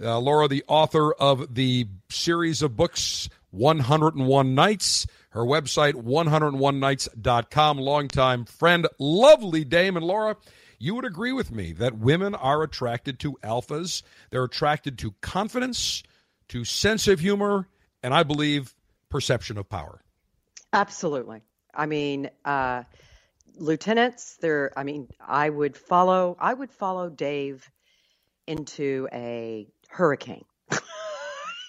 [0.00, 8.44] Uh, Laura, the author of the series of books 101 Nights, her website 101nights.com, longtime
[8.44, 9.96] friend, lovely dame.
[9.96, 10.36] And Laura,
[10.78, 14.02] you would agree with me that women are attracted to alphas.
[14.30, 16.02] They're attracted to confidence,
[16.48, 17.68] to sense of humor,
[18.02, 18.74] and I believe
[19.08, 20.02] perception of power.
[20.72, 21.42] Absolutely.
[21.76, 22.84] I mean, uh,
[23.56, 24.72] lieutenants, there.
[24.76, 26.36] I mean, I would follow.
[26.40, 27.70] I would follow Dave
[28.46, 30.44] into a hurricane.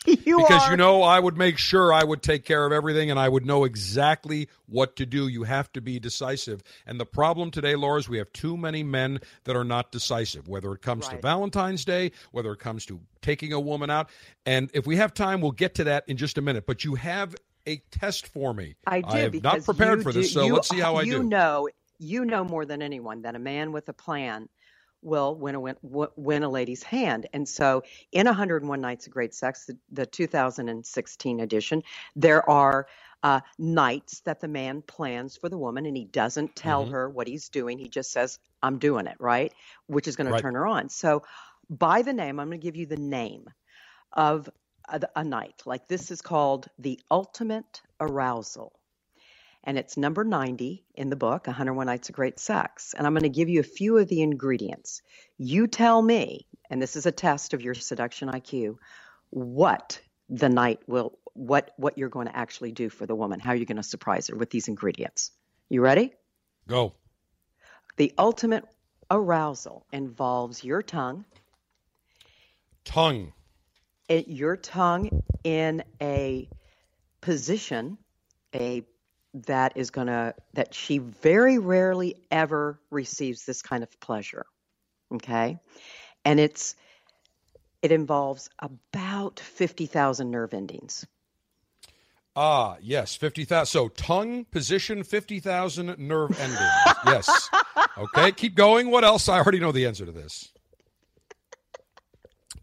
[0.07, 0.71] You because are.
[0.71, 3.45] you know I would make sure I would take care of everything and I would
[3.45, 5.27] know exactly what to do.
[5.27, 6.63] You have to be decisive.
[6.85, 10.47] And the problem today, Laura, is we have too many men that are not decisive,
[10.47, 14.09] whether it comes to Valentine's Day, whether it comes to taking a woman out.
[14.45, 16.65] And if we have time, we'll get to that in just a minute.
[16.65, 17.35] But you have
[17.68, 18.76] a test for me.
[18.88, 20.95] I do I have not prepared you for this, do- so you- let's see how
[20.95, 21.23] I you do.
[21.23, 21.69] know,
[21.99, 24.49] you know more than anyone that a man with a plan
[25.03, 27.27] will win a win, win a lady's hand.
[27.34, 31.84] And so, in 101 Nights of Great Sex, the, the 2016 edition,
[32.15, 32.88] there are
[33.23, 36.91] uh, nights that the man plans for the woman, and he doesn't tell Mhm.
[36.91, 37.80] her what he's doing.
[37.80, 39.52] He just says, "I'm doing it," right?
[39.88, 40.38] Which is going Right.
[40.38, 40.89] to turn her on.
[40.89, 41.23] So,
[41.69, 43.49] by the name, I'm going to give you the name
[44.14, 44.49] of
[44.88, 45.64] a, a night.
[45.65, 48.73] Like this is called the ultimate arousal.
[49.64, 52.93] And it's number 90 in the book, 101 Nights of Great Sex.
[52.97, 55.01] And I'm going to give you a few of the ingredients.
[55.38, 58.77] You tell me, and this is a test of your seduction IQ,
[59.30, 59.99] what
[60.30, 63.65] the night will, what, what you're going to actually do for the woman, how you're
[63.65, 65.31] going to surprise her with these ingredients.
[65.68, 66.14] You ready?
[66.68, 66.93] Go.
[67.97, 68.64] The ultimate
[69.11, 71.26] arousal involves your tongue,
[72.88, 73.34] Tongue.
[74.07, 76.49] It, your tongue in a
[77.21, 77.97] position
[78.55, 78.84] a
[79.34, 84.45] that is going to that she very rarely ever receives this kind of pleasure
[85.13, 85.57] okay
[86.25, 86.75] and it's
[87.81, 91.05] it involves about 50,000 nerve endings
[92.39, 93.65] Ah, yes, 50,000.
[93.65, 96.61] So tongue position, 50,000 nerve endings.
[97.05, 97.49] yes.
[97.97, 98.91] Okay, keep going.
[98.91, 99.27] What else?
[99.27, 100.53] I already know the answer to this.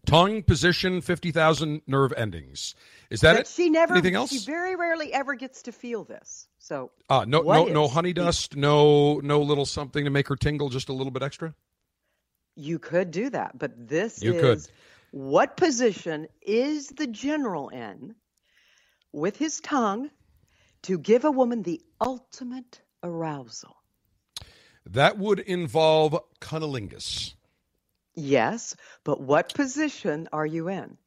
[0.05, 2.75] Tongue position, 50,000 nerve endings.
[3.09, 3.47] Is that But it?
[3.47, 4.29] she never Anything else?
[4.31, 8.55] she very rarely ever gets to feel this so Ah, no, no, no honey dust,
[8.55, 11.53] no, no little something to make her tingle just a little bit extra.
[12.55, 14.73] You could do that, but this You is could.
[15.11, 18.15] what position is the general in
[19.11, 20.09] with his tongue
[20.83, 23.75] to give a woman the ultimate arousal?
[24.87, 27.33] That would involve cunnilingus.
[28.15, 30.97] Yes, but what position are you in?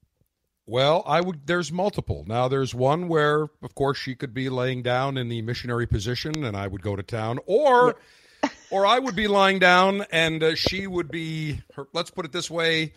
[0.67, 1.47] Well, I would.
[1.47, 2.25] There's multiple.
[2.27, 6.45] Now, there's one where, of course, she could be laying down in the missionary position,
[6.45, 7.97] and I would go to town, or,
[8.71, 11.63] or I would be lying down, and uh, she would be.
[11.75, 12.93] Her, let's put it this way: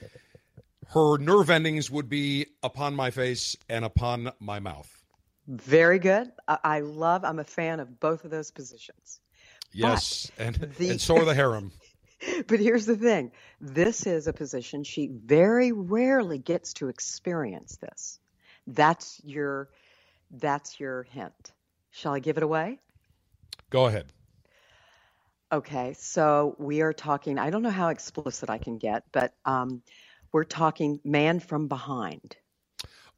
[0.88, 4.92] her nerve endings would be upon my face and upon my mouth.
[5.48, 6.30] Very good.
[6.50, 7.24] I, I love.
[7.24, 9.22] I'm a fan of both of those positions.
[9.72, 11.72] Yes, and the- and so are the harem.
[12.48, 18.20] But here's the thing this is a position she very rarely gets to experience this.
[18.68, 19.70] That's your
[20.30, 21.52] that's your hint.
[21.92, 22.80] Shall I give it away?
[23.70, 24.06] Go ahead.
[25.52, 29.82] Okay, so we are talking, I don't know how explicit I can get, but um,
[30.32, 32.38] we're talking man from behind.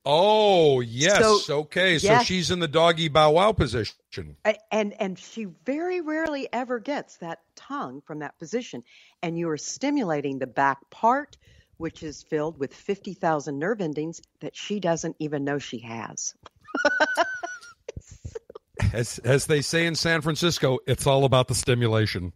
[0.06, 1.98] Oh yes, So- okay.
[1.98, 4.36] So she's in the doggy bow wow position.
[4.72, 8.84] And and she very rarely ever gets that tongue from that position.
[9.22, 11.38] And you are stimulating the back part,
[11.78, 16.34] which is filled with 50,000 nerve endings that she doesn't even know she has.
[18.92, 22.34] As as they say in San Francisco, it's all about the stimulation.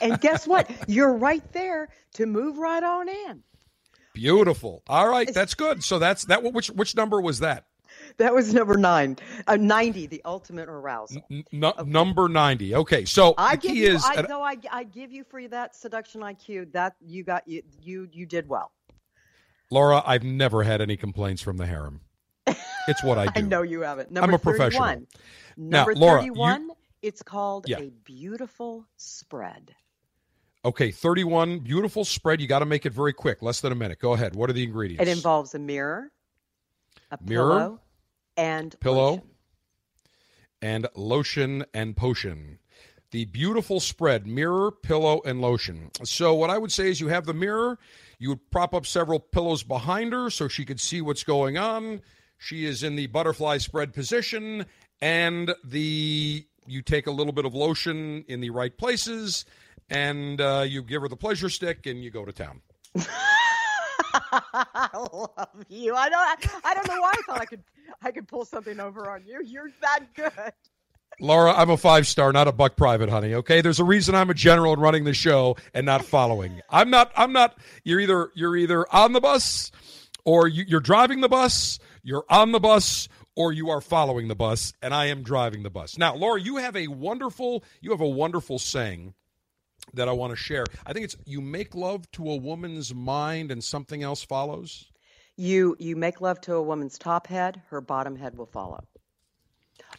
[0.00, 0.70] And guess what?
[0.88, 3.42] You're right there to move right on in.
[4.12, 4.82] Beautiful.
[4.88, 5.84] All right, that's good.
[5.84, 6.42] So that's that.
[6.42, 7.66] Which which number was that?
[8.16, 9.16] That was number nine,
[9.46, 11.22] uh, 90, the ultimate arousal.
[11.30, 12.74] N- nu- Number ninety.
[12.74, 15.46] Okay, so I the give key you, is, I, though I, I give you for
[15.48, 16.72] that seduction IQ.
[16.72, 18.72] That you got you you you did well.
[19.70, 22.00] Laura, I've never had any complaints from the harem.
[22.88, 23.32] It's what I do.
[23.36, 24.08] I know you haven't.
[24.08, 24.82] I'm Number a professional.
[24.86, 25.06] 31.
[25.56, 26.70] Now, Number Laura, you- 31,
[27.02, 27.78] it's called Yeah.
[27.78, 29.74] a beautiful spread.
[30.64, 31.60] Okay, thirty-one.
[31.60, 32.40] Beautiful spread.
[32.40, 33.40] You got to make it very quick.
[33.42, 33.98] Less than a minute.
[33.98, 34.34] Go ahead.
[34.34, 35.02] What are the ingredients?
[35.02, 36.10] It involves a mirror,
[37.10, 37.80] a Mirror, pillow,
[38.36, 39.22] and pillow, lotion.
[40.60, 42.58] and lotion and potion.
[43.10, 45.90] The beautiful spread mirror, pillow, and lotion.
[46.04, 47.78] So, what I would say is you have the mirror,
[48.18, 52.02] you would prop up several pillows behind her so she could see what's going on.
[52.38, 54.66] She is in the butterfly spread position,
[55.00, 59.44] and the you take a little bit of lotion in the right places,
[59.90, 62.62] and uh, you give her the pleasure stick, and you go to town.
[64.32, 65.94] I love you.
[65.94, 66.64] I don't.
[66.64, 67.62] I don't know why I thought I could.
[68.02, 69.42] I could pull something over on you.
[69.44, 70.52] You're that good.
[71.20, 73.34] Laura, I'm a five star, not a buck private, honey.
[73.34, 76.62] Okay, there's a reason I'm a general and running the show and not following.
[76.70, 77.12] I'm not.
[77.16, 77.58] I'm not.
[77.84, 79.70] You're either you're either on the bus,
[80.24, 81.78] or you, you're driving the bus.
[82.02, 85.70] You're on the bus, or you are following the bus, and I am driving the
[85.70, 85.98] bus.
[85.98, 89.14] Now, Laura, you have a wonderful you have a wonderful saying
[89.94, 90.64] that I want to share.
[90.86, 94.86] I think it's you make love to a woman's mind, and something else follows.
[95.36, 98.84] You you make love to a woman's top head, her bottom head will follow.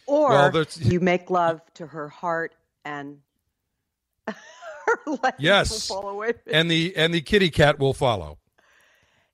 [0.05, 2.55] Or Well, you make love to her heart
[2.85, 3.19] and
[4.27, 4.35] her
[5.07, 5.89] legs Yes.
[5.89, 6.39] will follow it.
[6.47, 8.37] And the and the kitty cat will follow.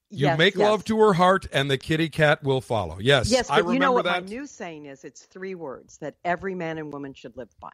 [0.09, 0.63] You Yes, make yes.
[0.69, 2.97] love to her heart, and the kitty cat will follow.
[2.99, 4.23] Yes, Yes, I but remember you know what that.
[4.23, 5.03] my new saying is?
[5.03, 7.71] It's three words that every man and woman should live by.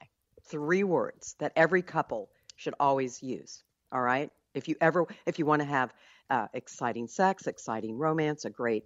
[0.49, 3.63] Three words that every couple should always use.
[3.91, 4.31] All right.
[4.53, 5.93] If you ever, if you want to have
[6.29, 8.85] uh, exciting sex, exciting romance, a great,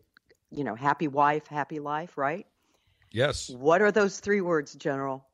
[0.52, 2.46] you know, happy wife, happy life, right?
[3.12, 5.26] yes, What are those three words, General?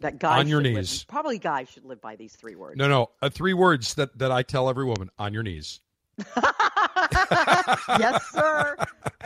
[0.00, 1.04] That guys On your should live- knees.
[1.04, 2.76] probably guys should live by these three words.
[2.76, 5.80] no, no, uh, three words that that I tell every woman: on your knees.
[7.98, 8.76] yes, sir.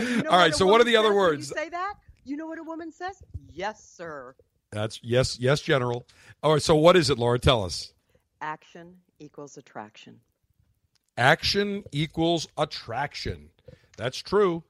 [0.00, 1.50] You know All right, so what are the other words?
[1.50, 1.94] You say that.
[2.24, 3.22] You know what a woman says?
[3.52, 4.34] Yes, sir.
[4.72, 6.06] That's yes, yes, General.
[6.42, 7.38] All right, so what is it, Laura?
[7.38, 7.92] Tell us.
[8.40, 10.20] Action equals attraction.
[11.16, 13.48] Action equals attraction.
[13.96, 14.62] That's true.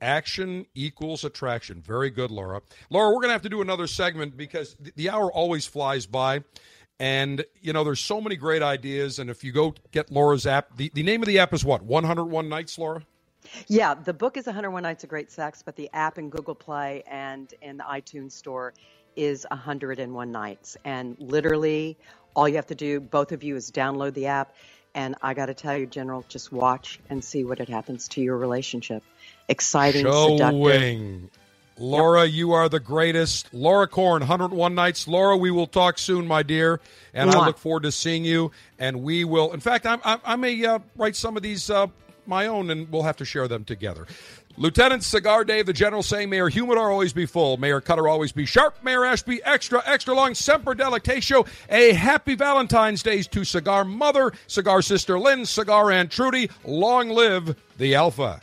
[0.00, 1.82] Action equals attraction.
[1.82, 2.62] Very good, Laura.
[2.88, 6.42] Laura, we're going to have to do another segment because the hour always flies by.
[6.98, 9.18] And, you know, there's so many great ideas.
[9.18, 11.82] And if you go get Laura's app, the, the name of the app is what?
[11.82, 13.02] 101 Nights, Laura?
[13.68, 17.02] Yeah, the book is 101 Nights of Great Sex, but the app in Google Play
[17.06, 18.74] and in the iTunes Store
[19.16, 20.76] is 101 Nights.
[20.84, 21.98] And literally,
[22.34, 24.54] all you have to do, both of you, is download the app.
[24.94, 28.20] And I got to tell you, General, just watch and see what it happens to
[28.20, 29.02] your relationship.
[29.48, 30.50] Exciting, seductive.
[30.50, 31.30] Showing.
[31.78, 33.52] Laura, you are the greatest.
[33.54, 35.08] Laura Corn, 101 Nights.
[35.08, 36.80] Laura, we will talk soon, my dear,
[37.14, 38.50] and I look forward to seeing you.
[38.78, 41.86] And we will, in fact, I'm, I, I may uh, write some of these uh,
[42.26, 44.06] my own, and we'll have to share them together.
[44.60, 48.44] Lieutenant Cigar Dave, the General saying, Mayor Humidor always be full, Mayor Cutter always be
[48.44, 51.48] sharp, Mayor Ashby extra, extra long, Semper Delectatio.
[51.70, 56.50] A happy Valentine's Day to Cigar Mother, Cigar Sister Lynn, Cigar Aunt Trudy.
[56.66, 58.42] Long live the Alpha.